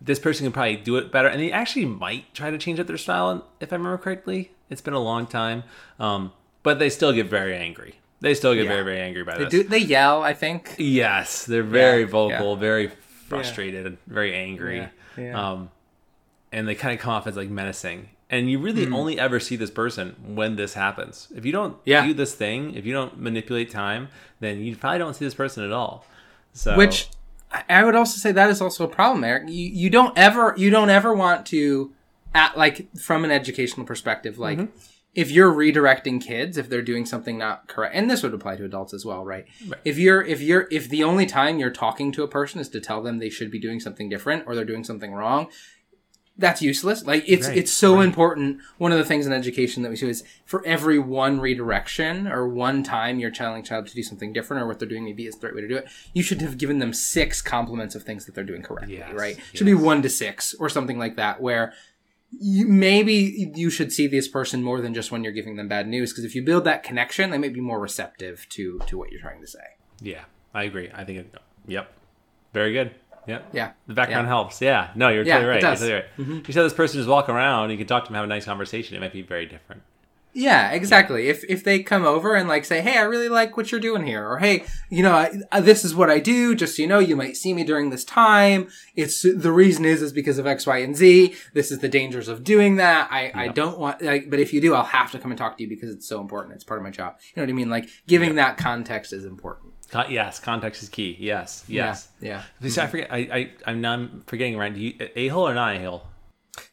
[0.01, 1.29] this person can probably do it better.
[1.29, 4.53] And they actually might try to change up their style, if I remember correctly.
[4.71, 5.65] It's been a long time.
[5.99, 6.33] Um,
[6.63, 7.95] but they still get very angry.
[8.21, 8.71] They still get Yeah.
[8.71, 9.51] very, very angry by they this.
[9.53, 12.91] do they yell i think Yes, they're very Yeah, vocal, very
[13.29, 14.79] frustrated, and very angry.
[14.79, 15.51] Yeah, yeah.
[15.51, 15.71] Um,
[16.53, 18.09] and they kind of come off as like menacing.
[18.31, 21.29] And you really only ever see this person when this happens.
[21.35, 21.77] If you don't.
[21.87, 22.05] Yeah.
[22.07, 24.09] do this thing, if you don't manipulate time,
[24.41, 26.05] then you probably don't see this person at all.
[26.53, 27.09] So which
[27.53, 29.45] I- I would also say that is also a problem, Eric.
[29.49, 31.93] You you don't ever you don't ever want to,
[32.35, 34.77] at like from an educational perspective, like mm-hmm.
[35.15, 38.65] if you're redirecting kids if they're doing something not correct, and this would apply to
[38.65, 39.47] adults as well, right?
[39.85, 42.81] If you're if you're if the only time you're talking to a person is to
[42.81, 45.49] tell them they should be doing something different or they're doing something wrong,
[46.39, 47.05] that's useless.
[47.05, 48.61] Like it's Right, it's so important.
[48.79, 52.49] One of the things in education that we do is for every one redirection or
[52.49, 55.27] one time you're telling a child to do something different or what they're doing maybe
[55.27, 58.05] is the right way to do it, you should have given them six compliments of
[58.05, 58.99] things that they're doing correctly.
[58.99, 59.37] Yes, right?
[59.53, 61.41] Should be one to six or something like that.
[61.41, 61.73] Where
[62.31, 65.89] you, maybe you should see this person more than just when you're giving them bad
[65.89, 69.11] news because if you build that connection, they may be more receptive to to what
[69.11, 69.77] you're trying to say.
[70.01, 70.25] yeah,
[70.55, 70.91] I agree.
[70.95, 71.35] I think it,
[71.67, 71.93] yep,
[72.53, 72.95] very good.
[73.27, 73.49] Yep.
[73.53, 73.73] Yeah.
[73.87, 74.29] The background Yeah.
[74.29, 74.61] helps.
[74.63, 74.91] Yeah.
[74.95, 75.63] No, you're Yeah, totally right.
[75.63, 75.67] Mm-hmm.
[75.67, 76.49] You're totally right.
[76.49, 78.47] You said this person just walk around, you can talk to them, have a nice
[78.47, 78.97] conversation.
[78.97, 79.83] It might be very different.
[80.39, 81.29] Yeah, exactly.
[81.29, 84.07] If if they come over and like say, "Hey, I really like what you're doing
[84.07, 86.87] here," or "Hey, you know, I, uh, this is what I do," just so you
[86.89, 88.69] know, you might see me during this time.
[88.95, 91.35] It's the reason is is because of X, Y, and Z.
[91.55, 93.09] This is the dangers of doing that.
[93.11, 95.57] I I don't want like, but if you do, I'll have to come and talk
[95.57, 96.55] to you because it's so important.
[96.55, 97.17] It's part of my job.
[97.35, 97.71] You know what I mean?
[97.71, 99.73] Like giving that context is important.
[99.91, 101.17] Con- yes, context is key.
[101.19, 102.09] Yes, yes.
[102.21, 102.43] Yeah.
[102.63, 103.13] See, I forget.
[103.13, 104.57] I, I, I'm not forgetting.
[104.57, 104.73] Right?
[105.17, 106.05] A hole or not a hole?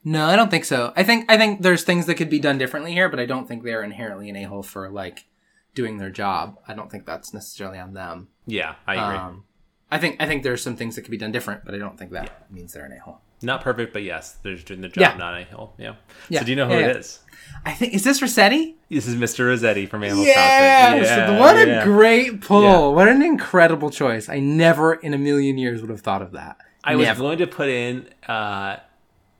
[0.03, 0.93] No, I don't think so.
[0.95, 3.47] I think I think there's things that could be done differently here, but I don't
[3.47, 5.25] think they're inherently an a hole for like
[5.73, 6.57] doing their job.
[6.67, 8.29] I don't think that's necessarily on them.
[8.45, 9.17] Yeah, I agree.
[9.17, 9.43] Um,
[9.91, 11.97] I think I think there's some things that could be done different, but I don't
[11.97, 13.21] think that means they're an a hole.
[13.41, 15.17] not perfect, but yes, they're doing the job, Yeah.
[15.17, 15.75] not a hole.
[15.77, 15.95] Yeah.
[16.29, 16.39] Yeah.
[16.39, 16.97] So do you know who Yeah, it yeah.
[16.99, 17.19] is?
[17.65, 18.75] I think is this Resetti?
[18.89, 19.45] This is Mr.
[19.53, 21.39] Resetti from Animal Yeah, Crossing.
[21.39, 21.81] what yeah.
[21.81, 22.63] a great pull!
[22.63, 22.87] Yeah.
[22.87, 24.29] What an incredible choice!
[24.29, 26.57] I never in a million years would have thought of that.
[26.83, 27.19] I was Never.
[27.21, 28.77] going to put in, uh,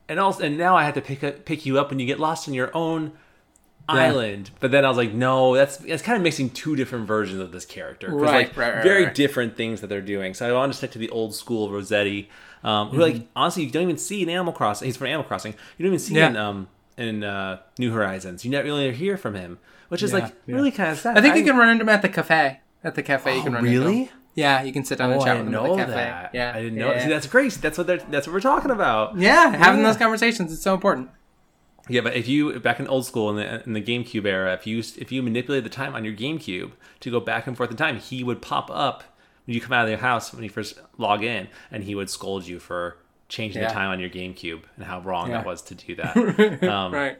[0.09, 2.19] and also, and now I have to pick a, pick you up when you get
[2.19, 3.11] lost on your own
[3.87, 4.49] island.
[4.59, 7.51] But then I was like, no, that's it's kind of mixing two different versions of
[7.51, 9.15] this character, Right, like, right, right, very right.
[9.15, 10.33] different things that they're doing.
[10.33, 12.27] So I wanted to stick to the old school Resetti,
[12.63, 13.01] um, who Mm-hmm.
[13.19, 14.87] like honestly you don't even see in Animal Crossing.
[14.87, 15.53] He's from Animal Crossing.
[15.77, 16.29] You don't even see Yeah.
[16.29, 16.67] in um
[16.97, 18.45] in uh, New Horizons.
[18.45, 19.59] You never really hear from him,
[19.89, 20.55] which is Yeah, like yeah.
[20.55, 21.17] really kind of sad.
[21.17, 22.61] I think you can run into him at the cafe.
[22.83, 24.03] At the cafe, you Oh, can run into really?
[24.05, 24.09] him.
[24.35, 25.93] Yeah, you can sit down Oh, and I chat didn't with him know at the
[25.93, 26.03] cafe.
[26.03, 26.29] that.
[26.33, 26.91] Yeah, I didn't know.
[26.91, 27.53] Yeah, See, that's great.
[27.53, 29.17] That's what they're, that's what we're talking about.
[29.17, 29.87] yeah having Yeah.
[29.87, 31.09] those conversations is so important.
[31.87, 34.65] Yeah, but if you back in old school in the in the GameCube era, if
[34.67, 36.71] you if you manipulate the time on your GameCube
[37.01, 39.03] to go back and forth in time, he would pop up
[39.45, 42.09] when you come out of your house when you first log in, and he would
[42.09, 42.97] scold you for
[43.29, 43.67] changing Yeah.
[43.67, 45.37] the time on your GameCube and how wrong Yeah.
[45.37, 46.15] that was to do that.
[46.67, 47.19] Um, right.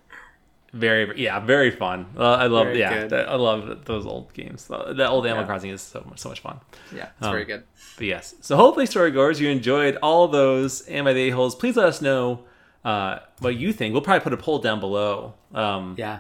[0.76, 2.06] Very, yeah, very fun.
[2.18, 4.70] Uh, I love, Very yeah, that- I love those old games.
[4.70, 5.48] Uh, That old Animal Yeah.
[5.48, 6.60] Crossing is so so much fun.
[6.94, 7.64] Yeah, it's Um, very good.
[7.98, 11.56] But yes, so hopefully, storygoers, you enjoyed all those and by the a-holes.
[11.56, 12.42] Please let us know
[12.84, 13.94] uh, what you think.
[13.94, 15.34] We'll probably put a poll down below.
[15.54, 16.20] Um, Yeah.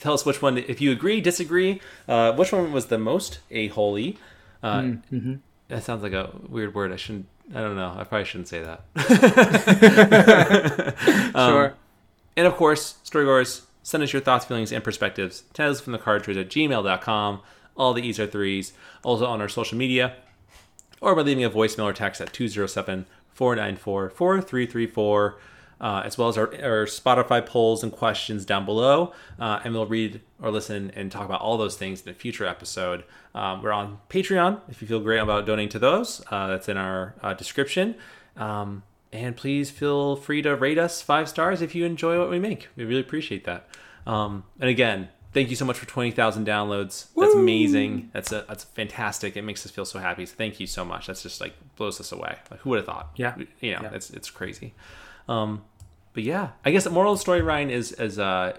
[0.00, 4.16] tell us which one if you agree disagree uh, which one was the most a-holy
[4.62, 4.80] uh,
[5.12, 5.34] Mm-hmm.
[5.68, 8.60] that sounds like a weird word i shouldn't i don't know i probably shouldn't say
[8.68, 8.80] that
[11.34, 11.74] Um, Sure.
[12.36, 16.36] and of course storygoers send us your thoughts feelings and perspectives tales from the cartridge
[16.36, 17.40] at gmail.com
[17.76, 18.72] all the e's are threes
[19.04, 20.16] also on our social media
[21.00, 25.38] or by leaving a voicemail or text at 207 494 4334,
[25.80, 29.12] uh, as well as our, our Spotify polls and questions down below.
[29.38, 32.46] Uh, and we'll read or listen and talk about all those things in a future
[32.46, 33.04] episode.
[33.34, 36.24] Um, we're on Patreon if you feel great about donating to those.
[36.30, 37.96] Uh, that's in our uh, description.
[38.36, 38.82] Um,
[39.14, 42.68] and please feel free to rate us five stars if you enjoy what we make.
[42.76, 43.68] We really appreciate that.
[44.06, 47.06] Um, and again, thank you so much for 20,000 downloads.
[47.16, 48.10] That's amazing.
[48.12, 49.36] That's a, that's fantastic.
[49.36, 50.26] It makes us feel so happy.
[50.26, 51.06] So thank you so much.
[51.06, 52.36] That's just like blows us away.
[52.50, 53.10] Like who would have thought?
[53.16, 53.36] Yeah.
[53.60, 53.90] You know, Yeah.
[53.94, 54.74] it's it's crazy.
[55.28, 55.64] Um,
[56.12, 58.56] but yeah, I guess the moral of the story, Ryan, is is uh,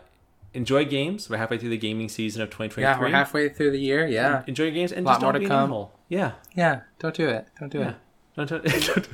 [0.53, 1.29] enjoy games.
[1.29, 2.81] We're halfway through the gaming season of 2023.
[2.83, 4.07] Yeah, we're halfway through the year.
[4.07, 4.43] Yeah.
[4.47, 5.87] Enjoy your games and Lot just more don't to come.
[6.09, 6.31] Yeah.
[6.55, 6.81] Yeah.
[6.99, 7.47] Don't do it.
[7.59, 7.89] Don't do Yeah.
[7.89, 7.95] it.
[8.35, 9.07] Don't, don't,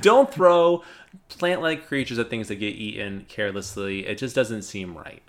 [0.00, 0.82] don't throw
[1.28, 4.06] plant-like creatures at things that get eaten carelessly.
[4.06, 5.22] It just doesn't seem right.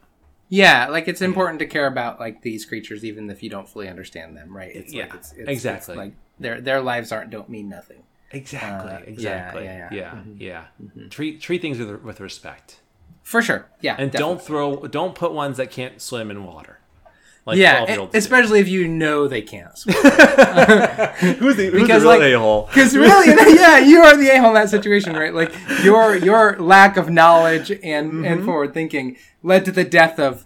[0.49, 3.90] Yeah, like it's important to care about like these creatures, even if you don't fully
[3.90, 4.74] understand them, right?
[4.74, 5.94] It's Yeah, like it's, it's exactly.
[5.94, 8.03] it's like their their lives aren't don't mean nothing.
[8.32, 8.91] Exactly.
[8.91, 9.64] Uh, yeah, exactly.
[9.65, 10.22] yeah, Yeah.
[10.38, 10.65] yeah.
[10.95, 11.07] Yeah.
[11.10, 12.80] Treat treat things with with respect,
[13.24, 13.68] For sure.
[13.82, 13.95] Yeah.
[13.99, 14.36] and definitely.
[14.36, 16.80] don't throw don't put ones that can't swim in water.
[17.48, 18.15] Like yeah, 12 year olds.
[18.15, 19.95] especially if you know they can't who's
[21.56, 22.65] the, who's because, the real like- a-hole?
[22.68, 25.34] Because really, yeah, you are the a-hole in that situation, right?
[25.34, 25.53] Like
[25.84, 28.26] your your lack of knowledge and Mm-hmm.
[28.26, 30.45] and forward thinking led to the death of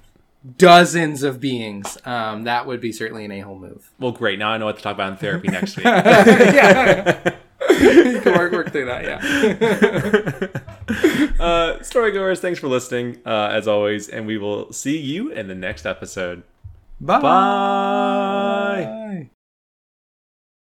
[0.57, 1.97] dozens of beings.
[2.05, 3.91] Um, that would be certainly an a-hole move.
[3.99, 4.37] Well, great.
[4.39, 5.85] Now I know what to talk about in therapy next week.
[5.85, 7.33] yeah,
[7.79, 9.03] you can work work through that.
[9.03, 9.19] Yeah.
[11.39, 15.55] uh, storygoers, thanks for listening, uh, as always, and we will see you in the
[15.55, 16.43] next episode.
[17.01, 17.19] Bye.
[17.19, 19.31] Bye.